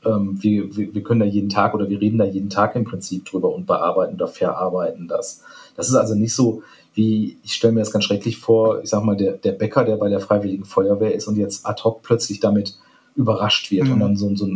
ähm, 0.04 0.36
wir, 0.42 0.76
wir, 0.76 0.94
wir 0.94 1.02
können 1.04 1.20
da 1.20 1.26
jeden 1.26 1.48
Tag 1.48 1.74
oder 1.74 1.88
wir 1.88 2.00
reden 2.00 2.18
da 2.18 2.24
jeden 2.24 2.50
Tag 2.50 2.74
im 2.74 2.84
Prinzip 2.84 3.24
drüber 3.24 3.54
und 3.54 3.66
bearbeiten 3.66 4.16
oder 4.16 4.26
verarbeiten 4.26 5.06
das. 5.06 5.44
Das 5.76 5.88
ist 5.88 5.94
also 5.94 6.16
nicht 6.16 6.34
so, 6.34 6.64
wie 6.94 7.38
ich 7.44 7.54
stelle 7.54 7.72
mir 7.72 7.80
das 7.80 7.92
ganz 7.92 8.04
schrecklich 8.04 8.38
vor, 8.38 8.82
ich 8.82 8.90
sag 8.90 9.04
mal, 9.04 9.16
der, 9.16 9.34
der 9.34 9.52
Bäcker, 9.52 9.84
der 9.84 9.96
bei 9.96 10.08
der 10.08 10.20
Freiwilligen 10.20 10.64
Feuerwehr 10.64 11.14
ist 11.14 11.28
und 11.28 11.36
jetzt 11.36 11.64
ad 11.64 11.84
hoc 11.84 12.02
plötzlich 12.02 12.40
damit 12.40 12.76
überrascht 13.14 13.70
wird 13.70 13.86
mhm. 13.86 13.92
und 13.92 14.00
dann 14.00 14.16
so, 14.16 14.34
so 14.34 14.48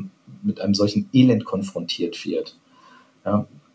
mit 0.43 0.61
einem 0.61 0.75
solchen 0.75 1.09
Elend 1.13 1.45
konfrontiert 1.45 2.25
wird. 2.27 2.57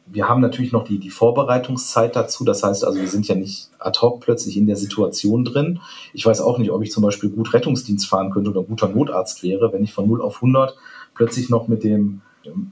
Wir 0.06 0.27
haben 0.27 0.41
natürlich 0.41 0.71
noch 0.71 0.84
die, 0.84 0.99
die 0.99 1.10
Vorbereitungszeit 1.10 2.15
dazu. 2.15 2.43
Das 2.43 2.63
heißt 2.63 2.86
also, 2.86 2.99
wir 2.99 3.08
sind 3.08 3.27
ja 3.27 3.36
nicht 3.36 3.69
ad 3.79 3.99
hoc 4.01 4.19
plötzlich 4.21 4.58
in 4.58 4.67
der 4.67 4.75
Situation 4.75 5.45
drin. 5.45 5.79
Ich 6.13 6.25
weiß 6.25 6.41
auch 6.41 6.58
nicht, 6.58 6.71
ob 6.71 6.84
ich 6.84 6.91
zum 6.91 7.03
Beispiel 7.03 7.29
gut 7.29 7.53
Rettungsdienst 7.53 8.08
fahren 8.08 8.32
könnte 8.32 8.51
oder 8.51 8.63
guter 8.63 8.89
Notarzt 8.89 9.43
wäre, 9.43 9.71
wenn 9.73 9.84
ich 9.84 9.93
von 9.93 10.08
0 10.08 10.21
auf 10.21 10.36
100 10.36 10.75
plötzlich 11.15 11.49
noch 11.49 11.67
mit 11.67 11.84
dem 11.84 12.21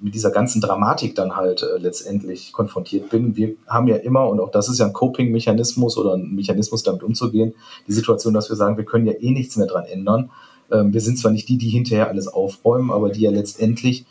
mit 0.01 0.15
dieser 0.15 0.31
ganzen 0.31 0.61
Dramatik 0.61 1.15
dann 1.15 1.35
halt 1.35 1.63
äh, 1.63 1.77
letztendlich 1.77 2.51
konfrontiert 2.51 3.09
bin. 3.09 3.35
Wir 3.35 3.55
haben 3.67 3.87
ja 3.87 3.95
immer, 3.95 4.27
und 4.27 4.39
auch 4.39 4.51
das 4.51 4.69
ist 4.69 4.79
ja 4.79 4.85
ein 4.85 4.93
Coping-Mechanismus 4.93 5.97
oder 5.97 6.15
ein 6.15 6.33
Mechanismus, 6.33 6.83
damit 6.83 7.03
umzugehen, 7.03 7.53
die 7.87 7.93
Situation, 7.93 8.33
dass 8.33 8.49
wir 8.49 8.55
sagen, 8.55 8.77
wir 8.77 8.85
können 8.85 9.05
ja 9.05 9.13
eh 9.13 9.31
nichts 9.31 9.55
mehr 9.55 9.67
dran 9.67 9.85
ändern. 9.85 10.31
Ähm, 10.71 10.93
wir 10.93 11.01
sind 11.01 11.17
zwar 11.17 11.31
nicht 11.31 11.47
die, 11.47 11.57
die 11.57 11.69
hinterher 11.69 12.09
alles 12.09 12.27
aufräumen, 12.27 12.91
aber 12.91 13.09
die 13.09 13.21
ja 13.21 13.31
letztendlich 13.31 14.05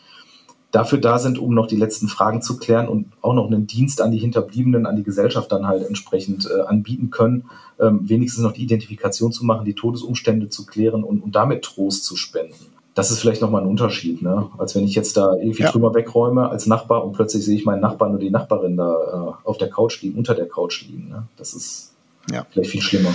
dafür 0.71 0.99
da 0.99 1.19
sind, 1.19 1.39
um 1.39 1.55
noch 1.55 1.67
die 1.67 1.77
letzten 1.77 2.09
Fragen 2.09 2.43
zu 2.43 2.57
klären 2.57 2.89
und 2.89 3.07
auch 3.23 3.35
noch 3.35 3.47
einen 3.47 3.67
Dienst 3.67 4.01
an 4.01 4.13
die 4.13 4.19
Hinterbliebenen, 4.19 4.87
an 4.87 4.97
die 4.97 5.03
Gesellschaft 5.03 5.51
dann 5.51 5.67
halt 5.67 5.87
entsprechend 5.87 6.49
äh, 6.49 6.61
anbieten 6.63 7.11
können, 7.11 7.47
ähm, 7.81 8.09
wenigstens 8.09 8.45
noch 8.45 8.53
die 8.53 8.63
Identifikation 8.63 9.33
zu 9.33 9.45
machen, 9.45 9.65
die 9.65 9.75
Todesumstände 9.75 10.49
zu 10.49 10.67
klären 10.67 11.03
und, 11.03 11.21
und 11.21 11.35
damit 11.35 11.63
Trost 11.63 12.05
zu 12.05 12.17
spenden. 12.17 12.67
Das 12.95 13.11
ist 13.11 13.21
vielleicht 13.21 13.41
nochmal 13.41 13.63
ein 13.63 13.69
Unterschied, 13.69 14.21
ne? 14.21 14.49
als 14.59 14.75
wenn 14.75 14.85
ich 14.85 14.95
jetzt 14.95 15.17
da 15.17 15.35
irgendwie 15.35 15.63
ja. 15.63 15.71
Trümmer 15.71 15.95
wegräume 15.95 16.49
als 16.49 16.67
Nachbar 16.67 17.05
und 17.05 17.13
plötzlich 17.13 17.45
sehe 17.45 17.57
ich 17.57 17.65
meinen 17.65 17.81
Nachbarn 17.81 18.13
oder 18.13 18.21
die 18.21 18.31
Nachbarin 18.31 18.77
da 18.77 19.37
äh, 19.45 19.49
auf 19.49 19.59
der 19.59 19.71
Couch 19.71 20.03
liegen, 20.03 20.19
unter 20.19 20.35
der 20.35 20.49
Couch 20.49 20.83
liegen. 20.83 21.09
Ne? 21.09 21.23
Das 21.37 21.55
ist 21.55 21.93
ja. 22.31 22.47
vielleicht 22.51 22.71
viel 22.71 22.83
schlimmer. 22.83 23.15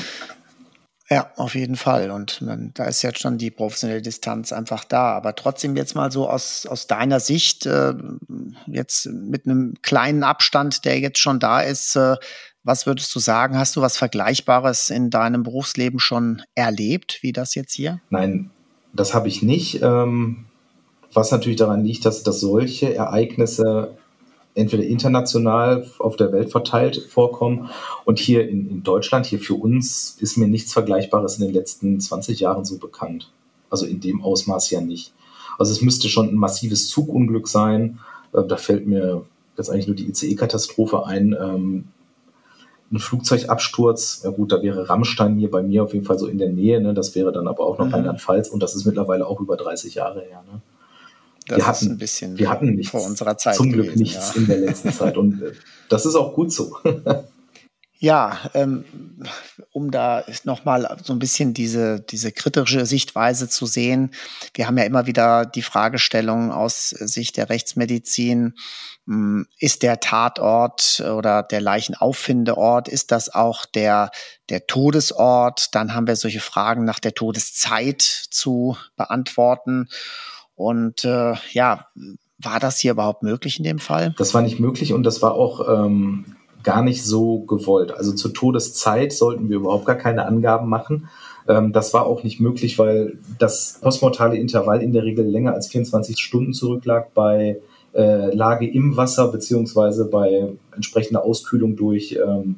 Ja, 1.10 1.32
auf 1.36 1.54
jeden 1.54 1.76
Fall. 1.76 2.10
Und 2.10 2.42
man, 2.42 2.72
da 2.74 2.86
ist 2.86 3.04
jetzt 3.04 3.20
schon 3.20 3.38
die 3.38 3.52
professionelle 3.52 4.02
Distanz 4.02 4.52
einfach 4.52 4.84
da. 4.84 5.14
Aber 5.14 5.36
trotzdem 5.36 5.76
jetzt 5.76 5.96
mal 5.96 6.12
so 6.12 6.28
aus, 6.28 6.66
aus 6.66 6.88
deiner 6.88 7.20
Sicht, 7.20 7.68
äh, 7.68 7.94
jetzt 8.66 9.06
mit 9.08 9.46
einem 9.46 9.76
kleinen 9.84 10.24
Abstand, 10.24 10.84
der 10.84 11.00
jetzt 11.00 11.20
schon 11.20 11.40
da 11.40 11.62
ist, 11.62 11.96
äh, 11.96 12.16
was 12.64 12.88
würdest 12.88 13.14
du 13.14 13.20
sagen? 13.20 13.58
Hast 13.58 13.76
du 13.76 13.82
was 13.82 13.98
Vergleichbares 13.98 14.90
in 14.90 15.12
deinem 15.12 15.44
Berufsleben 15.44 16.00
schon 16.00 16.42
erlebt, 16.56 17.20
wie 17.22 17.32
das 17.32 17.54
jetzt 17.54 17.74
hier? 17.74 18.02
Nein, 18.10 18.50
das 18.92 19.14
habe 19.14 19.28
ich 19.28 19.44
nicht. 19.44 19.84
Ähm, 19.84 20.46
was 21.14 21.32
natürlich 21.32 21.58
daran 21.58 21.86
liegt, 21.86 22.06
dass, 22.06 22.24
dass 22.24 22.40
solche 22.40 22.96
Ereignisse 22.96 23.96
entweder 24.56 24.84
international 24.84 25.86
auf 26.00 26.16
der 26.16 26.32
Welt 26.32 26.52
verteilt 26.52 27.08
vorkommen. 27.10 27.70
Und 28.06 28.20
hier 28.20 28.48
in, 28.50 28.70
in, 28.70 28.84
Deutschland, 28.84 29.26
hier 29.26 29.40
für 29.40 29.54
uns, 29.54 30.18
ist 30.20 30.38
mir 30.38 30.48
nichts 30.48 30.74
Vergleichbares 30.74 31.38
in 31.38 31.46
den 31.46 31.54
letzten 31.54 32.00
20 32.00 32.40
Jahren 32.40 32.66
so 32.66 32.78
bekannt. 32.78 33.32
Also 33.70 33.86
in 33.86 34.00
dem 34.00 34.24
Ausmaß 34.24 34.72
ja 34.72 34.82
nicht. 34.82 35.14
Also 35.60 35.72
es 35.72 35.82
müsste 35.82 36.10
schon 36.10 36.30
ein 36.30 36.36
massives 36.36 36.88
Zugunglück 36.88 37.48
sein. 37.48 38.00
Äh, 38.34 38.44
da 38.48 38.58
fällt 38.58 38.88
mir 38.88 39.26
jetzt 39.58 39.70
eigentlich 39.70 39.88
nur 39.88 39.96
die 39.96 40.08
ICE-Katastrophe 40.08 41.06
ein. 41.06 41.36
Ähm, 41.40 41.86
ein 42.92 43.00
Flugzeugabsturz, 43.00 44.22
ja 44.24 44.30
gut, 44.30 44.52
da 44.52 44.62
wäre 44.62 44.88
Rammstein 44.90 45.38
hier 45.38 45.50
bei 45.50 45.64
mir 45.64 45.84
auf 45.84 45.94
jeden 45.94 46.06
Fall 46.06 46.20
so 46.20 46.28
in 46.28 46.38
der 46.38 46.50
Nähe. 46.50 46.80
Ne? 46.80 46.94
Das 46.94 47.16
wäre 47.16 47.32
dann 47.32 47.48
aber 47.48 47.66
auch 47.66 47.80
noch 47.80 47.88
mhm. 47.88 47.94
Rheinland-Pfalz 47.94 48.50
und 48.50 48.62
das 48.62 48.76
ist 48.76 48.86
mittlerweile 48.86 49.26
auch 49.26 49.42
über 49.42 49.58
30 49.58 49.96
Jahre 49.96 50.22
her. 50.22 50.44
Ne? 50.52 50.62
Das 51.48 51.58
wir 51.58 51.68
hatten, 51.68 51.92
ein 51.92 51.98
bisschen 51.98 52.38
wir 52.38 52.50
hatten 52.50 52.76
nichts, 52.76 52.92
vor 52.92 53.04
unserer 53.04 53.38
Zeit. 53.38 53.56
Zum 53.56 53.72
Glück 53.72 53.86
gewesen, 53.86 54.02
nichts 54.02 54.34
ja. 54.34 54.42
in 54.42 54.48
der 54.48 54.58
letzten 54.58 54.92
Zeit. 54.92 55.18
Und 55.18 55.42
äh, 55.42 55.52
das 55.90 56.06
ist 56.06 56.16
auch 56.16 56.34
gut 56.34 56.52
so. 56.52 56.78
Ja, 57.98 58.52
ähm, 58.54 58.84
um 59.72 59.90
da 59.90 60.26
nochmal 60.44 60.98
so 61.02 61.14
ein 61.14 61.20
bisschen 61.20 61.54
diese, 61.54 62.02
diese 62.02 62.34
kritische 62.34 62.86
Sichtweise 62.86 63.48
zu 63.48 63.66
sehen. 63.66 64.12
Wir 64.54 64.68
haben 64.68 64.78
ja 64.78 64.84
immer 64.84 65.08
wieder 65.08 65.46
die 65.46 65.62
Fragestellung 65.62 66.52
aus 66.52 66.90
Sicht 66.90 67.38
der 67.38 67.50
Rechtsmedizin, 67.50 68.54
hm, 69.08 69.48
ist 69.60 69.82
der 69.82 70.02
Tatort 70.02 71.00
oder 71.00 71.42
der 71.42 71.62
Leichenauffindort, 71.62 72.90
ist 72.90 73.12
das 73.12 73.34
auch 73.34 73.66
der, 73.66 74.12
der 74.50 74.68
Todesort? 74.68 75.74
Dann 75.74 75.94
haben 75.94 76.06
wir 76.06 76.18
solche 76.18 76.42
Fragen 76.42 76.84
nach 76.84 77.00
der 77.00 77.14
Todeszeit 77.14 78.02
zu 78.02 78.78
beantworten. 78.98 79.88
Und 80.56 81.04
äh, 81.06 81.34
ja, 81.52 81.88
war 82.40 82.60
das 82.60 82.80
hier 82.80 82.92
überhaupt 82.92 83.24
möglich 83.24 83.58
in 83.58 83.64
dem 83.64 83.80
Fall? 83.80 84.14
Das 84.18 84.34
war 84.34 84.42
nicht 84.42 84.60
möglich 84.60 84.94
und 84.94 85.04
das 85.04 85.22
war 85.22 85.34
auch 85.34 85.86
ähm, 85.86 86.26
gar 86.64 86.82
nicht 86.82 87.04
so 87.04 87.40
gewollt. 87.40 87.92
Also 87.92 88.14
zur 88.14 88.34
Todeszeit 88.34 89.14
sollten 89.14 89.50
wir 89.50 89.58
überhaupt 89.58 89.86
gar 89.86 89.96
keine 89.96 90.26
Angaben 90.26 90.68
machen. 90.68 91.08
Ähm, 91.48 91.72
das 91.72 91.94
war 91.94 92.06
auch 92.06 92.24
nicht 92.24 92.40
möglich, 92.40 92.80
weil 92.80 93.20
das 93.38 93.80
postmortale 93.82 94.38
Intervall 94.38 94.82
in 94.82 94.92
der 94.92 95.04
Regel 95.04 95.26
länger 95.26 95.54
als 95.54 95.68
24 95.68 96.20
Stunden 96.20 96.54
zurücklag 96.54 97.14
bei 97.14 97.62
äh, 97.94 98.34
Lage 98.36 98.68
im 98.68 98.98
Wasser 98.98 99.30
beziehungsweise 99.30 100.06
bei 100.06 100.54
entsprechender 100.74 101.24
Auskühlung 101.24 101.76
durch 101.76 102.18
ähm, 102.22 102.58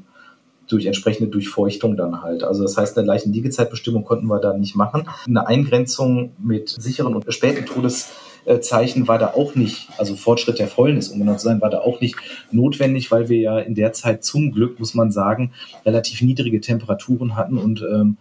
durch 0.68 0.86
entsprechende 0.86 1.30
Durchfeuchtung 1.30 1.96
dann 1.98 2.22
halt. 2.22 2.44
Also 2.44 2.64
das 2.64 2.78
heißt, 2.78 2.98
eine 2.98 3.08
Leichenliegezeitbestimmung 3.08 4.04
konnten 4.04 4.28
wir 4.28 4.40
da 4.40 4.54
nicht 4.54 4.76
machen. 4.76 5.08
Eine 5.26 5.48
Eingrenzung 5.48 6.34
mit 6.38 6.70
sicheren 6.70 7.16
und 7.16 7.32
späten 7.34 7.66
Todes 7.66 8.12
Zeichen 8.62 9.08
war 9.10 9.20
da 9.20 9.34
auch 9.34 9.56
nicht, 9.56 9.90
also 9.98 10.16
Fortschritt 10.16 10.60
der 10.60 10.68
Fäulnis, 10.68 11.10
um 11.10 11.20
genau 11.20 11.36
zu 11.36 11.46
sein, 11.46 11.62
war 11.62 11.70
da 11.70 11.80
auch 11.80 12.00
nicht 12.00 12.16
notwendig, 12.52 13.12
weil 13.12 13.28
wir 13.28 13.40
ja 13.40 13.60
in 13.60 13.76
der 13.76 13.92
Zeit 13.92 14.24
zum 14.24 14.54
Glück, 14.54 14.80
muss 14.80 14.94
man 14.94 15.12
sagen, 15.12 15.52
relativ 15.86 16.22
niedrige 16.22 16.62
Temperaturen 16.62 17.36
hatten 17.36 17.58
und 17.58 17.82
ähm, 17.82 18.16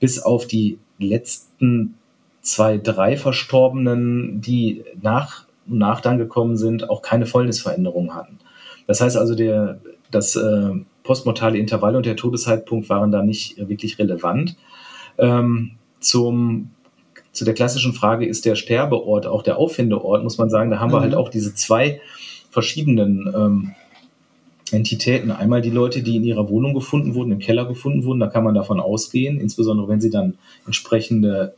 bis 0.00 0.20
auf 0.20 0.46
die 0.46 0.78
letzten 0.98 1.94
zwei, 2.42 2.78
drei 2.78 3.16
Verstorbenen, 3.16 4.40
die 4.40 4.84
nach 5.00 5.44
und 5.68 5.78
nach 5.78 6.00
dann 6.00 6.18
gekommen 6.18 6.56
sind, 6.56 6.90
auch 6.90 7.00
keine 7.00 7.26
Fäulnisveränderungen 7.26 8.14
hatten. 8.14 8.38
Das 8.88 9.00
heißt 9.00 9.16
also, 9.16 9.36
der, 9.36 9.78
das 10.10 10.34
äh, 10.34 10.72
postmortale 11.10 11.58
Intervall 11.58 11.96
und 11.96 12.06
der 12.06 12.14
Todeszeitpunkt 12.14 12.88
waren 12.88 13.10
da 13.10 13.24
nicht 13.24 13.58
wirklich 13.68 13.98
relevant. 13.98 14.54
Ähm, 15.18 15.72
zum 15.98 16.70
zu 17.32 17.44
der 17.44 17.54
klassischen 17.54 17.94
Frage, 17.94 18.26
ist 18.26 18.44
der 18.44 18.54
Sterbeort 18.54 19.26
auch 19.26 19.42
der 19.42 19.56
Auffindeort, 19.56 20.22
muss 20.22 20.38
man 20.38 20.50
sagen, 20.50 20.70
da 20.70 20.78
haben 20.78 20.90
mhm. 20.90 20.94
wir 20.94 21.00
halt 21.00 21.16
auch 21.16 21.28
diese 21.28 21.52
zwei 21.52 22.00
verschiedenen 22.50 23.28
ähm, 23.34 23.74
Entitäten. 24.70 25.32
Einmal 25.32 25.62
die 25.62 25.70
Leute, 25.70 26.04
die 26.04 26.14
in 26.14 26.22
ihrer 26.22 26.48
Wohnung 26.48 26.74
gefunden 26.74 27.16
wurden, 27.16 27.32
im 27.32 27.40
Keller 27.40 27.64
gefunden 27.64 28.04
wurden, 28.04 28.20
da 28.20 28.28
kann 28.28 28.44
man 28.44 28.54
davon 28.54 28.78
ausgehen, 28.78 29.40
insbesondere 29.40 29.88
wenn 29.88 30.00
sie 30.00 30.10
dann 30.10 30.38
entsprechende 30.64 31.54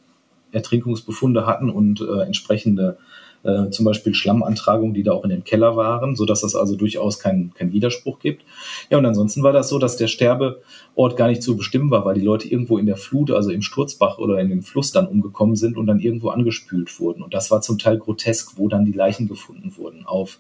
Ertrinkungsbefunde 0.52 1.44
hatten 1.44 1.68
und 1.68 2.00
äh, 2.00 2.22
entsprechende 2.22 2.96
äh, 3.44 3.70
zum 3.70 3.84
Beispiel 3.84 4.14
Schlammantragungen, 4.14 4.94
die 4.94 5.02
da 5.02 5.12
auch 5.12 5.24
in 5.24 5.30
dem 5.30 5.44
Keller 5.44 5.76
waren, 5.76 6.16
so 6.16 6.24
dass 6.24 6.42
das 6.42 6.54
also 6.54 6.76
durchaus 6.76 7.18
keinen 7.18 7.52
kein 7.54 7.72
Widerspruch 7.72 8.18
gibt. 8.18 8.44
Ja, 8.90 8.98
und 8.98 9.06
ansonsten 9.06 9.42
war 9.42 9.52
das 9.52 9.68
so, 9.68 9.78
dass 9.78 9.96
der 9.96 10.06
Sterbeort 10.08 11.16
gar 11.16 11.28
nicht 11.28 11.42
zu 11.42 11.56
bestimmen 11.56 11.90
war, 11.90 12.04
weil 12.04 12.14
die 12.14 12.20
Leute 12.24 12.48
irgendwo 12.48 12.78
in 12.78 12.86
der 12.86 12.96
Flut, 12.96 13.30
also 13.30 13.50
im 13.50 13.62
Sturzbach 13.62 14.18
oder 14.18 14.38
in 14.38 14.48
dem 14.48 14.62
Fluss 14.62 14.92
dann 14.92 15.06
umgekommen 15.06 15.56
sind 15.56 15.76
und 15.76 15.86
dann 15.86 16.00
irgendwo 16.00 16.28
angespült 16.28 16.98
wurden. 17.00 17.22
Und 17.22 17.34
das 17.34 17.50
war 17.50 17.60
zum 17.60 17.78
Teil 17.78 17.98
grotesk, 17.98 18.58
wo 18.58 18.68
dann 18.68 18.84
die 18.84 18.92
Leichen 18.92 19.28
gefunden 19.28 19.72
wurden. 19.76 20.06
Auf 20.06 20.38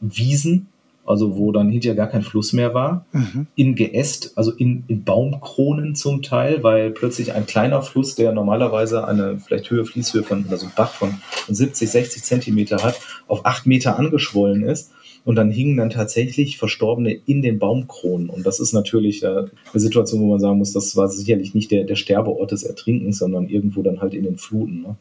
Wiesen, 0.00 0.68
also 1.04 1.36
wo 1.36 1.52
dann 1.52 1.70
hinterher 1.70 1.96
gar 1.96 2.06
kein 2.06 2.22
Fluss 2.22 2.52
mehr 2.52 2.74
war, 2.74 3.06
mhm. 3.12 3.46
in 3.56 3.74
Geäst, 3.74 4.32
also 4.36 4.52
in, 4.52 4.84
in 4.88 5.04
Baumkronen 5.04 5.94
zum 5.94 6.22
Teil, 6.22 6.62
weil 6.62 6.90
plötzlich 6.90 7.32
ein 7.32 7.46
kleiner 7.46 7.82
Fluss, 7.82 8.14
der 8.14 8.32
normalerweise 8.32 9.06
eine 9.06 9.38
vielleicht 9.38 9.70
Höhe, 9.70 9.84
Fließhöhe 9.84 10.22
von, 10.22 10.46
also 10.50 10.66
ein 10.66 10.72
Bach 10.76 10.92
von 10.92 11.14
70, 11.48 11.90
60 11.90 12.22
Zentimeter 12.22 12.82
hat, 12.82 13.00
auf 13.26 13.44
acht 13.44 13.66
Meter 13.66 13.98
angeschwollen 13.98 14.62
ist. 14.62 14.92
Und 15.24 15.36
dann 15.36 15.52
hingen 15.52 15.76
dann 15.76 15.90
tatsächlich 15.90 16.58
Verstorbene 16.58 17.12
in 17.12 17.42
den 17.42 17.60
Baumkronen. 17.60 18.28
Und 18.28 18.44
das 18.44 18.58
ist 18.58 18.72
natürlich 18.72 19.22
äh, 19.22 19.28
eine 19.28 19.50
Situation, 19.74 20.20
wo 20.20 20.26
man 20.26 20.40
sagen 20.40 20.58
muss, 20.58 20.72
das 20.72 20.96
war 20.96 21.06
sicherlich 21.06 21.54
nicht 21.54 21.70
der, 21.70 21.84
der 21.84 21.94
Sterbeort 21.94 22.50
des 22.50 22.64
Ertrinkens, 22.64 23.18
sondern 23.18 23.48
irgendwo 23.48 23.82
dann 23.82 24.00
halt 24.00 24.14
in 24.14 24.24
den 24.24 24.36
Fluten. 24.36 24.82
Ne? 24.82 24.96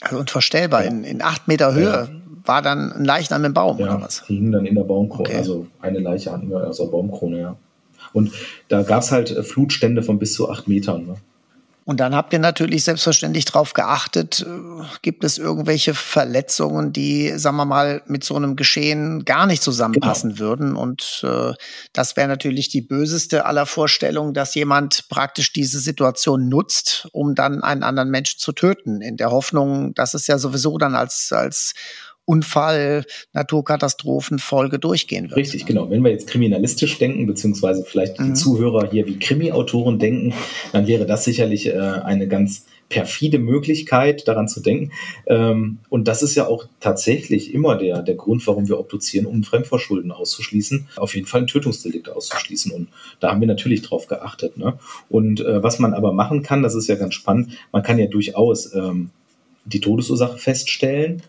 Also 0.00 0.18
unvorstellbar, 0.18 0.84
ja. 0.84 0.90
in, 0.90 1.02
in 1.02 1.22
acht 1.22 1.48
Meter 1.48 1.74
Höhe. 1.74 1.82
Ja 1.82 2.08
war 2.44 2.62
dann 2.62 2.92
ein 2.92 3.04
Leichnam 3.04 3.44
im 3.44 3.54
Baum 3.54 3.78
ja, 3.78 3.86
oder 3.86 4.02
was? 4.02 4.24
Die 4.28 4.36
hingen 4.36 4.52
dann 4.52 4.66
in 4.66 4.74
der 4.74 4.84
Baumkrone. 4.84 5.28
Okay. 5.28 5.38
Also 5.38 5.66
eine 5.80 5.98
Leiche 5.98 6.32
hatten 6.32 6.50
wir 6.50 6.66
aus 6.66 6.78
der 6.78 6.86
Baumkrone, 6.86 7.40
ja. 7.40 7.56
Und 8.12 8.32
da 8.68 8.82
gab 8.82 9.02
es 9.02 9.10
halt 9.10 9.30
äh, 9.30 9.42
Flutstände 9.42 10.02
von 10.02 10.18
bis 10.18 10.34
zu 10.34 10.50
acht 10.50 10.68
Metern. 10.68 11.06
Ne? 11.06 11.16
Und 11.86 12.00
dann 12.00 12.14
habt 12.14 12.32
ihr 12.32 12.38
natürlich 12.38 12.84
selbstverständlich 12.84 13.44
darauf 13.44 13.74
geachtet, 13.74 14.46
äh, 14.48 14.84
gibt 15.02 15.22
es 15.22 15.36
irgendwelche 15.36 15.92
Verletzungen, 15.92 16.92
die, 16.92 17.36
sagen 17.36 17.56
wir 17.56 17.66
mal, 17.66 18.02
mit 18.06 18.24
so 18.24 18.36
einem 18.36 18.56
Geschehen 18.56 19.24
gar 19.26 19.46
nicht 19.46 19.62
zusammenpassen 19.62 20.30
genau. 20.30 20.40
würden. 20.40 20.76
Und 20.76 21.22
äh, 21.24 21.52
das 21.92 22.16
wäre 22.16 22.28
natürlich 22.28 22.70
die 22.70 22.80
böseste 22.80 23.44
aller 23.44 23.66
Vorstellungen, 23.66 24.32
dass 24.32 24.54
jemand 24.54 25.08
praktisch 25.10 25.52
diese 25.52 25.78
Situation 25.78 26.48
nutzt, 26.48 27.08
um 27.12 27.34
dann 27.34 27.62
einen 27.62 27.82
anderen 27.82 28.10
Menschen 28.10 28.38
zu 28.38 28.52
töten, 28.52 29.02
in 29.02 29.18
der 29.18 29.30
Hoffnung, 29.30 29.92
dass 29.94 30.14
es 30.14 30.26
ja 30.26 30.38
sowieso 30.38 30.78
dann 30.78 30.94
als, 30.94 31.32
als 31.32 31.74
Unfall, 32.26 33.04
Naturkatastrophen, 33.32 34.38
Folge 34.38 34.78
durchgehen 34.78 35.24
wird. 35.24 35.36
Richtig, 35.36 35.66
genau. 35.66 35.90
Wenn 35.90 36.02
wir 36.02 36.10
jetzt 36.10 36.26
kriminalistisch 36.26 36.98
denken, 36.98 37.26
beziehungsweise 37.26 37.84
vielleicht 37.84 38.18
mhm. 38.18 38.26
die 38.26 38.32
Zuhörer 38.34 38.90
hier 38.90 39.06
wie 39.06 39.18
Krimi-Autoren 39.18 39.98
denken, 39.98 40.32
dann 40.72 40.86
wäre 40.86 41.06
das 41.06 41.24
sicherlich 41.24 41.66
äh, 41.66 41.78
eine 41.78 42.28
ganz 42.28 42.66
perfide 42.88 43.38
Möglichkeit, 43.38 44.28
daran 44.28 44.48
zu 44.48 44.60
denken. 44.60 44.92
Ähm, 45.26 45.78
und 45.88 46.06
das 46.06 46.22
ist 46.22 46.34
ja 46.34 46.46
auch 46.46 46.66
tatsächlich 46.80 47.52
immer 47.52 47.76
der, 47.76 48.02
der 48.02 48.14
Grund, 48.14 48.46
warum 48.46 48.68
wir 48.68 48.78
obduzieren, 48.78 49.26
um 49.26 49.42
Fremdverschulden 49.42 50.12
auszuschließen, 50.12 50.88
auf 50.96 51.14
jeden 51.14 51.26
Fall 51.26 51.42
ein 51.42 51.46
Tötungsdelikt 51.46 52.08
auszuschließen. 52.08 52.72
Und 52.72 52.88
da 53.20 53.30
haben 53.30 53.40
wir 53.40 53.48
natürlich 53.48 53.82
drauf 53.82 54.06
geachtet. 54.06 54.56
Ne? 54.58 54.78
Und 55.08 55.40
äh, 55.40 55.62
was 55.62 55.78
man 55.78 55.94
aber 55.94 56.12
machen 56.12 56.42
kann, 56.42 56.62
das 56.62 56.74
ist 56.74 56.86
ja 56.86 56.94
ganz 56.94 57.14
spannend, 57.14 57.52
man 57.72 57.82
kann 57.82 57.98
ja 57.98 58.06
durchaus 58.06 58.72
ähm, 58.74 59.10
die 59.64 59.80
Todesursache 59.80 60.38
feststellen 60.38 61.22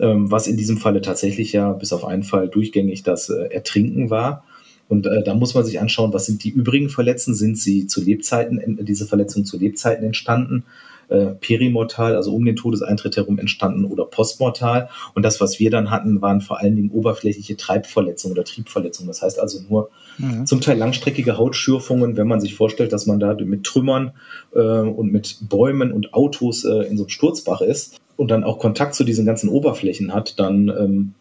ähm, 0.00 0.30
was 0.30 0.46
in 0.46 0.56
diesem 0.56 0.78
Falle 0.78 1.00
tatsächlich 1.00 1.52
ja 1.52 1.72
bis 1.72 1.92
auf 1.92 2.04
einen 2.04 2.22
Fall 2.22 2.48
durchgängig 2.48 3.02
das 3.02 3.28
äh, 3.28 3.48
Ertrinken 3.50 4.10
war. 4.10 4.44
Und 4.88 5.06
äh, 5.06 5.22
da 5.22 5.34
muss 5.34 5.54
man 5.54 5.64
sich 5.64 5.80
anschauen, 5.80 6.12
was 6.12 6.26
sind 6.26 6.44
die 6.44 6.50
übrigen 6.50 6.88
Verletzungen? 6.88 7.36
Sind 7.36 7.58
sie 7.58 7.86
zu 7.86 8.02
Lebzeiten, 8.02 8.84
diese 8.84 9.06
Verletzungen 9.06 9.46
zu 9.46 9.58
Lebzeiten 9.58 10.04
entstanden? 10.04 10.64
Äh, 11.12 11.34
perimortal, 11.40 12.16
also 12.16 12.34
um 12.34 12.42
den 12.42 12.56
Todeseintritt 12.56 13.18
herum 13.18 13.38
entstanden 13.38 13.84
oder 13.84 14.06
postmortal. 14.06 14.88
Und 15.14 15.24
das, 15.24 15.42
was 15.42 15.60
wir 15.60 15.70
dann 15.70 15.90
hatten, 15.90 16.22
waren 16.22 16.40
vor 16.40 16.60
allen 16.60 16.74
Dingen 16.74 16.90
oberflächliche 16.90 17.56
Treibverletzungen 17.56 18.34
oder 18.34 18.44
Triebverletzungen. 18.44 19.08
Das 19.08 19.20
heißt 19.20 19.38
also 19.38 19.60
nur 19.68 19.90
mhm. 20.16 20.46
zum 20.46 20.62
Teil 20.62 20.78
langstreckige 20.78 21.36
Hautschürfungen, 21.36 22.16
wenn 22.16 22.28
man 22.28 22.40
sich 22.40 22.54
vorstellt, 22.54 22.94
dass 22.94 23.04
man 23.04 23.20
da 23.20 23.34
mit 23.34 23.64
Trümmern 23.64 24.12
äh, 24.54 24.58
und 24.58 25.12
mit 25.12 25.36
Bäumen 25.42 25.92
und 25.92 26.14
Autos 26.14 26.64
äh, 26.64 26.86
in 26.88 26.96
so 26.96 27.02
einem 27.02 27.10
Sturzbach 27.10 27.60
ist 27.60 28.00
und 28.16 28.30
dann 28.30 28.44
auch 28.44 28.58
Kontakt 28.58 28.94
zu 28.94 29.04
diesen 29.04 29.26
ganzen 29.26 29.48
Oberflächen 29.48 30.12
hat, 30.14 30.38
dann 30.38 30.68
ähm, 30.68 31.14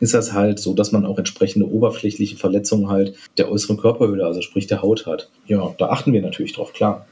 ist 0.00 0.14
das 0.14 0.32
halt 0.32 0.58
so, 0.58 0.74
dass 0.74 0.92
man 0.92 1.04
auch 1.04 1.18
entsprechende 1.18 1.68
oberflächliche 1.68 2.36
Verletzungen 2.36 2.88
halt 2.88 3.14
der 3.36 3.50
äußeren 3.50 3.76
Körperhülle, 3.76 4.24
also 4.24 4.40
sprich 4.40 4.66
der 4.66 4.82
Haut 4.82 5.06
hat. 5.06 5.30
Ja, 5.46 5.74
da 5.78 5.90
achten 5.90 6.12
wir 6.12 6.22
natürlich 6.22 6.54
drauf, 6.54 6.72
klar. 6.72 7.06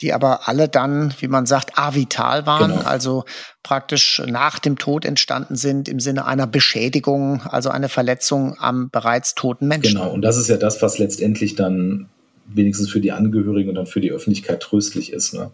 Die 0.00 0.12
aber 0.12 0.48
alle 0.48 0.68
dann, 0.68 1.12
wie 1.18 1.26
man 1.26 1.46
sagt, 1.46 1.76
avital 1.76 2.46
waren, 2.46 2.70
genau. 2.70 2.82
also 2.82 3.24
praktisch 3.64 4.22
nach 4.24 4.60
dem 4.60 4.78
Tod 4.78 5.04
entstanden 5.04 5.56
sind 5.56 5.88
im 5.88 5.98
Sinne 5.98 6.26
einer 6.26 6.46
Beschädigung, 6.46 7.42
also 7.42 7.70
eine 7.70 7.88
Verletzung 7.88 8.56
am 8.58 8.88
bereits 8.90 9.34
toten 9.34 9.66
Menschen. 9.66 9.96
Genau, 9.96 10.12
und 10.12 10.22
das 10.22 10.36
ist 10.36 10.48
ja 10.48 10.56
das, 10.56 10.80
was 10.80 10.98
letztendlich 10.98 11.56
dann 11.56 12.08
wenigstens 12.46 12.90
für 12.90 13.00
die 13.00 13.10
Angehörigen 13.10 13.70
und 13.70 13.74
dann 13.74 13.86
für 13.86 14.00
die 14.00 14.12
Öffentlichkeit 14.12 14.60
tröstlich 14.60 15.12
ist. 15.12 15.34
Ne? 15.34 15.50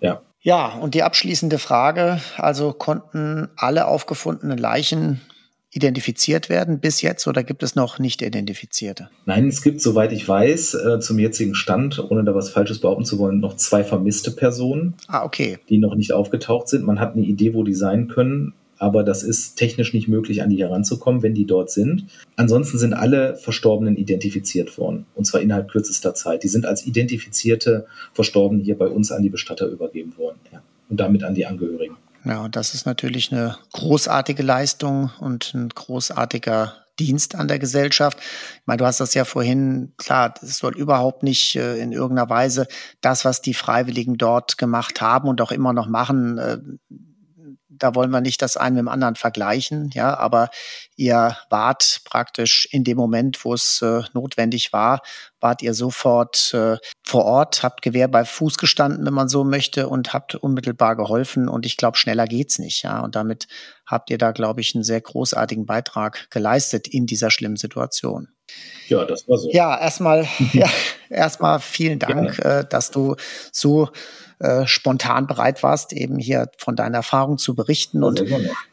Ja. 0.00 0.22
Ja, 0.44 0.74
und 0.74 0.94
die 0.94 1.02
abschließende 1.02 1.58
Frage, 1.58 2.20
also 2.36 2.74
konnten 2.74 3.48
alle 3.56 3.86
aufgefundenen 3.86 4.58
Leichen 4.58 5.22
identifiziert 5.70 6.50
werden 6.50 6.80
bis 6.80 7.00
jetzt 7.00 7.26
oder 7.26 7.42
gibt 7.42 7.62
es 7.62 7.74
noch 7.74 7.98
nicht 7.98 8.20
identifizierte? 8.20 9.08
Nein, 9.24 9.48
es 9.48 9.62
gibt, 9.62 9.80
soweit 9.80 10.12
ich 10.12 10.28
weiß, 10.28 10.74
äh, 10.74 11.00
zum 11.00 11.18
jetzigen 11.18 11.54
Stand, 11.54 11.98
ohne 12.10 12.24
da 12.24 12.34
was 12.34 12.50
Falsches 12.50 12.78
behaupten 12.78 13.06
zu 13.06 13.18
wollen, 13.18 13.40
noch 13.40 13.56
zwei 13.56 13.82
vermisste 13.84 14.30
Personen, 14.30 14.94
ah, 15.08 15.24
okay. 15.24 15.58
die 15.70 15.78
noch 15.78 15.94
nicht 15.94 16.12
aufgetaucht 16.12 16.68
sind. 16.68 16.84
Man 16.84 17.00
hat 17.00 17.14
eine 17.14 17.24
Idee, 17.24 17.54
wo 17.54 17.64
die 17.64 17.74
sein 17.74 18.08
können 18.08 18.52
aber 18.78 19.02
das 19.02 19.22
ist 19.22 19.56
technisch 19.56 19.92
nicht 19.92 20.08
möglich, 20.08 20.42
an 20.42 20.50
die 20.50 20.58
heranzukommen, 20.58 21.22
wenn 21.22 21.34
die 21.34 21.46
dort 21.46 21.70
sind. 21.70 22.06
Ansonsten 22.36 22.78
sind 22.78 22.94
alle 22.94 23.36
Verstorbenen 23.36 23.96
identifiziert 23.96 24.76
worden, 24.78 25.06
und 25.14 25.24
zwar 25.24 25.40
innerhalb 25.40 25.70
kürzester 25.70 26.14
Zeit. 26.14 26.42
Die 26.42 26.48
sind 26.48 26.66
als 26.66 26.86
identifizierte 26.86 27.86
Verstorbene 28.12 28.62
hier 28.62 28.78
bei 28.78 28.88
uns 28.88 29.12
an 29.12 29.22
die 29.22 29.30
Bestatter 29.30 29.66
übergeben 29.66 30.16
worden 30.16 30.38
ja. 30.52 30.62
und 30.88 31.00
damit 31.00 31.24
an 31.24 31.34
die 31.34 31.46
Angehörigen. 31.46 31.96
Ja, 32.24 32.42
und 32.42 32.56
das 32.56 32.74
ist 32.74 32.86
natürlich 32.86 33.32
eine 33.32 33.56
großartige 33.72 34.42
Leistung 34.42 35.10
und 35.20 35.52
ein 35.54 35.68
großartiger 35.68 36.84
Dienst 36.98 37.34
an 37.34 37.48
der 37.48 37.58
Gesellschaft. 37.58 38.18
Ich 38.18 38.66
meine, 38.66 38.78
du 38.78 38.86
hast 38.86 39.00
das 39.00 39.14
ja 39.14 39.24
vorhin, 39.24 39.92
klar, 39.96 40.34
es 40.40 40.58
soll 40.58 40.76
überhaupt 40.76 41.22
nicht 41.22 41.56
äh, 41.56 41.76
in 41.78 41.92
irgendeiner 41.92 42.30
Weise 42.30 42.66
das, 43.00 43.24
was 43.24 43.42
die 43.42 43.54
Freiwilligen 43.54 44.16
dort 44.16 44.58
gemacht 44.58 45.00
haben 45.00 45.28
und 45.28 45.40
auch 45.40 45.50
immer 45.50 45.72
noch 45.72 45.88
machen, 45.88 46.38
äh, 46.38 46.58
da 47.78 47.94
wollen 47.94 48.10
wir 48.10 48.20
nicht 48.20 48.42
das 48.42 48.56
eine 48.56 48.76
mit 48.76 48.82
dem 48.82 48.88
anderen 48.88 49.16
vergleichen, 49.16 49.90
ja, 49.92 50.16
aber 50.16 50.50
ihr 50.96 51.36
wart 51.50 52.00
praktisch 52.04 52.68
in 52.70 52.84
dem 52.84 52.96
Moment, 52.96 53.44
wo 53.44 53.54
es 53.54 53.82
äh, 53.82 54.02
notwendig 54.12 54.72
war, 54.72 55.00
wart 55.40 55.62
ihr 55.62 55.74
sofort 55.74 56.52
äh, 56.54 56.76
vor 57.02 57.24
Ort, 57.24 57.62
habt 57.62 57.82
Gewehr 57.82 58.08
bei 58.08 58.24
Fuß 58.24 58.58
gestanden, 58.58 59.04
wenn 59.06 59.14
man 59.14 59.28
so 59.28 59.44
möchte, 59.44 59.88
und 59.88 60.12
habt 60.12 60.34
unmittelbar 60.34 60.96
geholfen. 60.96 61.48
Und 61.48 61.66
ich 61.66 61.76
glaube, 61.76 61.98
schneller 61.98 62.26
geht's 62.26 62.58
nicht, 62.58 62.82
ja. 62.82 63.00
Und 63.00 63.14
damit 63.14 63.46
habt 63.86 64.10
ihr 64.10 64.18
da, 64.18 64.32
glaube 64.32 64.60
ich, 64.60 64.74
einen 64.74 64.84
sehr 64.84 65.00
großartigen 65.00 65.66
Beitrag 65.66 66.28
geleistet 66.30 66.88
in 66.88 67.06
dieser 67.06 67.30
schlimmen 67.30 67.56
Situation. 67.56 68.33
Ja, 68.88 69.04
das 69.04 69.28
war 69.28 69.38
so. 69.38 69.50
Ja, 69.50 69.78
erstmal, 69.78 70.26
ja, 70.52 70.68
erstmal 71.08 71.60
vielen 71.60 71.98
Dank, 71.98 72.38
äh, 72.38 72.64
dass 72.68 72.90
du 72.90 73.16
so 73.50 73.88
äh, 74.40 74.66
spontan 74.66 75.26
bereit 75.26 75.62
warst, 75.62 75.92
eben 75.92 76.18
hier 76.18 76.50
von 76.58 76.76
deiner 76.76 76.98
Erfahrung 76.98 77.38
zu 77.38 77.54
berichten. 77.54 78.02
Und 78.02 78.22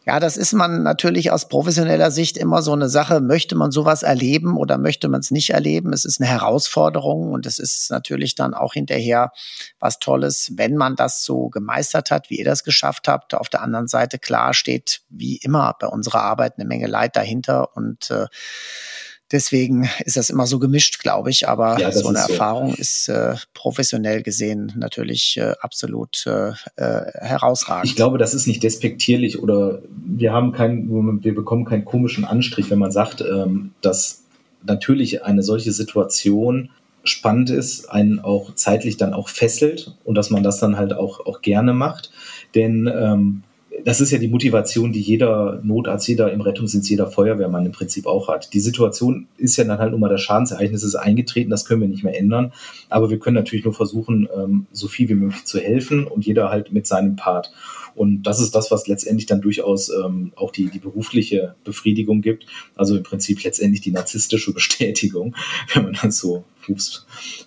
ja, 0.06 0.20
das 0.20 0.36
ist 0.36 0.54
man 0.54 0.84
natürlich 0.84 1.32
aus 1.32 1.48
professioneller 1.48 2.12
Sicht 2.12 2.36
immer 2.38 2.62
so 2.62 2.74
eine 2.74 2.90
Sache. 2.90 3.22
Möchte 3.22 3.56
man 3.56 3.72
sowas 3.72 4.04
erleben 4.04 4.58
oder 4.58 4.78
möchte 4.78 5.08
man 5.08 5.22
es 5.22 5.32
nicht 5.32 5.52
erleben? 5.52 5.94
Es 5.94 6.04
ist 6.04 6.20
eine 6.20 6.30
Herausforderung 6.30 7.32
und 7.32 7.46
es 7.46 7.60
ist 7.60 7.92
natürlich 7.92 8.36
dann 8.36 8.54
auch 8.54 8.74
hinterher 8.74 9.32
was 9.80 10.00
Tolles, 10.00 10.52
wenn 10.56 10.76
man 10.76 10.96
das 10.96 11.24
so 11.24 11.50
gemeistert 11.50 12.12
hat, 12.12 12.30
wie 12.30 12.40
ihr 12.40 12.46
das 12.46 12.64
geschafft 12.64 13.08
habt. 13.08 13.34
Auf 13.34 13.48
der 13.48 13.62
anderen 13.62 13.88
Seite 13.88 14.18
klar 14.20 14.54
steht 14.54 15.02
wie 15.10 15.38
immer 15.38 15.76
bei 15.80 15.88
unserer 15.88 16.24
Arbeit 16.24 16.56
eine 16.58 16.68
Menge 16.68 16.88
Leid 16.88 17.16
dahinter 17.16 17.78
und 17.78 18.10
äh, 18.10 18.26
Deswegen 19.32 19.90
ist 20.06 20.18
das 20.18 20.30
immer 20.30 20.46
so 20.46 20.60
gemischt, 20.60 21.00
glaube 21.00 21.30
ich. 21.30 21.48
Aber 21.48 21.80
ja, 21.80 21.92
so 21.92 22.10
eine 22.10 22.20
Erfahrung 22.20 22.72
so. 22.72 22.78
ist 22.78 23.10
äh, 23.10 23.36
professionell 23.54 24.24
gesehen 24.24 24.74
natürlich 24.76 25.38
äh, 25.38 25.54
absolut 25.62 26.26
äh, 26.28 26.50
äh, 26.76 27.12
herausragend. 27.14 27.86
Ich 27.86 27.96
glaube, 27.96 28.18
das 28.18 28.34
ist 28.34 28.48
nicht 28.48 28.64
despektierlich 28.64 29.42
oder 29.42 29.82
wir 30.06 30.34
haben 30.34 30.52
keinen, 30.52 31.24
wir 31.24 31.34
bekommen 31.36 31.66
keinen 31.66 31.86
komischen 31.86 32.26
Anstrich, 32.26 32.70
wenn 32.70 32.80
man 32.80 32.92
sagt, 32.92 33.22
ähm, 33.22 33.72
dass 33.82 34.24
natürlich 34.64 35.24
eine 35.24 35.44
solche 35.44 35.72
Situation 35.72 36.70
spannend 37.04 37.50
ist, 37.50 37.90
einen 37.90 38.20
auch 38.20 38.54
zeitlich 38.56 38.98
dann 38.98 39.14
auch 39.14 39.30
fesselt 39.30 39.96
und 40.04 40.16
dass 40.16 40.30
man 40.30 40.44
das 40.44 40.60
dann 40.60 40.78
halt 40.78 40.94
auch, 40.94 41.26
auch 41.26 41.42
gerne 41.42 41.74
macht. 41.74 42.12
Denn 42.54 42.92
ähm, 42.94 43.44
das 43.84 44.02
ist 44.02 44.12
ja 44.12 44.18
die 44.18 44.28
Motivation, 44.28 44.92
die 44.92 45.02
jeder 45.02 45.60
Notarzt, 45.64 46.08
jeder 46.08 46.32
im 46.32 46.42
Rettungsdienst, 46.42 46.90
jeder 46.90 47.08
Feuerwehrmann 47.08 47.66
im 47.66 47.72
Prinzip 47.72 48.06
auch 48.06 48.28
hat. 48.28 48.54
Die 48.54 48.60
Situation 48.60 49.28
ist 49.38 49.58
ja 49.58 49.64
dann 49.64 49.80
halt 49.80 49.92
nun 49.92 50.02
mal 50.02 50.10
das 50.10 50.22
Schadensereignis 50.22 50.84
ist 50.84 50.96
eingetreten, 50.96 51.50
das 51.50 51.66
können 51.66 51.82
wir 51.82 51.88
nicht 51.88 52.04
mehr 52.04 52.18
ändern. 52.18 52.54
Aber 52.90 53.10
wir 53.10 53.20
können 53.20 53.36
natürlich 53.36 53.66
nur 53.66 53.74
versuchen, 53.74 54.28
ähm, 54.36 54.66
so 54.72 54.88
viel 54.88 55.10
wie 55.10 55.16
möglich 55.16 55.46
zu 55.46 55.60
helfen 55.60 56.06
und 56.06 56.26
jeder 56.26 56.50
halt 56.50 56.72
mit 56.72 56.86
seinem 56.86 57.16
Part. 57.16 57.52
Und 57.96 58.24
das 58.24 58.40
ist 58.40 58.56
das, 58.56 58.72
was 58.72 58.88
letztendlich 58.88 59.26
dann 59.26 59.42
durchaus 59.42 59.90
ähm, 59.90 60.32
auch 60.36 60.52
die, 60.52 60.70
die 60.70 60.80
berufliche 60.80 61.56
Befriedigung 61.64 62.22
gibt. 62.22 62.46
Also 62.76 62.96
im 62.96 63.04
Prinzip 63.04 63.44
letztendlich 63.44 63.82
die 63.82 63.92
narzisstische 63.92 64.54
Bestätigung, 64.54 65.36
wenn 65.74 65.84
man 65.84 65.98
das 66.02 66.18
so 66.18 66.44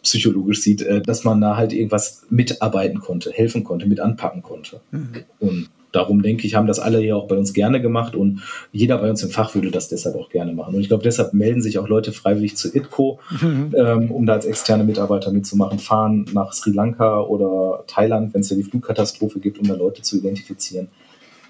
psychologisch 0.02 0.60
sieht, 0.60 0.82
äh, 0.82 1.00
dass 1.00 1.24
man 1.24 1.40
da 1.40 1.56
halt 1.56 1.72
irgendwas 1.72 2.26
mitarbeiten 2.30 3.00
konnte, 3.00 3.30
helfen 3.30 3.64
konnte, 3.64 3.86
mit 3.86 4.00
anpacken 4.00 4.42
konnte. 4.42 4.80
Mhm. 4.90 5.24
Und 5.38 5.68
darum 5.94 6.22
denke 6.22 6.46
ich, 6.46 6.54
haben 6.54 6.66
das 6.66 6.78
alle 6.78 6.98
hier 6.98 7.16
auch 7.16 7.28
bei 7.28 7.36
uns 7.36 7.52
gerne 7.52 7.80
gemacht 7.80 8.14
und 8.16 8.42
jeder 8.72 8.98
bei 8.98 9.08
uns 9.08 9.22
im 9.22 9.30
Fach 9.30 9.54
würde 9.54 9.70
das 9.70 9.88
deshalb 9.88 10.16
auch 10.16 10.28
gerne 10.28 10.52
machen. 10.52 10.74
Und 10.74 10.80
ich 10.80 10.88
glaube, 10.88 11.04
deshalb 11.04 11.34
melden 11.34 11.62
sich 11.62 11.78
auch 11.78 11.88
Leute 11.88 12.12
freiwillig 12.12 12.56
zu 12.56 12.74
ITCO, 12.74 13.20
mhm. 13.40 13.74
ähm, 13.76 14.10
um 14.10 14.26
da 14.26 14.34
als 14.34 14.46
externe 14.46 14.84
Mitarbeiter 14.84 15.30
mitzumachen, 15.30 15.78
fahren 15.78 16.26
nach 16.32 16.52
Sri 16.52 16.72
Lanka 16.72 17.20
oder 17.20 17.84
Thailand, 17.86 18.34
wenn 18.34 18.40
es 18.40 18.50
ja 18.50 18.56
die 18.56 18.64
Flugkatastrophe 18.64 19.38
gibt, 19.38 19.58
um 19.58 19.68
da 19.68 19.74
Leute 19.74 20.02
zu 20.02 20.18
identifizieren. 20.18 20.88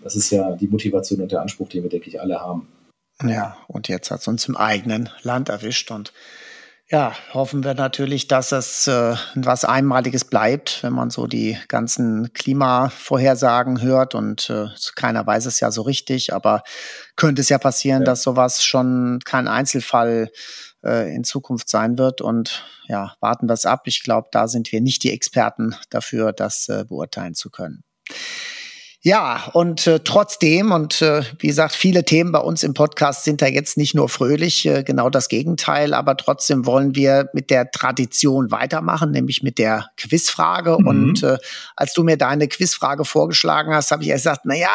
Das 0.02 0.16
ist 0.16 0.30
ja 0.30 0.54
die 0.54 0.66
Motivation 0.66 1.20
und 1.22 1.32
der 1.32 1.40
Anspruch, 1.40 1.70
den 1.70 1.82
wir, 1.82 1.90
denke 1.90 2.08
ich, 2.08 2.20
alle 2.20 2.40
haben. 2.40 2.68
Ja, 3.22 3.56
und 3.68 3.88
jetzt 3.88 4.10
hat 4.10 4.20
es 4.20 4.28
uns 4.28 4.46
im 4.48 4.56
eigenen 4.56 5.08
Land 5.22 5.48
erwischt 5.48 5.90
und 5.90 6.12
ja, 6.90 7.14
hoffen 7.32 7.64
wir 7.64 7.74
natürlich, 7.74 8.28
dass 8.28 8.52
es 8.52 8.86
äh, 8.86 9.16
was 9.34 9.64
Einmaliges 9.64 10.24
bleibt, 10.26 10.82
wenn 10.82 10.92
man 10.92 11.08
so 11.08 11.26
die 11.26 11.58
ganzen 11.68 12.32
Klimavorhersagen 12.34 13.80
hört 13.80 14.14
und 14.14 14.50
äh, 14.50 14.66
keiner 14.94 15.26
weiß 15.26 15.46
es 15.46 15.60
ja 15.60 15.70
so 15.70 15.82
richtig, 15.82 16.34
aber 16.34 16.62
könnte 17.16 17.40
es 17.40 17.48
ja 17.48 17.58
passieren, 17.58 18.02
ja. 18.02 18.06
dass 18.06 18.22
sowas 18.22 18.62
schon 18.62 19.20
kein 19.24 19.48
Einzelfall 19.48 20.30
äh, 20.84 21.14
in 21.14 21.24
Zukunft 21.24 21.70
sein 21.70 21.96
wird 21.96 22.20
und 22.20 22.64
ja, 22.86 23.14
warten 23.20 23.48
wir 23.48 23.54
es 23.54 23.64
ab. 23.64 23.84
Ich 23.86 24.02
glaube, 24.02 24.28
da 24.30 24.46
sind 24.46 24.70
wir 24.70 24.82
nicht 24.82 25.02
die 25.04 25.10
Experten 25.10 25.74
dafür, 25.88 26.32
das 26.32 26.68
äh, 26.68 26.84
beurteilen 26.86 27.34
zu 27.34 27.50
können. 27.50 27.82
Ja, 29.06 29.50
und 29.52 29.86
äh, 29.86 30.00
trotzdem, 30.02 30.72
und 30.72 31.02
äh, 31.02 31.20
wie 31.38 31.48
gesagt, 31.48 31.74
viele 31.74 32.06
Themen 32.06 32.32
bei 32.32 32.38
uns 32.38 32.62
im 32.62 32.72
Podcast 32.72 33.24
sind 33.24 33.42
da 33.42 33.46
jetzt 33.46 33.76
nicht 33.76 33.94
nur 33.94 34.08
fröhlich, 34.08 34.64
äh, 34.64 34.82
genau 34.82 35.10
das 35.10 35.28
Gegenteil, 35.28 35.92
aber 35.92 36.16
trotzdem 36.16 36.64
wollen 36.64 36.94
wir 36.94 37.28
mit 37.34 37.50
der 37.50 37.70
Tradition 37.70 38.50
weitermachen, 38.50 39.10
nämlich 39.10 39.42
mit 39.42 39.58
der 39.58 39.90
Quizfrage. 39.98 40.78
Mhm. 40.80 40.86
Und 40.86 41.22
äh, 41.22 41.36
als 41.76 41.92
du 41.92 42.02
mir 42.02 42.16
deine 42.16 42.48
Quizfrage 42.48 43.04
vorgeschlagen 43.04 43.74
hast, 43.74 43.90
habe 43.90 44.04
ich 44.04 44.08
gesagt, 44.08 44.40
na 44.44 44.54
ja, 44.54 44.70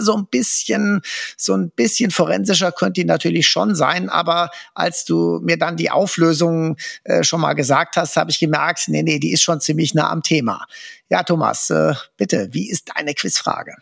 so 0.00 0.16
ein 0.16 0.26
bisschen, 0.26 1.00
so 1.36 1.54
ein 1.54 1.70
bisschen 1.70 2.10
forensischer 2.10 2.72
könnte 2.72 3.02
die 3.02 3.04
natürlich 3.04 3.46
schon 3.46 3.76
sein, 3.76 4.08
aber 4.08 4.50
als 4.74 5.04
du 5.04 5.38
mir 5.44 5.56
dann 5.56 5.76
die 5.76 5.92
Auflösung 5.92 6.78
äh, 7.04 7.22
schon 7.22 7.40
mal 7.40 7.54
gesagt 7.54 7.96
hast, 7.96 8.16
habe 8.16 8.32
ich 8.32 8.40
gemerkt, 8.40 8.88
nee, 8.88 9.04
nee, 9.04 9.20
die 9.20 9.30
ist 9.30 9.44
schon 9.44 9.60
ziemlich 9.60 9.94
nah 9.94 10.10
am 10.10 10.24
Thema. 10.24 10.66
Ja, 11.10 11.22
Thomas, 11.22 11.70
äh, 11.70 11.94
bitte, 12.16 12.48
wie 12.52 12.70
ist 12.70 12.90
deine 12.94 13.14
Quizfrage? 13.14 13.74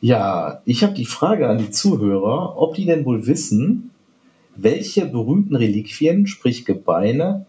Ja, 0.00 0.60
ich 0.66 0.82
habe 0.82 0.92
die 0.92 1.06
Frage 1.06 1.48
an 1.48 1.58
die 1.58 1.70
Zuhörer, 1.70 2.56
ob 2.58 2.74
die 2.74 2.84
denn 2.84 3.04
wohl 3.04 3.26
wissen, 3.26 3.90
welche 4.54 5.06
berühmten 5.06 5.56
Reliquien, 5.56 6.26
sprich 6.26 6.64
Gebeine, 6.64 7.46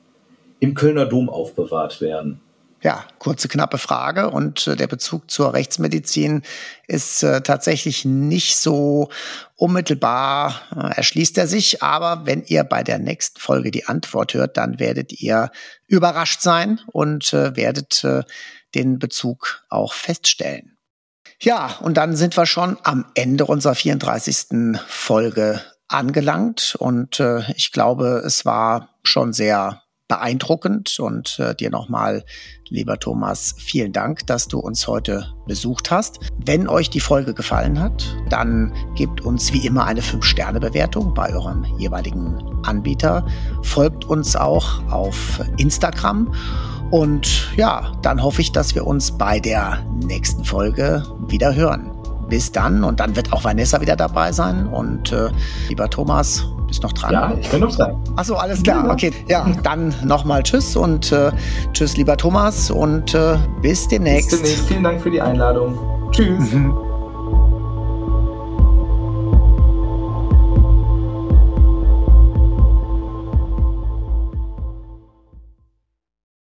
im 0.59 0.73
Kölner 0.73 1.05
Dom 1.05 1.30
aufbewahrt 1.30 2.01
werden. 2.01 2.41
Ja, 2.84 3.05
kurze, 3.17 3.47
knappe 3.47 3.80
Frage. 3.80 4.30
Und 4.30 4.67
äh, 4.67 4.75
der 4.75 4.88
Bezug 4.88 5.32
zur 5.32 5.53
Rechtsmedizin 5.53 6.43
ist 6.88 7.23
äh, 7.23 7.41
tatsächlich 7.41 8.05
nicht 8.05 8.55
so 8.55 9.09
unmittelbar, 9.55 10.61
äh, 10.75 10.95
erschließt 10.95 11.38
er 11.39 11.47
sich. 11.47 11.82
Aber 11.82 12.28
wenn 12.28 12.43
ihr 12.43 12.63
bei 12.63 12.84
der 12.84 12.99
nächsten 12.99 13.39
Folge 13.39 13.71
die 13.71 13.88
Antwort 13.88 14.36
hört, 14.36 14.57
dann 14.57 14.80
werdet 14.80 15.11
ihr 15.19 15.49
überrascht 15.88 16.41
sein 16.41 16.80
und 16.91 17.34
äh, 17.34 17.55
werdet 17.55 18.05
den 18.78 18.99
Bezug 18.99 19.65
auch 19.69 19.93
feststellen. 19.93 20.78
Ja, 21.41 21.78
und 21.82 21.97
dann 21.97 22.15
sind 22.15 22.38
wir 22.38 22.45
schon 22.45 22.78
am 22.84 23.05
Ende 23.15 23.45
unserer 23.45 23.75
34. 23.75 24.80
Folge 24.88 25.61
angelangt 25.88 26.75
und 26.80 27.19
äh, 27.19 27.41
ich 27.55 27.71
glaube, 27.71 28.21
es 28.25 28.45
war 28.45 28.89
schon 29.03 29.34
sehr 29.34 29.82
beeindruckend 30.07 30.99
und 30.99 31.38
äh, 31.39 31.53
dir 31.53 31.69
nochmal, 31.69 32.23
lieber 32.69 32.97
Thomas, 32.97 33.55
vielen 33.57 33.93
Dank, 33.93 34.25
dass 34.28 34.47
du 34.47 34.59
uns 34.59 34.88
heute 34.88 35.34
besucht 35.47 35.91
hast. 35.91 36.19
Wenn 36.45 36.67
euch 36.67 36.89
die 36.89 36.99
Folge 36.99 37.34
gefallen 37.34 37.80
hat, 37.80 38.15
dann 38.30 38.73
gebt 38.95 39.21
uns 39.21 39.51
wie 39.53 39.65
immer 39.65 39.86
eine 39.86 40.01
5-Sterne-Bewertung 40.01 41.13
bei 41.13 41.34
eurem 41.34 41.65
jeweiligen 41.78 42.38
Anbieter. 42.63 43.28
Folgt 43.63 44.05
uns 44.05 44.36
auch 44.36 44.82
auf 44.91 45.41
Instagram 45.57 46.34
und 46.91 47.55
ja, 47.55 47.91
dann 48.01 48.21
hoffe 48.23 48.41
ich, 48.41 48.51
dass 48.51 48.75
wir 48.75 48.85
uns 48.85 49.11
bei 49.11 49.39
der 49.39 49.79
nächsten 50.03 50.43
Folge 50.43 51.03
wieder 51.27 51.55
hören. 51.55 51.91
Bis 52.29 52.51
dann 52.51 52.83
und 52.83 52.99
dann 52.99 53.15
wird 53.15 53.31
auch 53.31 53.45
Vanessa 53.45 53.79
wieder 53.79 53.95
dabei 53.95 54.31
sein. 54.33 54.67
Und 54.67 55.13
äh, 55.13 55.29
lieber 55.69 55.89
Thomas, 55.89 56.45
bist 56.67 56.83
noch 56.83 56.91
dran? 56.91 57.13
Ja, 57.13 57.33
ich 57.39 57.49
bin 57.49 57.61
noch 57.61 57.73
dran. 57.73 57.95
Achso, 58.17 58.35
alles 58.35 58.61
klar. 58.61 58.89
Okay, 58.89 59.13
ja, 59.29 59.47
dann 59.63 59.95
nochmal 60.03 60.43
Tschüss 60.43 60.75
und 60.75 61.11
äh, 61.13 61.31
Tschüss, 61.71 61.95
lieber 61.95 62.17
Thomas 62.17 62.69
und 62.69 63.13
äh, 63.13 63.38
bis 63.61 63.88
demnächst. 63.88 64.31
Bis 64.31 64.41
demnächst. 64.41 64.67
Vielen 64.67 64.83
Dank 64.83 65.01
für 65.01 65.11
die 65.11 65.21
Einladung. 65.21 65.77
Tschüss. 66.11 66.51